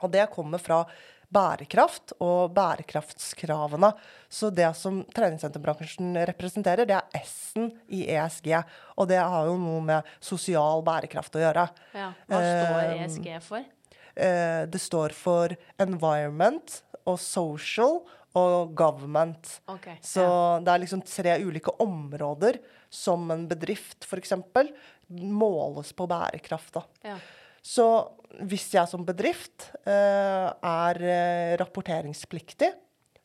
Og 0.00 0.12
det 0.14 0.28
kommer 0.32 0.62
fra 0.62 0.84
bærekraft 1.30 2.14
og 2.24 2.54
bærekraftskravene. 2.56 3.92
Så 4.32 4.50
det 4.50 4.70
som 4.78 5.02
treningssenterbransjen 5.14 6.16
representerer, 6.30 6.88
det 6.88 6.96
er 6.96 7.20
S-en 7.20 7.68
i 7.92 8.02
ESG. 8.10 8.54
Og 8.96 9.10
det 9.10 9.20
har 9.20 9.46
jo 9.46 9.58
noe 9.60 9.82
med 9.92 10.08
sosial 10.24 10.82
bærekraft 10.86 11.36
å 11.38 11.44
gjøre. 11.44 11.68
ja. 11.94 12.12
Hva 12.26 12.40
står 12.40 12.80
Eh, 12.80 13.04
ESG 13.04 13.28
for? 13.42 13.64
Eh, 14.16 14.66
det 14.66 14.80
står 14.80 15.12
for 15.14 15.54
environment 15.78 16.82
og 17.06 17.18
social 17.18 18.00
og 18.34 18.74
government. 18.74 19.60
Okay, 19.68 19.98
Så 20.02 20.22
det 20.64 20.68
er 20.72 20.78
liksom 20.78 21.02
tre 21.02 21.38
ulike 21.42 21.70
områder 21.82 22.58
som 22.90 23.30
en 23.30 23.46
bedrift 23.48 24.04
f.eks. 24.04 24.32
måles 25.10 25.92
på 25.96 26.06
bærekraft. 26.10 26.74
da. 26.78 26.84
Ja. 27.12 27.18
Så 27.60 27.86
hvis 28.46 28.68
jeg 28.72 28.88
som 28.88 29.04
bedrift 29.04 29.70
eh, 29.84 30.46
er 30.48 31.02
eh, 31.04 31.56
rapporteringspliktig, 31.60 32.70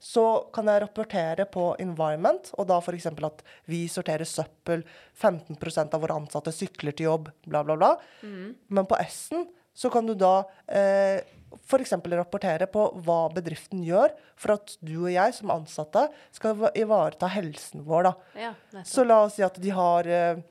så 0.06 0.26
kan 0.54 0.68
jeg 0.70 0.84
rapportere 0.84 1.48
på 1.50 1.72
environment, 1.82 2.52
og 2.60 2.68
da 2.70 2.78
f.eks. 2.78 3.08
at 3.10 3.42
vi 3.72 3.86
sorterer 3.90 4.28
søppel, 4.28 4.84
15% 5.18 5.96
av 5.96 6.04
våre 6.04 6.18
ansatte 6.20 6.54
sykler 6.54 6.94
til 6.94 7.10
jobb, 7.10 7.32
bla, 7.48 7.64
bla, 7.66 7.78
bla. 7.80 7.94
Men 8.22 8.90
på 8.90 9.00
S-en 9.08 9.48
så 9.76 9.90
kan 9.92 10.06
du 10.08 10.14
da 10.14 10.44
eh, 10.68 11.24
f.eks. 11.56 11.96
rapportere 12.12 12.68
på 12.72 12.86
hva 13.06 13.20
bedriften 13.34 13.82
gjør 13.86 14.14
for 14.40 14.56
at 14.60 14.76
du 14.84 14.94
og 15.06 15.12
jeg 15.14 15.36
som 15.40 15.54
ansatte 15.56 16.06
skal 16.36 16.68
ivareta 16.78 17.32
helsen 17.32 17.86
vår. 17.88 18.12
da. 18.12 18.14
ja. 18.46 18.84
Så 18.88 19.08
la 19.08 19.24
oss 19.26 19.40
si 19.40 19.46
at 19.48 19.58
de 19.62 19.74
har 19.76 20.08
eh, 20.08 20.44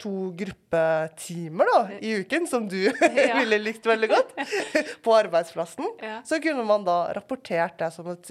to 0.00 0.32
gruppetimer 0.36 1.68
da, 1.68 1.88
i 2.00 2.14
uken, 2.22 2.46
som 2.46 2.68
du 2.68 2.84
Ja. 2.86 3.36
ville 3.40 3.58
likt 3.58 3.86
veldig 3.86 4.08
godt, 4.10 4.32
på 5.02 5.14
arbeidsplassen. 5.14 5.86
Ja. 6.02 6.22
Så 6.26 6.40
kunne 6.42 6.64
man 6.66 6.84
da 6.86 7.12
rapportert 7.14 7.78
det 7.78 7.90
som 7.94 8.08
et 8.10 8.26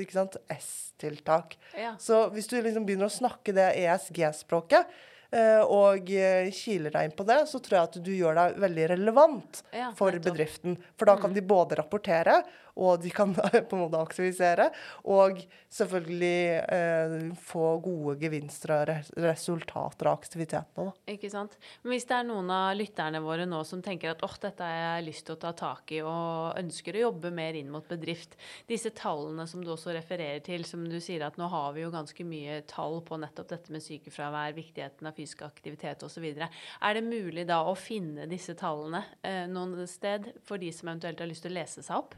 S-tiltak. 0.57 1.57
Ja. 1.77 1.95
Så 1.99 2.25
hvis 2.33 2.47
du 2.51 2.57
liksom 2.61 2.85
begynner 2.85 3.07
å 3.07 3.13
snakke 3.13 3.53
det 3.55 3.69
ESG-språket, 3.85 4.89
eh, 5.31 5.61
og 5.63 6.09
kiler 6.51 6.91
deg 6.91 7.07
inn 7.07 7.15
på 7.15 7.23
det, 7.27 7.39
så 7.47 7.61
tror 7.63 7.77
jeg 7.77 7.89
at 7.89 7.99
du 8.03 8.11
gjør 8.15 8.35
deg 8.41 8.59
veldig 8.65 8.89
relevant 8.95 9.63
for. 9.95 10.11
Mm. 10.11 10.25
bedriften. 10.27 10.77
For 10.99 11.07
da 11.07 11.15
kan 11.21 11.33
de 11.33 11.41
både 11.41 11.79
rapportere, 11.79 12.41
og 12.75 13.01
de 13.03 13.11
kan 13.13 13.33
på 13.69 13.77
en 13.77 13.83
måte 13.83 13.99
aktivisere, 14.01 14.69
og 15.03 15.41
selvfølgelig 15.71 16.39
eh, 16.61 17.15
få 17.41 17.73
gode 17.83 18.17
gevinster 18.21 18.75
og 18.75 18.85
res 18.89 19.11
resultater 19.15 20.09
av 20.09 20.19
aktivitetene. 20.19 20.91
Da. 20.91 21.13
Ikke 21.13 21.31
sant? 21.31 21.57
Men 21.83 21.95
hvis 21.95 22.07
det 22.09 22.17
er 22.17 22.27
noen 22.27 22.51
av 22.53 22.75
lytterne 22.77 23.21
våre 23.23 23.47
nå 23.49 23.61
som 23.67 23.83
tenker 23.83 24.13
at 24.13 24.23
åh, 24.25 24.37
dette 24.41 24.67
har 24.67 24.97
jeg 24.97 25.07
lyst 25.09 25.27
til 25.27 25.37
å 25.37 25.41
ta 25.41 25.53
tak 25.57 25.93
i, 25.95 26.01
og 26.05 26.59
ønsker 26.59 26.97
å 26.97 27.05
jobbe 27.07 27.33
mer 27.35 27.57
inn 27.59 27.71
mot 27.73 27.87
bedrift, 27.87 28.37
disse 28.69 28.93
tallene 28.97 29.47
som 29.49 29.63
du 29.63 29.71
også 29.73 29.95
refererer 29.95 30.41
til, 30.45 30.65
som 30.67 30.83
du 30.87 30.99
sier 31.03 31.25
at 31.25 31.39
nå 31.39 31.49
har 31.51 31.71
vi 31.75 31.85
jo 31.85 31.93
ganske 31.93 32.25
mye 32.27 32.61
tall 32.69 32.99
på 33.07 33.19
nettopp 33.21 33.51
dette 33.51 33.73
med 33.73 33.83
sykefravær, 33.85 34.55
viktigheten 34.57 35.07
av 35.07 35.17
fysisk 35.17 35.45
aktivitet 35.47 36.03
osv. 36.07 36.27
Er 36.31 36.97
det 36.97 37.05
mulig 37.05 37.47
da 37.49 37.61
å 37.67 37.77
finne 37.77 38.27
disse 38.29 38.55
tallene 38.59 39.03
eh, 39.25 39.45
noen 39.49 39.87
sted 39.89 40.31
for 40.45 40.61
de 40.61 40.71
som 40.75 40.91
eventuelt 40.91 41.21
har 41.21 41.29
lyst 41.29 41.45
til 41.45 41.53
å 41.53 41.59
lese 41.59 41.85
seg 41.85 42.01
opp? 42.01 42.17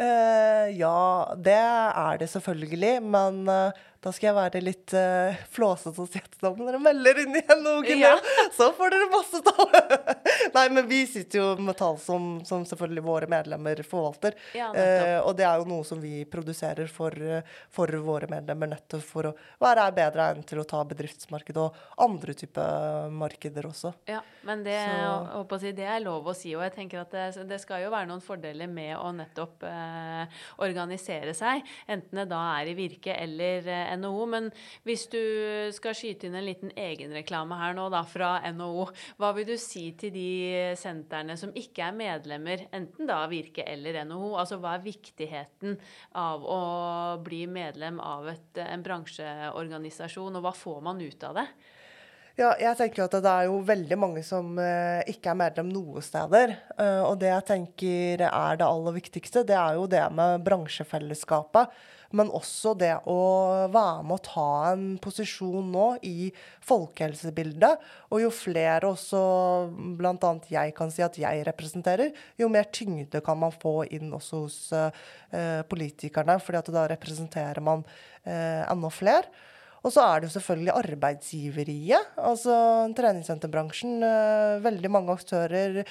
Eh, 0.00 0.78
ja, 0.78 1.24
det 1.36 1.52
er 1.52 2.16
det 2.20 2.28
selvfølgelig, 2.32 3.02
men 3.04 3.42
eh, 3.52 3.80
da 4.00 4.12
skal 4.16 4.30
jeg 4.30 4.36
være 4.38 4.60
litt 4.64 4.94
uh, 4.96 5.36
flåsete 5.52 6.00
og 6.00 6.08
si 6.08 6.20
at 6.22 6.36
da 6.40 6.50
må 6.56 6.64
dere 6.64 6.78
melde 6.80 7.04
dere 7.04 7.24
inn 7.26 7.34
igjen, 7.36 7.60
NHO-en, 7.60 7.98
Ja. 8.00 8.14
så 8.56 8.70
får 8.76 8.94
dere 8.94 9.08
masse 9.12 9.40
tall. 9.44 9.74
Nei, 10.56 10.62
men 10.72 10.86
vi 10.88 11.02
sitter 11.10 11.42
jo 11.42 11.48
med 11.60 11.76
tall 11.76 11.98
som, 12.00 12.30
som 12.48 12.64
selvfølgelig 12.64 13.04
våre 13.04 13.28
medlemmer 13.28 13.82
forvalter. 13.84 14.38
Ja. 14.56 14.70
Eh, 14.72 15.18
og 15.20 15.34
det 15.36 15.44
er 15.44 15.60
jo 15.60 15.68
noe 15.68 15.84
som 15.84 16.00
vi 16.00 16.22
produserer 16.32 16.88
for, 16.88 17.12
eh, 17.12 17.44
for 17.68 17.92
våre 18.06 18.30
medlemmer, 18.32 18.70
nettopp 18.72 19.04
for 19.04 19.28
å 19.30 19.34
være 19.60 19.84
bedre 19.98 20.30
egnet 20.30 20.48
til 20.48 20.62
å 20.62 20.66
ta 20.68 20.80
bedriftsmarked 20.88 21.60
og 21.60 21.76
andre 22.00 22.36
typer 22.40 23.12
markeder 23.12 23.68
også. 23.68 23.92
Ja, 24.08 24.22
men 24.48 24.64
det, 24.64 24.78
å, 25.04 25.44
å 25.44 25.60
si, 25.60 25.74
det 25.76 25.84
er 25.92 26.00
lov 26.06 26.32
å 26.32 26.36
si. 26.36 26.54
Og 26.56 26.64
jeg 26.64 26.76
tenker 26.78 27.04
at 27.04 27.12
det, 27.12 27.28
det 27.52 27.60
skal 27.60 27.84
jo 27.84 27.92
være 27.92 28.08
noen 28.08 28.24
fordeler 28.24 28.70
med 28.70 28.96
å 28.96 29.12
nettopp 29.12 29.68
uh, 29.68 30.24
organisere 30.64 31.36
seg. 31.36 31.68
Enten 31.90 32.22
det 32.22 32.28
da 32.32 32.40
er 32.56 32.72
i 32.72 32.76
Virke 32.78 33.12
eller 33.20 33.68
NHO. 33.98 34.26
Men 34.30 34.50
hvis 34.86 35.06
du 35.12 35.20
skal 35.76 35.96
skyte 35.96 36.28
inn 36.28 36.38
en 36.38 36.46
liten 36.46 36.74
egenreklame 36.78 37.58
her 37.60 37.74
nå 37.78 37.88
da 37.92 38.02
fra 38.08 38.36
NHO, 38.52 38.86
hva 39.20 39.32
vil 39.36 39.48
du 39.50 39.56
si 39.60 39.88
til 40.00 40.14
de 40.14 40.30
sentrene 40.78 41.36
som 41.40 41.54
ikke 41.56 41.88
er 41.88 41.98
medlemmer, 41.98 42.66
enten 42.76 43.10
da 43.10 43.22
Virke 43.30 43.66
eller 43.66 44.02
NHO? 44.04 44.34
Altså 44.40 44.60
hva 44.60 44.76
er 44.76 44.86
viktigheten 44.86 45.76
av 46.18 46.46
å 46.46 46.62
bli 47.24 47.44
medlem 47.50 48.00
av 48.04 48.30
et, 48.34 48.62
en 48.62 48.86
bransjeorganisasjon, 48.86 50.38
og 50.38 50.46
hva 50.46 50.56
får 50.56 50.80
man 50.86 51.02
ut 51.02 51.28
av 51.28 51.42
det? 51.42 51.50
Ja, 52.40 52.54
jeg 52.56 52.76
tenker 52.78 53.04
at 53.04 53.14
det 53.20 53.30
er 53.30 53.48
jo 53.50 53.58
veldig 53.68 53.96
mange 54.00 54.20
som 54.24 54.54
eh, 54.62 55.02
ikke 55.10 55.32
er 55.32 55.40
medlem 55.42 55.70
noe 55.74 56.00
steder. 56.04 56.54
Eh, 56.78 57.00
og 57.04 57.18
det 57.20 57.28
jeg 57.28 57.46
tenker 57.50 58.22
er 58.30 58.60
det 58.60 58.66
aller 58.66 58.96
viktigste, 58.96 59.42
det 59.44 59.58
er 59.58 59.76
jo 59.76 59.88
det 59.90 60.04
med 60.16 60.46
bransjefellesskapet. 60.46 61.74
Men 62.16 62.30
også 62.34 62.72
det 62.78 62.92
å 63.10 63.18
være 63.70 64.06
med 64.06 64.16
å 64.16 64.24
ta 64.26 64.46
en 64.72 64.86
posisjon 65.02 65.68
nå 65.70 65.86
i 66.06 66.30
folkehelsebildet. 66.66 67.84
Og 68.10 68.24
jo 68.24 68.32
flere 68.34 68.90
også 68.90 69.20
bl.a. 69.98 70.32
jeg 70.50 70.74
kan 70.76 70.90
si 70.94 71.04
at 71.06 71.18
jeg 71.20 71.44
representerer, 71.46 72.10
jo 72.40 72.50
mer 72.50 72.70
tyngde 72.74 73.22
kan 73.24 73.38
man 73.38 73.54
få 73.54 73.84
inn 73.94 74.10
også 74.16 74.42
hos 74.44 74.58
eh, 74.74 75.62
politikerne. 75.70 76.40
fordi 76.42 76.62
at 76.62 76.74
da 76.74 76.88
representerer 76.90 77.62
man 77.62 77.86
eh, 78.24 78.66
enda 78.66 78.90
flere. 78.90 79.30
Og 79.80 79.94
så 79.94 80.02
er 80.04 80.20
det 80.20 80.28
jo 80.28 80.34
selvfølgelig 80.34 80.74
arbeidsgiveriet. 80.76 82.16
Altså 82.20 82.54
treningssenterbransjen. 82.96 84.02
eh, 84.04 84.60
veldig 84.64 84.90
mange 84.92 85.14
aktører 85.16 85.84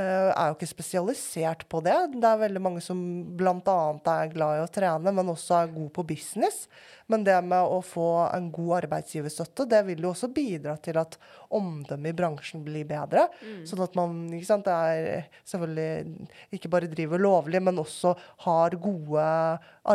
er 0.00 0.48
jo 0.50 0.56
ikke 0.56 0.66
spesialisert 0.66 1.64
på 1.70 1.78
det. 1.84 1.94
Det 2.16 2.26
er 2.26 2.40
veldig 2.40 2.62
mange 2.62 2.82
som 2.82 2.98
bl.a. 3.38 3.76
er 4.14 4.32
glad 4.32 4.58
i 4.58 4.64
å 4.64 4.70
trene, 4.72 5.12
men 5.14 5.30
også 5.30 5.60
er 5.60 5.74
god 5.74 5.92
på 5.94 6.04
business. 6.08 6.64
Men 7.06 7.24
det 7.26 7.36
med 7.44 7.68
å 7.68 7.78
få 7.84 8.06
en 8.30 8.48
god 8.54 8.78
arbeidsgiverstøtte, 8.80 9.66
det 9.68 9.82
vil 9.86 10.06
jo 10.06 10.10
også 10.14 10.30
bidra 10.34 10.74
til 10.82 10.96
at 10.98 11.18
omdømmet 11.54 12.14
i 12.14 12.16
bransjen 12.16 12.64
blir 12.64 12.88
bedre. 12.88 13.26
Sånn 13.68 13.84
at 13.84 13.94
man 13.98 14.16
ikke 14.32 14.48
sant, 14.48 14.70
er 14.72 15.28
selvfølgelig 15.44 16.30
ikke 16.56 16.72
bare 16.72 16.90
driver 16.90 17.20
lovlig, 17.20 17.60
men 17.62 17.82
også 17.82 18.14
har 18.46 18.78
gode 18.80 19.28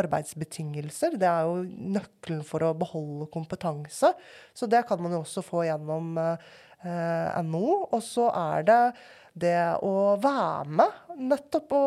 arbeidsbetingelser. 0.00 1.18
Det 1.20 1.28
er 1.28 1.50
jo 1.50 1.60
nøkkelen 1.98 2.46
for 2.46 2.64
å 2.64 2.72
beholde 2.78 3.28
kompetanse. 3.34 4.14
Så 4.54 4.70
det 4.70 4.86
kan 4.88 5.02
man 5.02 5.18
jo 5.18 5.24
også 5.24 5.42
få 5.44 5.66
gjennom 5.66 6.14
eh, 6.20 6.50
NHO. 6.84 7.72
Og 7.92 8.02
så 8.04 8.28
er 8.32 8.66
det 8.68 8.82
det 9.40 9.58
å 9.86 10.16
være 10.20 10.76
med, 10.80 11.02
nettopp 11.30 11.74
å 11.76 11.84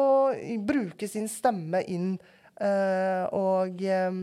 bruke 0.63 1.09
sin 1.11 1.27
stemme 1.27 1.83
inn 1.91 2.13
eh, 2.15 3.25
og 3.35 3.81
eh, 3.83 4.19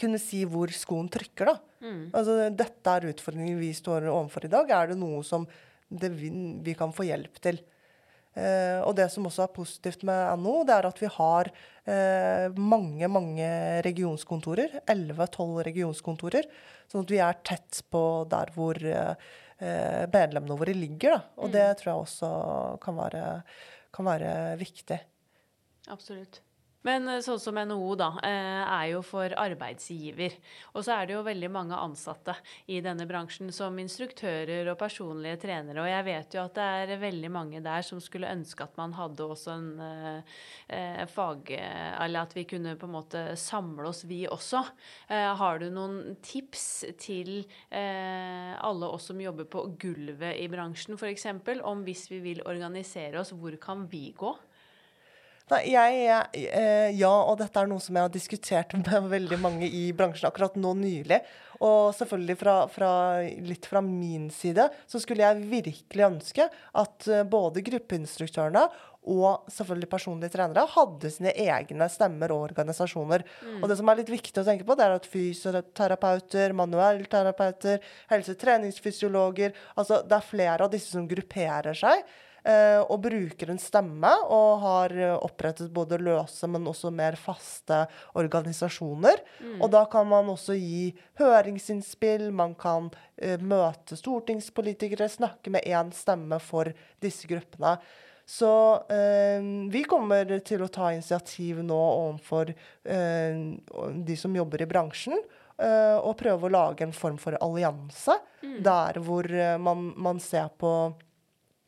kunne 0.00 0.20
si 0.20 0.42
hvor 0.48 0.72
skoen 0.74 1.10
trykker, 1.12 1.52
da. 1.52 1.58
Altså, 2.12 2.36
dette 2.52 2.94
er 2.96 3.08
utfordringen 3.08 3.60
vi 3.60 3.72
står 3.76 4.08
overfor 4.10 4.46
i 4.46 4.52
dag. 4.52 4.70
Er 4.70 4.92
det 4.92 5.00
noe 5.00 5.22
som 5.26 5.46
det 5.88 6.10
vi, 6.12 6.30
vi 6.64 6.74
kan 6.78 6.92
få 6.94 7.06
hjelp 7.08 7.40
til? 7.42 7.60
Eh, 8.38 8.78
og 8.86 8.94
det 8.98 9.08
som 9.10 9.26
også 9.26 9.42
er 9.42 9.54
positivt 9.54 10.04
med 10.06 10.40
NHO, 10.40 10.62
det 10.68 10.76
er 10.76 10.88
at 10.90 11.00
vi 11.02 11.10
har 11.16 11.50
eh, 11.50 12.46
mange, 12.54 13.08
mange 13.10 13.50
regionskontorer. 13.86 14.80
11-12 14.86 15.62
regionskontorer. 15.70 16.50
Sånn 16.90 17.06
at 17.06 17.14
vi 17.14 17.22
er 17.24 17.40
tett 17.46 17.82
på 17.90 18.04
der 18.30 18.52
hvor 18.54 18.78
eh, 18.78 19.14
eh, 19.14 19.24
medlemmene 19.60 20.56
våre 20.58 20.74
ligger. 20.76 21.16
Da. 21.16 21.20
Og 21.44 21.52
det 21.54 21.66
tror 21.80 21.92
jeg 21.92 22.04
også 22.04 22.30
kan 22.82 22.96
være, 22.96 23.24
kan 23.94 24.08
være 24.08 24.32
viktig. 24.60 25.00
Absolutt. 25.90 26.40
Men 26.86 27.08
eh, 27.08 27.20
sånn 27.24 27.40
som 27.42 27.58
NHO 27.60 27.94
da, 28.00 28.08
eh, 28.24 28.62
er 28.64 28.86
jo 28.94 29.02
for 29.04 29.34
arbeidsgiver. 29.36 30.36
Og 30.74 30.84
så 30.86 30.96
er 30.96 31.08
det 31.08 31.16
jo 31.16 31.24
veldig 31.26 31.50
mange 31.52 31.76
ansatte 31.76 32.36
i 32.72 32.80
denne 32.84 33.06
bransjen 33.08 33.52
som 33.54 33.76
instruktører 33.82 34.70
og 34.72 34.78
personlige 34.80 35.42
trenere. 35.44 35.82
Og 35.82 35.90
jeg 35.90 36.06
vet 36.08 36.36
jo 36.36 36.44
at 36.46 36.56
det 36.56 36.68
er 36.96 37.02
veldig 37.02 37.32
mange 37.32 37.62
der 37.64 37.84
som 37.86 38.00
skulle 38.02 38.30
ønske 38.32 38.64
at 38.64 38.78
man 38.80 38.96
hadde 38.96 39.26
også 39.26 39.56
en 39.56 39.70
eh, 39.84 41.04
fag... 41.10 41.52
Eller 42.00 42.24
at 42.24 42.34
vi 42.36 42.46
kunne 42.48 42.76
på 42.80 42.88
en 42.88 42.94
måte 42.94 43.24
samle 43.38 43.90
oss, 43.90 44.04
vi 44.08 44.22
også. 44.30 44.62
Eh, 45.12 45.30
har 45.40 45.60
du 45.60 45.68
noen 45.72 46.16
tips 46.24 46.66
til 47.00 47.42
eh, 47.68 48.52
alle 48.56 48.88
oss 48.88 49.10
som 49.10 49.20
jobber 49.20 49.48
på 49.50 49.66
gulvet 49.80 50.38
i 50.40 50.48
bransjen, 50.52 50.96
f.eks. 50.96 51.26
om 51.66 51.84
hvis 51.86 52.06
vi 52.12 52.20
vil 52.24 52.44
organisere 52.48 53.20
oss, 53.20 53.34
hvor 53.36 53.56
kan 53.60 53.86
vi 53.90 54.10
gå? 54.16 54.34
Nei, 55.50 55.64
jeg, 55.72 56.42
eh, 56.54 56.90
ja, 56.94 57.10
og 57.10 57.40
dette 57.40 57.58
er 57.58 57.70
noe 57.70 57.82
som 57.82 57.96
jeg 57.96 58.06
har 58.06 58.12
diskutert 58.14 58.74
med 58.78 59.08
veldig 59.10 59.38
mange 59.42 59.66
i 59.66 59.88
bransjen 59.96 60.28
akkurat 60.30 60.58
nå 60.60 60.74
nylig. 60.78 61.18
Og 61.60 61.90
selvfølgelig 61.96 62.36
fra, 62.40 62.54
fra, 62.72 62.92
litt 63.44 63.66
fra 63.68 63.82
min 63.84 64.30
side 64.32 64.68
så 64.88 65.00
skulle 65.02 65.26
jeg 65.26 65.50
virkelig 65.50 66.06
ønske 66.06 66.46
at 66.50 67.10
eh, 67.10 67.26
både 67.28 67.64
gruppeinstruktørene 67.66 68.62
og 69.10 69.50
selvfølgelig 69.50 69.88
personlige 69.90 70.34
trenere 70.34 70.66
hadde 70.74 71.10
sine 71.12 71.32
egne 71.40 71.88
stemmer 71.90 72.34
og 72.34 72.44
organisasjoner. 72.50 73.24
Mm. 73.40 73.60
Og 73.62 73.68
det 73.70 73.78
som 73.80 73.90
er 73.90 74.00
litt 74.02 74.12
viktig 74.12 74.42
å 74.42 74.46
tenke 74.46 74.66
på, 74.68 74.76
det 74.76 74.86
er 74.86 74.96
at 74.98 75.08
fysioterapeuter, 75.08 76.52
manuellterapeuter, 76.56 77.80
helsetreningsfysiologer 78.12 79.56
Altså 79.80 80.02
det 80.04 80.18
er 80.18 80.28
flere 80.28 80.66
av 80.66 80.72
disse 80.72 80.92
som 80.92 81.08
grupperer 81.08 81.76
seg 81.76 82.04
og 82.88 83.00
bruker 83.04 83.52
en 83.52 83.60
stemme, 83.60 84.10
og 84.32 84.62
har 84.64 84.94
eh, 84.96 85.16
opprettet 85.16 85.72
både 85.74 86.00
løse, 86.00 86.48
men 86.50 86.68
også 86.70 86.92
mer 86.94 87.18
faste 87.20 87.82
organisasjoner. 88.18 89.22
Mm. 89.40 89.56
Og 89.60 89.72
da 89.74 89.84
kan 89.90 90.08
man 90.10 90.30
også 90.32 90.56
gi 90.58 90.90
høringsinnspill, 91.20 92.30
man 92.34 92.54
kan 92.58 92.90
uh, 92.90 93.36
møte 93.40 93.98
stortingspolitikere, 93.98 95.10
snakke 95.10 95.52
med 95.52 95.66
én 95.68 95.92
stemme 95.96 96.40
for 96.42 96.72
disse 97.02 97.28
gruppene. 97.30 97.76
Så 98.30 98.74
eh, 98.88 99.42
vi 99.70 99.80
kommer 99.90 100.28
til 100.46 100.62
å 100.62 100.70
ta 100.70 100.92
initiativ 100.94 101.64
nå 101.66 101.78
overfor 101.78 102.52
eh, 102.52 103.40
de 104.06 104.16
som 104.18 104.36
jobber 104.38 104.62
i 104.62 104.68
bransjen, 104.70 105.18
eh, 105.58 105.96
og 105.98 106.14
prøve 106.20 106.46
å 106.46 106.52
lage 106.54 106.86
en 106.86 106.94
form 106.94 107.18
for 107.18 107.34
allianse. 107.42 108.14
Mm. 108.44 108.54
Der 108.62 109.00
hvor 109.02 109.26
man, 109.58 109.88
man 109.98 110.22
ser 110.22 110.46
på 110.62 110.70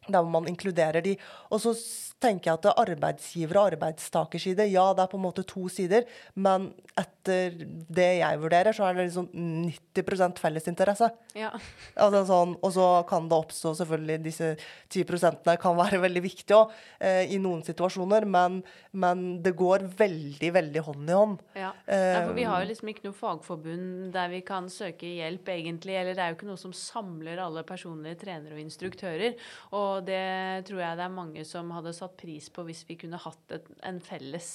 der 0.08 0.22
man 0.26 0.48
inkluderer 0.50 1.02
de. 1.04 1.16
Og 1.50 1.60
så 1.62 1.74
tenker 2.22 2.50
jeg 2.50 2.60
at 2.60 2.78
arbeidsgiver- 2.78 3.58
og 3.58 3.72
arbeidstakerside, 3.72 4.68
ja, 4.70 4.84
det 4.94 5.04
er 5.04 5.10
på 5.10 5.18
en 5.18 5.24
måte 5.26 5.44
to 5.46 5.66
sider, 5.72 6.06
men 6.34 6.70
etter 6.98 7.56
det 7.90 8.08
jeg 8.20 8.40
vurderer, 8.42 8.74
så 8.74 8.86
er 8.86 8.98
det 8.98 9.08
liksom 9.08 9.28
90% 9.34 10.42
fellesinteresse. 10.42 11.08
Ja. 11.38 11.50
Altså 11.96 12.22
sånn, 12.28 12.54
og 12.60 12.74
så 12.74 12.86
kan 13.08 13.28
det 13.30 13.38
oppstå 13.38 13.72
selvfølgelig 13.78 14.18
Disse 14.22 14.48
10% 14.92 15.48
kan 15.60 15.76
være 15.78 16.00
veldig 16.02 16.22
viktige 16.24 16.58
også, 16.58 16.82
eh, 17.00 17.32
i 17.32 17.38
noen 17.42 17.62
situasjoner, 17.66 18.26
men, 18.28 18.60
men, 18.92 19.24
det 19.42 19.54
går 19.58 19.86
veldig, 19.98 20.52
veldig 20.58 20.82
hånd 20.86 21.10
i 21.10 21.16
hånd. 21.16 21.38
Ja. 21.58 21.72
Eh, 21.86 22.18
for 22.26 22.36
vi 22.36 22.46
har 22.48 22.62
jo 22.62 22.70
liksom 22.70 22.92
ikke 22.92 23.06
noe 23.08 23.18
fagforbund 23.18 24.12
der 24.14 24.30
vi 24.32 24.42
kan 24.46 24.68
søke 24.72 25.08
hjelp, 25.08 25.48
egentlig. 25.54 25.96
Eller 25.98 26.16
det 26.16 26.24
er 26.24 26.32
jo 26.32 26.38
ikke 26.38 26.50
noe 26.50 26.60
som 26.60 26.74
samler 26.76 27.40
alle 27.42 27.64
personlige 27.66 28.20
trenere 28.24 28.56
og 28.56 28.62
instruktører. 28.62 29.38
Og 29.72 29.91
det 30.06 30.64
tror 30.68 30.82
jeg 30.82 30.98
det 30.98 31.04
er 31.06 31.14
mange 31.14 31.44
som 31.48 31.70
hadde 31.74 31.94
satt 31.96 32.16
pris 32.20 32.48
på 32.52 32.64
hvis 32.66 32.84
vi 32.88 32.96
kunne 33.00 33.20
hatt 33.20 33.56
et, 33.56 33.70
en 33.88 34.00
felles 34.02 34.50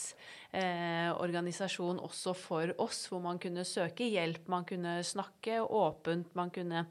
eh, 0.51 1.09
organisasjon 1.13 2.01
også 2.03 2.35
for 2.37 2.75
oss, 2.83 3.05
hvor 3.11 3.23
man 3.23 3.41
kunne 3.41 3.65
søke 3.67 4.07
hjelp, 4.09 4.47
man 4.51 4.67
kunne 4.67 4.99
snakke 5.05 5.61
åpent, 5.63 6.33
man 6.37 6.53
kunne 6.53 6.87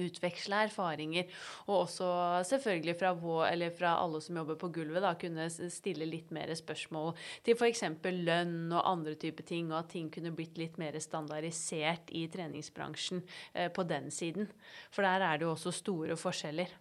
utveksle 0.00 0.62
erfaringer, 0.68 1.28
og 1.66 1.84
også 1.84 2.08
selvfølgelig 2.48 2.96
fra, 3.00 3.12
vår, 3.18 3.66
fra 3.76 3.94
alle 4.00 4.20
som 4.24 4.38
jobber 4.40 4.58
på 4.60 4.70
gulvet, 4.74 5.02
da, 5.04 5.14
kunne 5.20 5.48
stille 5.50 6.08
litt 6.08 6.32
mer 6.34 6.50
spørsmål 6.56 7.12
til 7.46 7.58
f.eks. 7.58 7.84
lønn 8.04 8.72
og 8.72 8.80
andre 8.80 9.16
typer 9.20 9.46
ting, 9.46 9.70
og 9.72 9.82
at 9.82 9.92
ting 9.94 10.10
kunne 10.14 10.34
blitt 10.34 10.58
litt 10.60 10.78
mer 10.80 10.96
standardisert 11.02 12.12
i 12.16 12.26
treningsbransjen 12.32 13.22
eh, 13.52 13.70
på 13.72 13.86
den 13.88 14.10
siden. 14.14 14.50
For 14.94 15.06
der 15.06 15.24
er 15.26 15.38
det 15.38 15.48
jo 15.48 15.54
også 15.54 15.74
store 15.74 16.18
forskjeller. 16.18 16.72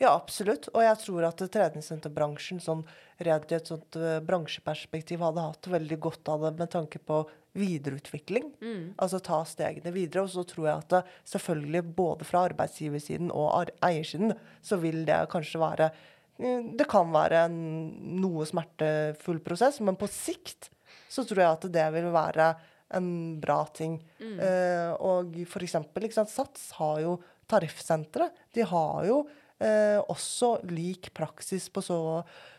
Ja, 0.00 0.14
absolutt. 0.14 0.70
Og 0.72 0.80
jeg 0.80 0.96
tror 1.02 1.26
at 1.28 1.42
treningssenterbransjen 1.52 2.60
sånn 2.64 2.86
redd 3.20 3.50
i 3.52 3.56
et 3.58 3.68
sånt 3.68 3.98
uh, 4.00 4.16
bransjeperspektiv 4.24 5.20
hadde 5.20 5.44
hatt 5.44 5.68
veldig 5.68 5.98
godt 6.00 6.30
av 6.32 6.46
det 6.46 6.52
med 6.62 6.70
tanke 6.72 7.00
på 7.04 7.18
videreutvikling. 7.58 8.46
Mm. 8.62 8.84
Altså 8.96 9.20
ta 9.20 9.42
stegene 9.44 9.92
videre. 9.92 10.24
Og 10.24 10.32
så 10.32 10.44
tror 10.48 10.70
jeg 10.70 10.84
at 10.84 10.94
det, 10.94 11.02
selvfølgelig 11.34 11.82
både 11.98 12.28
fra 12.28 12.46
arbeidsgiversiden 12.48 13.28
og 13.34 13.74
eiersiden 13.84 14.32
så 14.64 14.80
vil 14.80 15.02
det 15.08 15.18
kanskje 15.32 15.60
være 15.60 15.90
eh, 15.90 16.70
Det 16.80 16.86
kan 16.88 17.12
være 17.12 17.44
en 17.50 17.60
noe 18.22 18.46
smertefull 18.48 19.42
prosess, 19.44 19.82
men 19.84 20.00
på 20.00 20.08
sikt 20.08 20.70
så 21.10 21.26
tror 21.26 21.42
jeg 21.42 21.58
at 21.58 21.68
det 21.74 21.88
vil 21.98 22.08
være 22.14 22.54
en 22.96 23.10
bra 23.42 23.60
ting. 23.76 24.00
Mm. 24.22 24.38
Uh, 24.40 24.90
og 25.12 25.36
for 25.50 25.66
eksempel, 25.66 26.08
Sats 26.10 26.70
har 26.78 27.04
jo 27.04 27.18
tariffsentre. 27.50 28.30
De 28.54 28.64
har 28.66 29.04
jo 29.06 29.20
eh, 29.62 29.98
også 30.00 30.56
lik 30.70 31.12
praksis 31.16 31.68
på 31.72 31.82
så, 31.84 31.98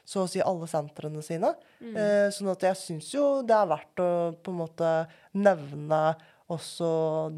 så, 0.06 0.26
å 0.26 0.30
si 0.30 0.42
alle 0.44 0.70
sentrene 0.70 1.24
sine. 1.26 1.54
Mm. 1.82 1.96
Eh, 1.96 2.28
sånn 2.34 2.52
at 2.54 2.68
jeg 2.70 2.80
syns 2.80 3.10
jo 3.16 3.26
det 3.46 3.58
er 3.58 3.72
verdt 3.72 4.04
å 4.04 4.12
på 4.42 4.54
en 4.54 4.62
måte 4.64 4.94
nevne 5.38 6.04
også 6.52 6.88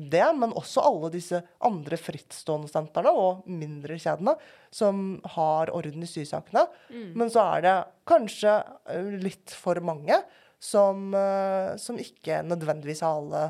det, 0.09 0.25
men 0.39 0.55
også 0.57 0.83
alle 0.87 1.11
disse 1.13 1.37
andre 1.63 1.99
frittstående 2.01 2.71
sentrene 2.71 3.11
og 3.13 3.43
mindre 3.49 3.97
kjedene 4.01 4.33
som 4.73 5.19
har 5.35 5.69
orden 5.75 6.05
i 6.05 6.09
sysakene. 6.09 6.65
Mm. 6.89 7.11
Men 7.21 7.33
så 7.33 7.45
er 7.55 7.65
det 7.65 7.75
kanskje 8.09 8.55
eh, 8.89 9.13
litt 9.21 9.53
for 9.53 9.79
mange 9.85 10.17
som, 10.63 11.09
uh, 11.11 11.75
som 11.75 11.97
ikke 11.99 12.39
nødvendigvis 12.47 13.01
har 13.03 13.17
alle 13.19 13.41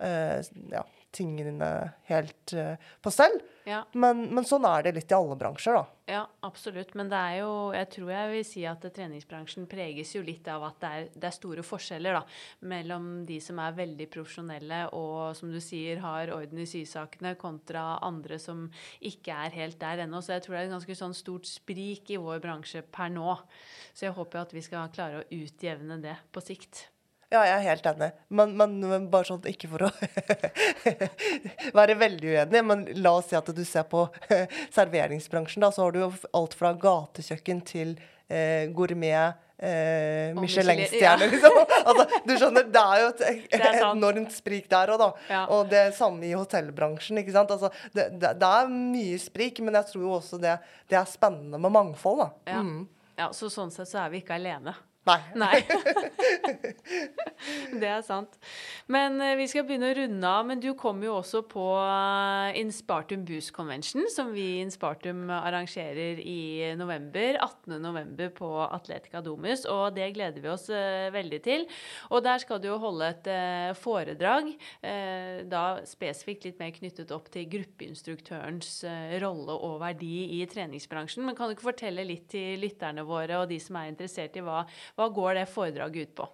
eh, 0.00 0.38
ja, 0.72 0.80
tingene 1.14 1.70
helt 2.10 2.54
uh, 2.58 2.74
på 3.02 3.12
stell. 3.14 3.36
Ja. 3.64 3.80
Men, 3.96 4.26
men, 4.34 4.44
sånn 4.44 4.66
er 4.68 4.84
det 4.84 4.92
litt 4.98 5.12
i 5.12 5.16
alle 5.16 5.36
bransjer, 5.40 5.78
da. 5.78 5.84
Ja, 6.10 6.20
absolutt. 6.44 6.92
Men 6.98 7.08
det 7.08 7.16
er 7.16 7.38
jo 7.38 7.52
Jeg 7.72 7.88
tror 7.94 8.10
jeg 8.12 8.32
vil 8.34 8.42
si 8.44 8.64
at 8.68 8.84
treningsbransjen 8.84 9.64
preges 9.70 10.12
jo 10.12 10.20
litt 10.24 10.48
av 10.52 10.66
at 10.68 10.76
det 10.82 10.90
er, 10.90 11.06
det 11.14 11.28
er 11.30 11.36
store 11.38 11.64
forskjeller 11.64 12.18
da, 12.18 12.22
mellom 12.68 13.08
de 13.24 13.38
som 13.40 13.62
er 13.64 13.78
veldig 13.78 14.08
profesjonelle 14.12 14.82
og 14.92 15.32
som 15.38 15.52
du 15.54 15.60
sier 15.64 16.02
har 16.04 16.34
orden 16.36 16.60
i 16.60 16.68
sysakene, 16.68 17.34
kontra 17.40 17.86
andre 18.04 18.38
som 18.42 18.66
ikke 19.00 19.38
er 19.46 19.56
helt 19.56 19.80
der 19.80 20.04
ennå. 20.04 20.20
Så 20.20 20.36
jeg 20.36 20.44
tror 20.44 20.58
det 20.58 20.64
er 20.64 20.68
et 20.68 20.76
ganske 20.76 21.00
sånn 21.00 21.16
stort 21.16 21.48
sprik 21.48 22.12
i 22.12 22.20
vår 22.20 22.44
bransje 22.44 22.84
per 22.84 23.08
nå. 23.14 23.38
Så 23.96 24.10
jeg 24.10 24.18
håper 24.18 24.44
at 24.44 24.52
vi 24.52 24.64
skal 24.66 24.92
klare 24.92 25.22
å 25.22 25.30
utjevne 25.32 26.02
det 26.04 26.18
på 26.34 26.44
sikt. 26.44 26.90
Ja, 27.32 27.42
jeg 27.46 27.54
er 27.54 27.64
helt 27.68 27.86
enig. 27.88 28.10
Men, 28.28 28.56
men, 28.58 29.06
bare 29.12 29.28
sånn, 29.28 29.44
ikke 29.48 29.70
for 29.72 29.86
å 29.86 29.92
være 31.78 31.96
veldig 32.00 32.34
uenig, 32.34 32.64
men 32.66 32.84
la 33.00 33.16
oss 33.18 33.30
si 33.30 33.38
at 33.38 33.48
du 33.54 33.62
ser 33.66 33.86
på 33.90 34.06
serveringsbransjen. 34.76 35.64
Da, 35.64 35.72
så 35.74 35.86
har 35.86 35.94
du 35.94 36.02
jo 36.04 36.10
alt 36.36 36.56
fra 36.58 36.74
gatekjøkken 36.78 37.64
til 37.68 37.96
eh, 38.28 38.70
gourmet. 38.74 39.40
Eh, 39.56 40.34
Michelin-stjerne, 40.34 41.24
ja. 41.24 41.30
liksom. 41.30 41.58
Altså, 41.84 42.20
du 42.26 42.32
skjønner, 42.36 42.66
det 42.74 42.80
er 42.82 43.02
jo 43.02 43.10
et 43.14 43.66
enormt 43.88 44.34
sprik 44.34 44.66
der 44.70 44.94
òg, 44.94 45.00
da. 45.00 45.10
Ja. 45.30 45.44
Og 45.54 45.70
det 45.70 45.84
samme 45.98 46.26
i 46.28 46.34
hotellbransjen. 46.34 47.22
ikke 47.22 47.36
sant? 47.36 47.54
Altså, 47.54 47.70
det, 47.94 48.10
det, 48.18 48.34
det, 48.40 48.50
er 48.50 48.72
mye 48.72 49.20
sprik, 49.22 49.62
men 49.64 49.78
jeg 49.80 49.92
tror 49.92 50.08
jo 50.08 50.16
også 50.18 50.40
det, 50.42 50.58
det 50.90 50.98
er 51.00 51.06
spennende 51.08 51.60
med 51.62 51.72
mangfold. 51.74 52.26
da. 52.26 52.32
Ja. 52.56 52.64
Mm. 52.66 52.82
ja, 53.20 53.30
så 53.36 53.52
sånn 53.52 53.72
sett 53.74 53.90
så 53.90 54.02
er 54.04 54.12
vi 54.12 54.24
ikke 54.24 54.36
alene. 54.36 54.74
Nei. 55.04 55.20
Nei. 55.36 55.58
det 57.80 57.88
er 57.90 58.04
sant. 58.06 58.38
Men 58.88 59.18
uh, 59.20 59.34
vi 59.36 59.44
skal 59.50 59.66
begynne 59.68 59.90
å 59.92 59.96
runde 59.98 60.30
av. 60.30 60.46
Men 60.48 60.62
du 60.62 60.70
kom 60.80 61.02
jo 61.04 61.18
også 61.18 61.42
på 61.48 61.64
uh, 61.76 62.48
Inspartum 62.56 63.26
Boost 63.28 63.52
Convention, 63.56 64.06
som 64.12 64.32
vi 64.32 64.46
i 64.54 64.62
Inspartum 64.62 65.26
arrangerer 65.28 66.22
i 66.24 66.72
november. 66.80 67.36
18. 67.36 67.76
november 67.84 68.32
på 68.36 68.48
Atletica 68.64 69.20
Domus, 69.24 69.66
og 69.68 69.92
det 69.98 70.08
gleder 70.16 70.40
vi 70.40 70.52
oss 70.52 70.70
uh, 70.72 71.12
veldig 71.12 71.42
til. 71.44 71.66
Og 72.08 72.24
der 72.24 72.40
skal 72.40 72.62
du 72.62 72.70
jo 72.70 72.80
holde 72.80 73.10
et 73.12 73.28
foredrag, 73.80 74.48
da 75.50 75.62
spesifikt 75.88 76.44
litt 76.46 76.58
mer 76.60 76.72
knyttet 76.74 77.12
opp 77.14 77.28
til 77.32 77.46
gruppeinstruktørens 77.50 78.70
rolle 79.22 79.56
og 79.66 79.78
verdi 79.82 80.38
i 80.38 80.40
treningsbransjen. 80.50 81.24
Men 81.26 81.36
kan 81.36 81.50
du 81.50 81.56
ikke 81.56 81.68
fortelle 81.68 82.06
litt 82.06 82.26
til 82.32 82.60
lytterne 82.62 83.04
våre 83.06 83.40
og 83.42 83.50
de 83.50 83.58
som 83.62 83.78
er 83.80 83.90
interessert 83.92 84.36
i 84.38 84.44
hva 84.44 84.62
hva 84.94 85.10
går 85.12 85.40
det 85.40 85.50
foredraget 85.50 86.08
ut 86.08 86.16
på? 86.22 86.30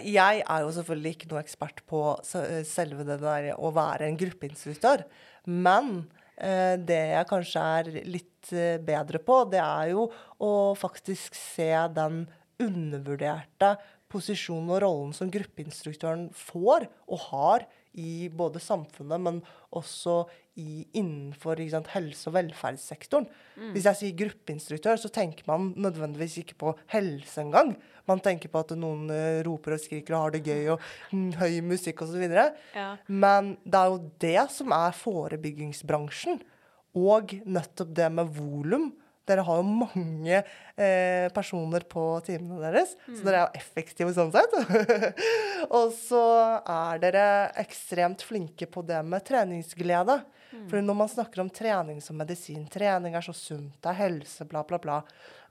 Jeg 0.00 0.40
er 0.40 0.62
jo 0.64 0.72
selvfølgelig 0.72 1.14
ikke 1.16 1.28
noe 1.30 1.42
ekspert 1.42 1.82
på 1.88 2.00
selve 2.24 3.04
det 3.04 3.18
der 3.20 3.50
å 3.58 3.72
være 3.76 4.08
en 4.08 4.18
gruppeinstruktør. 4.18 5.04
Men 5.52 6.06
eh, 6.36 6.78
det 6.80 7.02
jeg 7.12 7.28
kanskje 7.28 7.64
er 7.78 7.90
litt 8.06 8.52
eh, 8.56 8.78
bedre 8.80 9.20
på, 9.20 9.42
det 9.52 9.60
er 9.60 9.92
jo 9.92 10.06
å 10.40 10.52
faktisk 10.78 11.36
se 11.36 11.72
den 11.92 12.24
undervurderte 12.62 13.74
posisjonen 14.12 14.72
og 14.72 14.82
rollen 14.84 15.14
som 15.16 15.30
gruppeinstruktøren 15.32 16.28
får 16.36 16.88
og 17.08 17.28
har 17.30 17.66
i 17.98 18.28
både 18.32 18.60
samfunnet, 18.62 19.20
men 19.20 19.40
også 19.76 20.22
i, 20.60 20.84
innenfor 20.98 21.60
sant, 21.72 21.88
helse- 21.94 22.28
og 22.28 22.36
velferdssektoren. 22.36 23.28
Mm. 23.56 23.70
Hvis 23.72 23.88
jeg 23.88 23.98
sier 24.00 24.18
gruppeinstruktør, 24.18 25.00
så 25.00 25.10
tenker 25.12 25.46
man 25.48 25.72
nødvendigvis 25.80 26.38
ikke 26.42 26.58
på 26.60 26.74
helse 26.92 27.40
engang. 27.40 27.74
Man 28.08 28.20
tenker 28.20 28.52
på 28.52 28.60
at 28.60 28.74
noen 28.76 29.08
uh, 29.12 29.40
roper 29.46 29.76
og 29.76 29.82
skriker 29.82 30.16
og 30.16 30.26
har 30.26 30.34
det 30.34 30.42
gøy 30.44 30.74
og 30.74 30.86
mm, 31.14 31.30
høy 31.40 31.60
musikk 31.64 32.02
osv. 32.04 32.24
Ja. 32.74 32.88
Men 33.08 33.54
det 33.64 33.80
er 33.80 33.92
jo 33.92 34.00
det 34.24 34.48
som 34.52 34.74
er 34.76 34.98
forebyggingsbransjen. 34.98 36.42
Og 36.98 37.32
nettopp 37.48 37.94
det 37.96 38.10
med 38.12 38.34
volum 38.36 38.90
dere 39.28 39.44
har 39.46 39.60
jo 39.60 39.74
mange 39.84 40.38
eh, 40.40 41.28
personer 41.34 41.84
på 41.88 42.04
timene 42.26 42.60
deres, 42.64 42.96
mm. 43.06 43.16
så 43.16 43.26
dere 43.26 43.40
er 43.40 43.44
jo 43.44 43.60
effektive 43.62 44.14
sånn 44.16 44.32
sett. 44.34 44.56
og 45.78 45.92
så 45.94 46.22
er 46.60 47.02
dere 47.02 47.26
ekstremt 47.62 48.24
flinke 48.26 48.66
på 48.70 48.84
det 48.86 49.00
med 49.06 49.24
treningsglede. 49.28 50.20
Mm. 50.52 50.66
For 50.68 50.84
når 50.84 50.98
man 50.98 51.12
snakker 51.12 51.44
om 51.44 51.52
trening 51.54 52.02
som 52.04 52.18
medisin, 52.20 52.66
trening 52.72 53.16
er 53.16 53.24
så 53.24 53.34
sunt, 53.36 53.78
det 53.80 53.92
er 53.92 54.00
helse, 54.02 54.46
bla, 54.48 54.64
bla, 54.68 54.80
bla. 54.82 55.00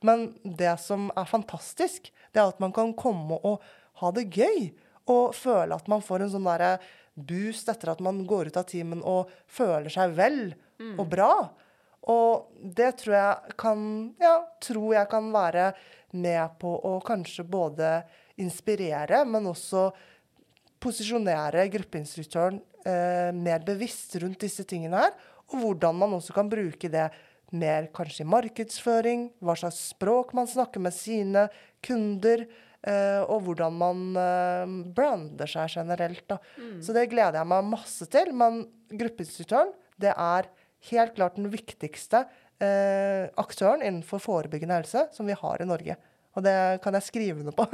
Men 0.06 0.30
det 0.44 0.76
som 0.84 1.10
er 1.16 1.30
fantastisk, 1.30 2.12
det 2.34 2.42
er 2.42 2.52
at 2.52 2.62
man 2.62 2.74
kan 2.76 2.94
komme 2.98 3.40
og 3.48 3.64
ha 4.02 4.12
det 4.16 4.28
gøy. 4.34 4.72
Og 5.10 5.34
føle 5.36 5.76
at 5.76 5.88
man 5.90 6.04
får 6.06 6.26
en 6.26 6.36
sånn 6.36 6.46
derre 6.46 6.76
boost 7.16 7.70
etter 7.72 7.92
at 7.92 8.02
man 8.04 8.22
går 8.28 8.52
ut 8.52 8.60
av 8.60 8.68
timen 8.70 9.02
og 9.08 9.32
føler 9.50 9.92
seg 9.92 10.14
vel 10.18 10.54
mm. 10.80 10.96
og 11.02 11.08
bra. 11.12 11.34
Og 12.10 12.50
det 12.58 12.96
tror 13.02 13.16
jeg 13.16 13.58
kan 13.62 13.82
Ja, 14.22 14.40
tror 14.64 14.96
jeg 14.96 15.10
kan 15.12 15.30
være 15.34 15.72
med 16.18 16.58
på 16.60 16.74
å 16.76 16.98
kanskje 17.06 17.46
både 17.48 18.02
inspirere, 18.42 19.22
men 19.26 19.48
også 19.48 19.92
posisjonere 20.82 21.68
gruppeinstruktøren 21.72 22.58
eh, 22.86 23.30
mer 23.36 23.62
bevisst 23.66 24.16
rundt 24.22 24.42
disse 24.42 24.66
tingene 24.68 25.04
her. 25.06 25.14
Og 25.52 25.62
hvordan 25.62 26.00
man 26.02 26.16
også 26.18 26.34
kan 26.36 26.50
bruke 26.52 26.90
det 26.92 27.10
mer 27.52 27.90
kanskje 27.96 28.24
i 28.24 28.32
markedsføring, 28.32 29.28
hva 29.44 29.56
slags 29.60 29.82
språk 29.92 30.32
man 30.38 30.48
snakker 30.50 30.84
med 30.84 30.96
sine 30.96 31.48
kunder, 31.84 32.46
eh, 32.88 33.22
og 33.28 33.46
hvordan 33.46 33.78
man 33.78 34.04
eh, 34.20 34.76
brander 34.96 35.52
seg 35.52 35.76
generelt. 35.76 36.24
Da. 36.32 36.40
Mm. 36.58 36.80
Så 36.84 36.96
det 36.96 37.10
gleder 37.12 37.42
jeg 37.42 37.52
meg 37.52 37.72
masse 37.74 38.08
til. 38.12 38.32
Men 38.38 38.64
gruppeinstruktøren, 38.90 39.76
det 40.02 40.16
er 40.16 40.50
helt 40.90 41.16
klart 41.16 41.38
den 41.38 41.52
viktigste 41.54 42.26
eh, 42.62 43.30
aktøren 43.42 43.84
innenfor 43.86 44.24
forebyggende 44.24 44.82
helse 44.82 45.08
som 45.16 45.30
vi 45.30 45.38
har 45.38 45.62
i 45.62 45.68
Norge. 45.70 45.98
Og 46.38 46.46
det 46.46 46.56
kan 46.84 46.96
jeg 46.96 47.04
skrive 47.04 47.44
noe 47.44 47.56
på. 47.56 47.66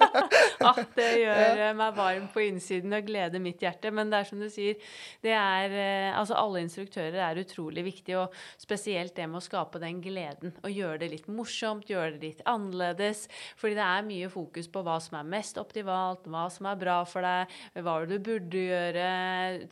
ah, 0.66 0.78
det 0.96 1.08
gjør 1.24 1.60
ja. 1.60 1.70
meg 1.76 1.96
varm 1.98 2.28
på 2.32 2.44
innsiden 2.46 2.96
og 2.96 3.04
gleder 3.04 3.42
mitt 3.42 3.60
hjerte. 3.60 3.92
Men 3.92 4.12
det 4.12 4.22
er 4.22 4.28
som 4.30 4.40
du 4.40 4.48
sier, 4.52 4.80
det 5.24 5.34
er 5.36 5.76
eh, 5.76 5.98
Altså, 6.20 6.34
alle 6.36 6.60
instruktører 6.64 7.18
er 7.22 7.38
utrolig 7.40 7.84
viktige, 7.86 8.24
og 8.24 8.34
spesielt 8.60 9.14
det 9.16 9.26
med 9.30 9.38
å 9.38 9.44
skape 9.44 9.80
den 9.80 10.00
gleden. 10.04 10.52
Og 10.64 10.72
gjøre 10.72 11.02
det 11.04 11.10
litt 11.12 11.28
morsomt, 11.32 11.88
gjøre 11.88 12.16
det 12.16 12.24
litt 12.24 12.42
annerledes. 12.48 13.26
Fordi 13.60 13.76
det 13.78 13.86
er 13.86 14.08
mye 14.08 14.30
fokus 14.32 14.68
på 14.72 14.82
hva 14.84 14.96
som 15.02 15.18
er 15.20 15.30
mest 15.36 15.60
optimalt, 15.60 16.26
hva 16.28 16.46
som 16.52 16.68
er 16.70 16.80
bra 16.80 16.98
for 17.08 17.24
deg, 17.24 17.54
hva 17.84 17.96
du 18.08 18.16
burde 18.18 18.64
gjøre, 18.64 19.06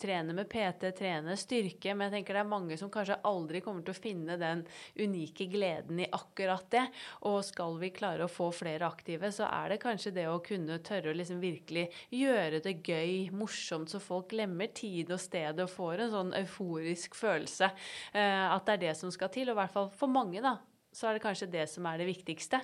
trene 0.00 0.36
med 0.36 0.48
PT, 0.52 0.92
trene 1.00 1.36
styrke. 1.40 1.94
Men 1.94 2.08
jeg 2.08 2.18
tenker 2.18 2.38
det 2.38 2.44
er 2.44 2.52
mange 2.52 2.78
som 2.80 2.92
kanskje 2.92 3.20
aldri 3.28 3.62
kommer 3.64 3.84
til 3.84 3.96
å 3.96 3.98
finne 3.98 4.38
den 4.40 4.64
unike 5.00 5.48
gleden 5.52 6.04
i 6.04 6.10
akkurat 6.12 6.68
det. 6.72 6.86
Og 7.28 7.40
skal 7.46 7.76
vi 7.82 7.92
klare 7.94 8.17
å 8.24 8.30
få 8.30 8.48
flere 8.54 8.88
aktive, 8.88 9.30
så 9.34 9.48
er 9.48 9.74
det 9.74 9.80
kanskje 9.82 10.14
det 10.16 10.26
å 10.30 10.40
kunne 10.44 10.80
tørre 10.84 11.12
å 11.12 11.18
liksom 11.18 11.42
virkelig 11.42 11.88
gjøre 12.14 12.62
det 12.64 12.78
gøy, 12.86 13.28
morsomt, 13.34 13.92
så 13.92 14.00
folk 14.02 14.32
glemmer 14.32 14.72
tid 14.74 15.12
og 15.14 15.22
sted 15.22 15.60
og 15.62 15.70
får 15.72 16.04
en 16.04 16.14
sånn 16.14 16.34
euforisk 16.40 17.18
følelse. 17.18 17.70
Eh, 18.12 18.46
at 18.48 18.66
det 18.66 18.78
er 18.78 18.84
det 18.88 18.96
som 18.98 19.12
skal 19.14 19.32
til. 19.34 19.50
Og 19.50 19.56
i 19.56 19.60
hvert 19.62 19.74
fall 19.74 19.92
for 19.94 20.12
mange, 20.12 20.42
da 20.44 20.58
så 20.98 21.08
er 21.08 21.16
det 21.18 21.22
kanskje 21.22 21.50
det 21.52 21.66
som 21.70 21.86
er 21.88 22.00
det 22.00 22.08
viktigste. 22.08 22.60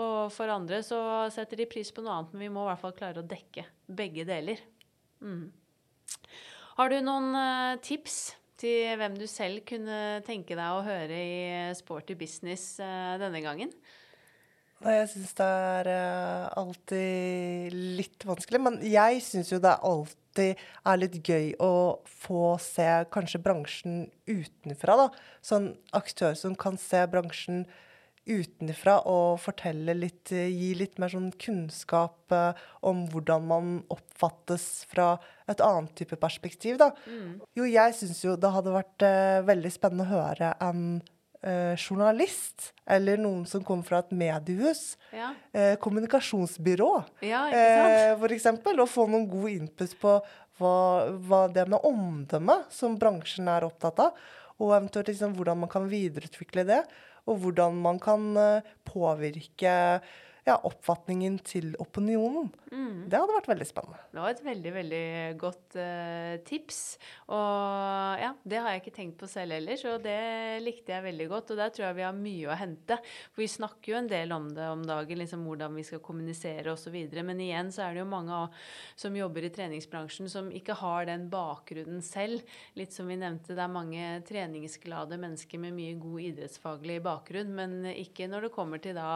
Og 0.00 0.32
for 0.34 0.50
andre 0.50 0.80
så 0.82 0.98
setter 1.32 1.60
de 1.60 1.68
pris 1.70 1.92
på 1.94 2.02
noe 2.02 2.16
annet, 2.16 2.32
men 2.34 2.46
vi 2.46 2.54
må 2.54 2.64
i 2.64 2.70
hvert 2.70 2.82
fall 2.82 2.96
klare 2.96 3.22
å 3.22 3.28
dekke 3.28 3.66
begge 3.86 4.26
deler. 4.28 4.62
Mm. 5.20 5.46
Har 6.76 6.92
du 6.92 6.98
noen 7.04 7.30
uh, 7.36 7.78
tips 7.84 8.34
til 8.60 8.96
hvem 8.98 9.16
du 9.20 9.26
selv 9.28 9.62
kunne 9.68 10.20
tenke 10.26 10.56
deg 10.56 10.66
å 10.72 10.84
høre 10.84 11.20
i 11.20 11.38
Sporty 11.76 12.16
business 12.18 12.74
uh, 12.80 13.16
denne 13.20 13.44
gangen? 13.44 13.72
Jeg 14.84 15.08
syns 15.08 15.32
det 15.38 15.46
er 15.46 15.88
uh, 15.88 16.48
alltid 16.60 17.76
litt 17.96 18.26
vanskelig. 18.28 18.60
Men 18.60 18.76
jeg 18.84 19.22
syns 19.24 19.52
jo 19.54 19.60
det 19.62 19.72
alltid 19.80 20.60
er 20.60 21.00
litt 21.00 21.16
gøy 21.24 21.54
å 21.64 21.72
få 22.04 22.54
se 22.60 22.86
kanskje 23.12 23.40
bransjen 23.44 24.04
utenfra. 24.28 24.98
da. 25.00 25.08
Sånn 25.40 25.72
aktør 25.96 26.36
som 26.36 26.58
kan 26.58 26.76
se 26.80 27.00
bransjen 27.08 27.64
utenfra 28.26 28.98
og 29.06 29.38
fortelle 29.38 29.94
litt, 29.94 30.32
gi 30.34 30.72
litt 30.74 30.96
mer 30.98 31.12
sånn 31.12 31.30
kunnskap 31.40 32.34
uh, 32.34 32.52
om 32.84 33.04
hvordan 33.12 33.48
man 33.48 33.74
oppfattes 33.94 34.84
fra 34.90 35.14
et 35.48 35.62
annet 35.62 35.94
type 35.96 36.18
perspektiv, 36.20 36.76
da. 36.82 36.90
Mm. 37.06 37.36
Jo, 37.56 37.68
jeg 37.70 37.96
syns 37.96 38.24
jo 38.26 38.36
det 38.36 38.50
hadde 38.52 38.74
vært 38.74 39.06
veldig 39.46 39.70
spennende 39.72 40.08
å 40.08 40.16
høre 40.18 40.50
en 40.58 40.98
eh, 41.46 41.74
journalist, 41.78 42.72
eller 42.86 43.20
noen 43.20 43.44
som 43.48 43.64
kommer 43.64 43.86
fra 43.86 44.00
et 44.02 44.12
mediehus, 44.16 44.96
ja. 45.14 45.32
eh, 45.52 45.74
kommunikasjonsbyrå, 45.82 46.90
ja, 47.26 47.46
eh, 47.50 48.26
eksempel, 48.36 48.80
og 48.82 48.90
få 48.90 49.06
noen 49.10 49.28
god 49.30 49.52
input 49.54 49.96
på 50.02 50.16
hva, 50.60 50.76
hva, 51.28 51.42
det 51.52 51.66
med 51.70 51.84
omdømme 51.86 52.62
som 52.72 52.96
bransjen 53.00 53.50
er 53.52 53.66
opptatt 53.66 54.02
av, 54.08 54.22
og 54.56 54.72
eventuelt 54.72 55.10
liksom, 55.12 55.36
hvordan 55.36 55.64
man 55.64 55.72
kan 55.72 55.88
videreutvikle 55.90 56.64
det, 56.68 56.82
og 57.26 57.42
hvordan 57.42 57.80
man 57.82 57.98
kan 58.02 58.30
eh, 58.38 58.74
påvirke 58.86 59.74
ja, 60.46 60.54
oppfatningen 60.62 61.40
til 61.42 61.72
opinionen. 61.82 62.52
Mm. 62.70 63.06
Det 63.10 63.18
hadde 63.18 63.34
vært 63.34 63.48
veldig 63.50 63.66
spennende. 63.66 63.98
Det 64.12 64.20
var 64.22 64.30
et 64.30 64.42
veldig, 64.46 64.72
veldig 64.76 65.06
godt 65.40 65.76
uh, 65.80 66.34
tips. 66.46 66.78
Og 67.34 68.20
ja, 68.22 68.30
det 68.46 68.60
har 68.62 68.74
jeg 68.74 68.82
ikke 68.84 68.94
tenkt 68.94 69.18
på 69.18 69.28
selv 69.30 69.56
heller, 69.56 69.78
så 69.80 69.96
det 70.02 70.62
likte 70.62 70.94
jeg 70.94 71.06
veldig 71.08 71.26
godt. 71.32 71.50
Og 71.50 71.58
der 71.58 71.72
tror 71.74 71.88
jeg 71.88 71.98
vi 71.98 72.04
har 72.06 72.14
mye 72.14 72.52
å 72.52 72.58
hente. 72.60 72.98
For 73.32 73.42
vi 73.42 73.48
snakker 73.56 73.92
jo 73.92 73.98
en 73.98 74.10
del 74.12 74.34
om 74.36 74.46
det 74.54 74.68
om 74.70 74.84
dagen, 74.86 75.20
liksom 75.22 75.42
hvordan 75.48 75.80
vi 75.80 75.86
skal 75.88 76.02
kommunisere 76.06 76.76
osv. 76.76 76.94
Men 77.26 77.42
igjen 77.42 77.74
så 77.74 77.88
er 77.88 77.96
det 77.96 78.04
jo 78.04 78.10
mange 78.14 78.38
som 78.94 79.18
jobber 79.18 79.48
i 79.48 79.52
treningsbransjen 79.54 80.30
som 80.30 80.52
ikke 80.54 80.78
har 80.78 81.10
den 81.10 81.26
bakgrunnen 81.32 82.04
selv. 82.06 82.46
Litt 82.78 82.94
som 82.94 83.10
vi 83.10 83.18
nevnte, 83.18 83.56
det 83.58 83.66
er 83.66 83.74
mange 83.74 84.14
treningsglade 84.30 85.18
mennesker 85.26 85.64
med 85.66 85.74
mye 85.74 85.98
god 85.98 86.30
idrettsfaglig 86.30 87.00
bakgrunn, 87.02 87.50
men 87.58 87.76
ikke 87.96 88.30
når 88.30 88.46
det 88.46 88.54
kommer 88.54 88.82
til 88.82 88.94
da 88.94 89.10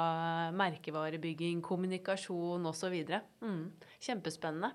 merkevare 0.58 1.19
forebygging, 1.20 1.60
kommunikasjon 1.62 2.66
osv. 2.66 2.94
Mm, 3.42 3.72
kjempespennende. 4.00 4.72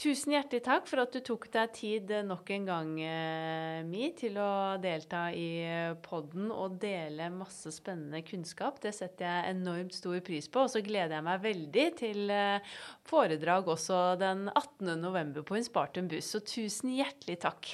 Tusen 0.00 0.32
hjertelig 0.32 0.62
takk 0.64 0.86
for 0.88 1.02
at 1.02 1.12
du 1.12 1.20
tok 1.20 1.50
deg 1.52 1.72
tid 1.76 2.10
nok 2.24 2.48
en 2.54 2.64
gang, 2.64 2.92
eh, 3.04 3.82
Mi, 3.84 4.14
til 4.16 4.38
å 4.40 4.80
delta 4.80 5.28
i 5.30 5.60
podden 6.00 6.50
og 6.50 6.78
dele 6.80 7.28
masse 7.28 7.68
spennende 7.68 8.22
kunnskap. 8.24 8.80
Det 8.80 8.94
setter 8.94 9.26
jeg 9.26 9.56
enormt 9.56 9.92
stor 9.92 10.18
pris 10.20 10.48
på. 10.48 10.64
Og 10.64 10.70
så 10.70 10.80
gleder 10.80 11.18
jeg 11.18 11.26
meg 11.26 11.42
veldig 11.42 11.86
til 11.98 12.30
eh, 12.30 12.64
foredrag 13.04 13.68
også 13.68 14.16
den 14.18 14.48
18. 14.48 14.96
november 15.02 15.42
på 15.42 15.58
Inspartum 15.60 16.08
buss. 16.08 16.32
Så 16.32 16.40
tusen 16.40 16.94
hjertelig 16.96 17.42
takk. 17.44 17.68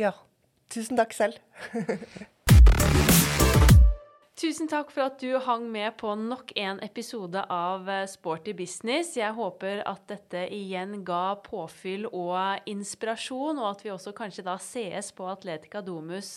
Ja. 0.00 0.14
Tusen 0.72 0.96
takk 0.96 1.12
selv. 1.12 1.36
Tusen 4.36 4.68
takk 4.68 4.90
for 4.92 5.06
at 5.06 5.14
du 5.16 5.38
hang 5.40 5.62
med 5.72 5.94
på 5.96 6.10
nok 6.20 6.50
en 6.60 6.76
episode 6.84 7.40
av 7.48 7.86
eh, 7.88 8.02
Sporty 8.04 8.52
business. 8.52 9.14
Jeg 9.16 9.32
håper 9.32 9.80
at 9.88 10.02
dette 10.10 10.42
igjen 10.52 10.98
ga 11.08 11.38
påfyll 11.40 12.04
og 12.10 12.68
inspirasjon, 12.68 13.56
og 13.56 13.70
at 13.70 13.86
vi 13.86 13.94
også 13.94 14.12
kanskje 14.18 14.44
da 14.44 14.58
sees 14.60 15.08
på 15.16 15.24
Atletica 15.32 15.80
Domus 15.80 16.34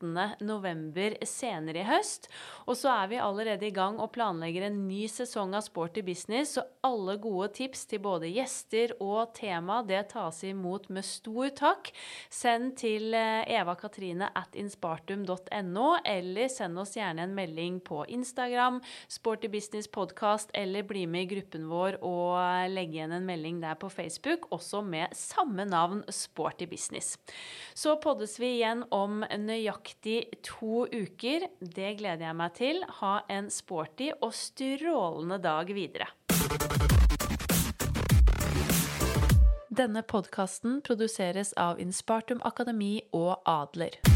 18.11. 0.00 1.16
Eh, 1.20 1.26
senere 1.26 1.80
i 1.80 1.86
høst. 1.86 2.28
Og 2.66 2.76
så 2.78 2.90
er 2.92 3.10
vi 3.10 3.20
allerede 3.20 3.66
i 3.68 3.74
gang 3.74 3.98
og 4.02 4.12
planlegger 4.14 4.66
en 4.68 4.78
ny 4.88 5.06
sesong 5.10 5.54
av 5.56 5.64
Sporty 5.66 6.02
business, 6.04 6.56
så 6.56 6.64
alle 6.86 7.16
gode 7.22 7.48
tips 7.56 7.86
til 7.90 8.02
både 8.04 8.30
gjester 8.30 8.94
og 9.00 9.34
tema, 9.36 9.82
det 9.86 10.08
tas 10.12 10.42
imot 10.46 10.88
med 10.92 11.06
stor 11.06 11.50
takk. 11.56 11.90
Send 12.30 12.76
til 12.80 13.14
evakatrine 13.14 14.30
at 14.36 14.56
inspartum.no, 14.58 15.88
eller 16.04 16.52
send 16.52 16.78
oss 16.82 16.96
gjerne 16.98 17.26
en 17.26 17.36
melding 17.36 17.80
på 17.84 18.04
Instagram, 18.12 18.80
Sporty 19.08 19.50
Business 19.52 19.88
Podcast, 19.88 20.50
eller 20.54 20.86
bli 20.86 21.06
med 21.10 21.26
i 21.26 21.30
gruppen 21.36 21.68
vår 21.70 22.00
og 22.06 22.70
legge 22.72 22.98
igjen 22.98 23.14
en 23.16 23.26
melding 23.28 23.60
der 23.64 23.78
på 23.80 23.90
Facebook, 23.92 24.48
også 24.54 24.82
med 24.84 25.14
samme 25.16 25.66
navn, 25.68 26.04
Sporty 26.12 26.66
Business. 26.70 27.16
Så 27.74 27.96
poddes 28.02 28.36
vi 28.40 28.56
igjen 28.58 28.84
om 28.94 29.22
nøyaktig 29.22 29.85
nøyaktig 29.86 30.42
to 30.42 30.86
uker. 30.90 31.46
Det 31.60 31.98
gleder 31.98 32.26
jeg 32.26 32.36
meg 32.36 32.54
til. 32.54 32.82
Ha 33.00 33.20
en 33.30 33.50
sporty 33.50 34.10
og 34.20 34.32
strålende 34.34 35.38
dag 35.38 35.66
videre. 35.66 36.06
Denne 39.70 40.02
podkasten 40.02 40.80
produseres 40.82 41.52
av 41.56 41.78
Inspartum 41.78 42.40
Akademi 42.42 43.02
og 43.12 43.42
Adler. 43.44 44.15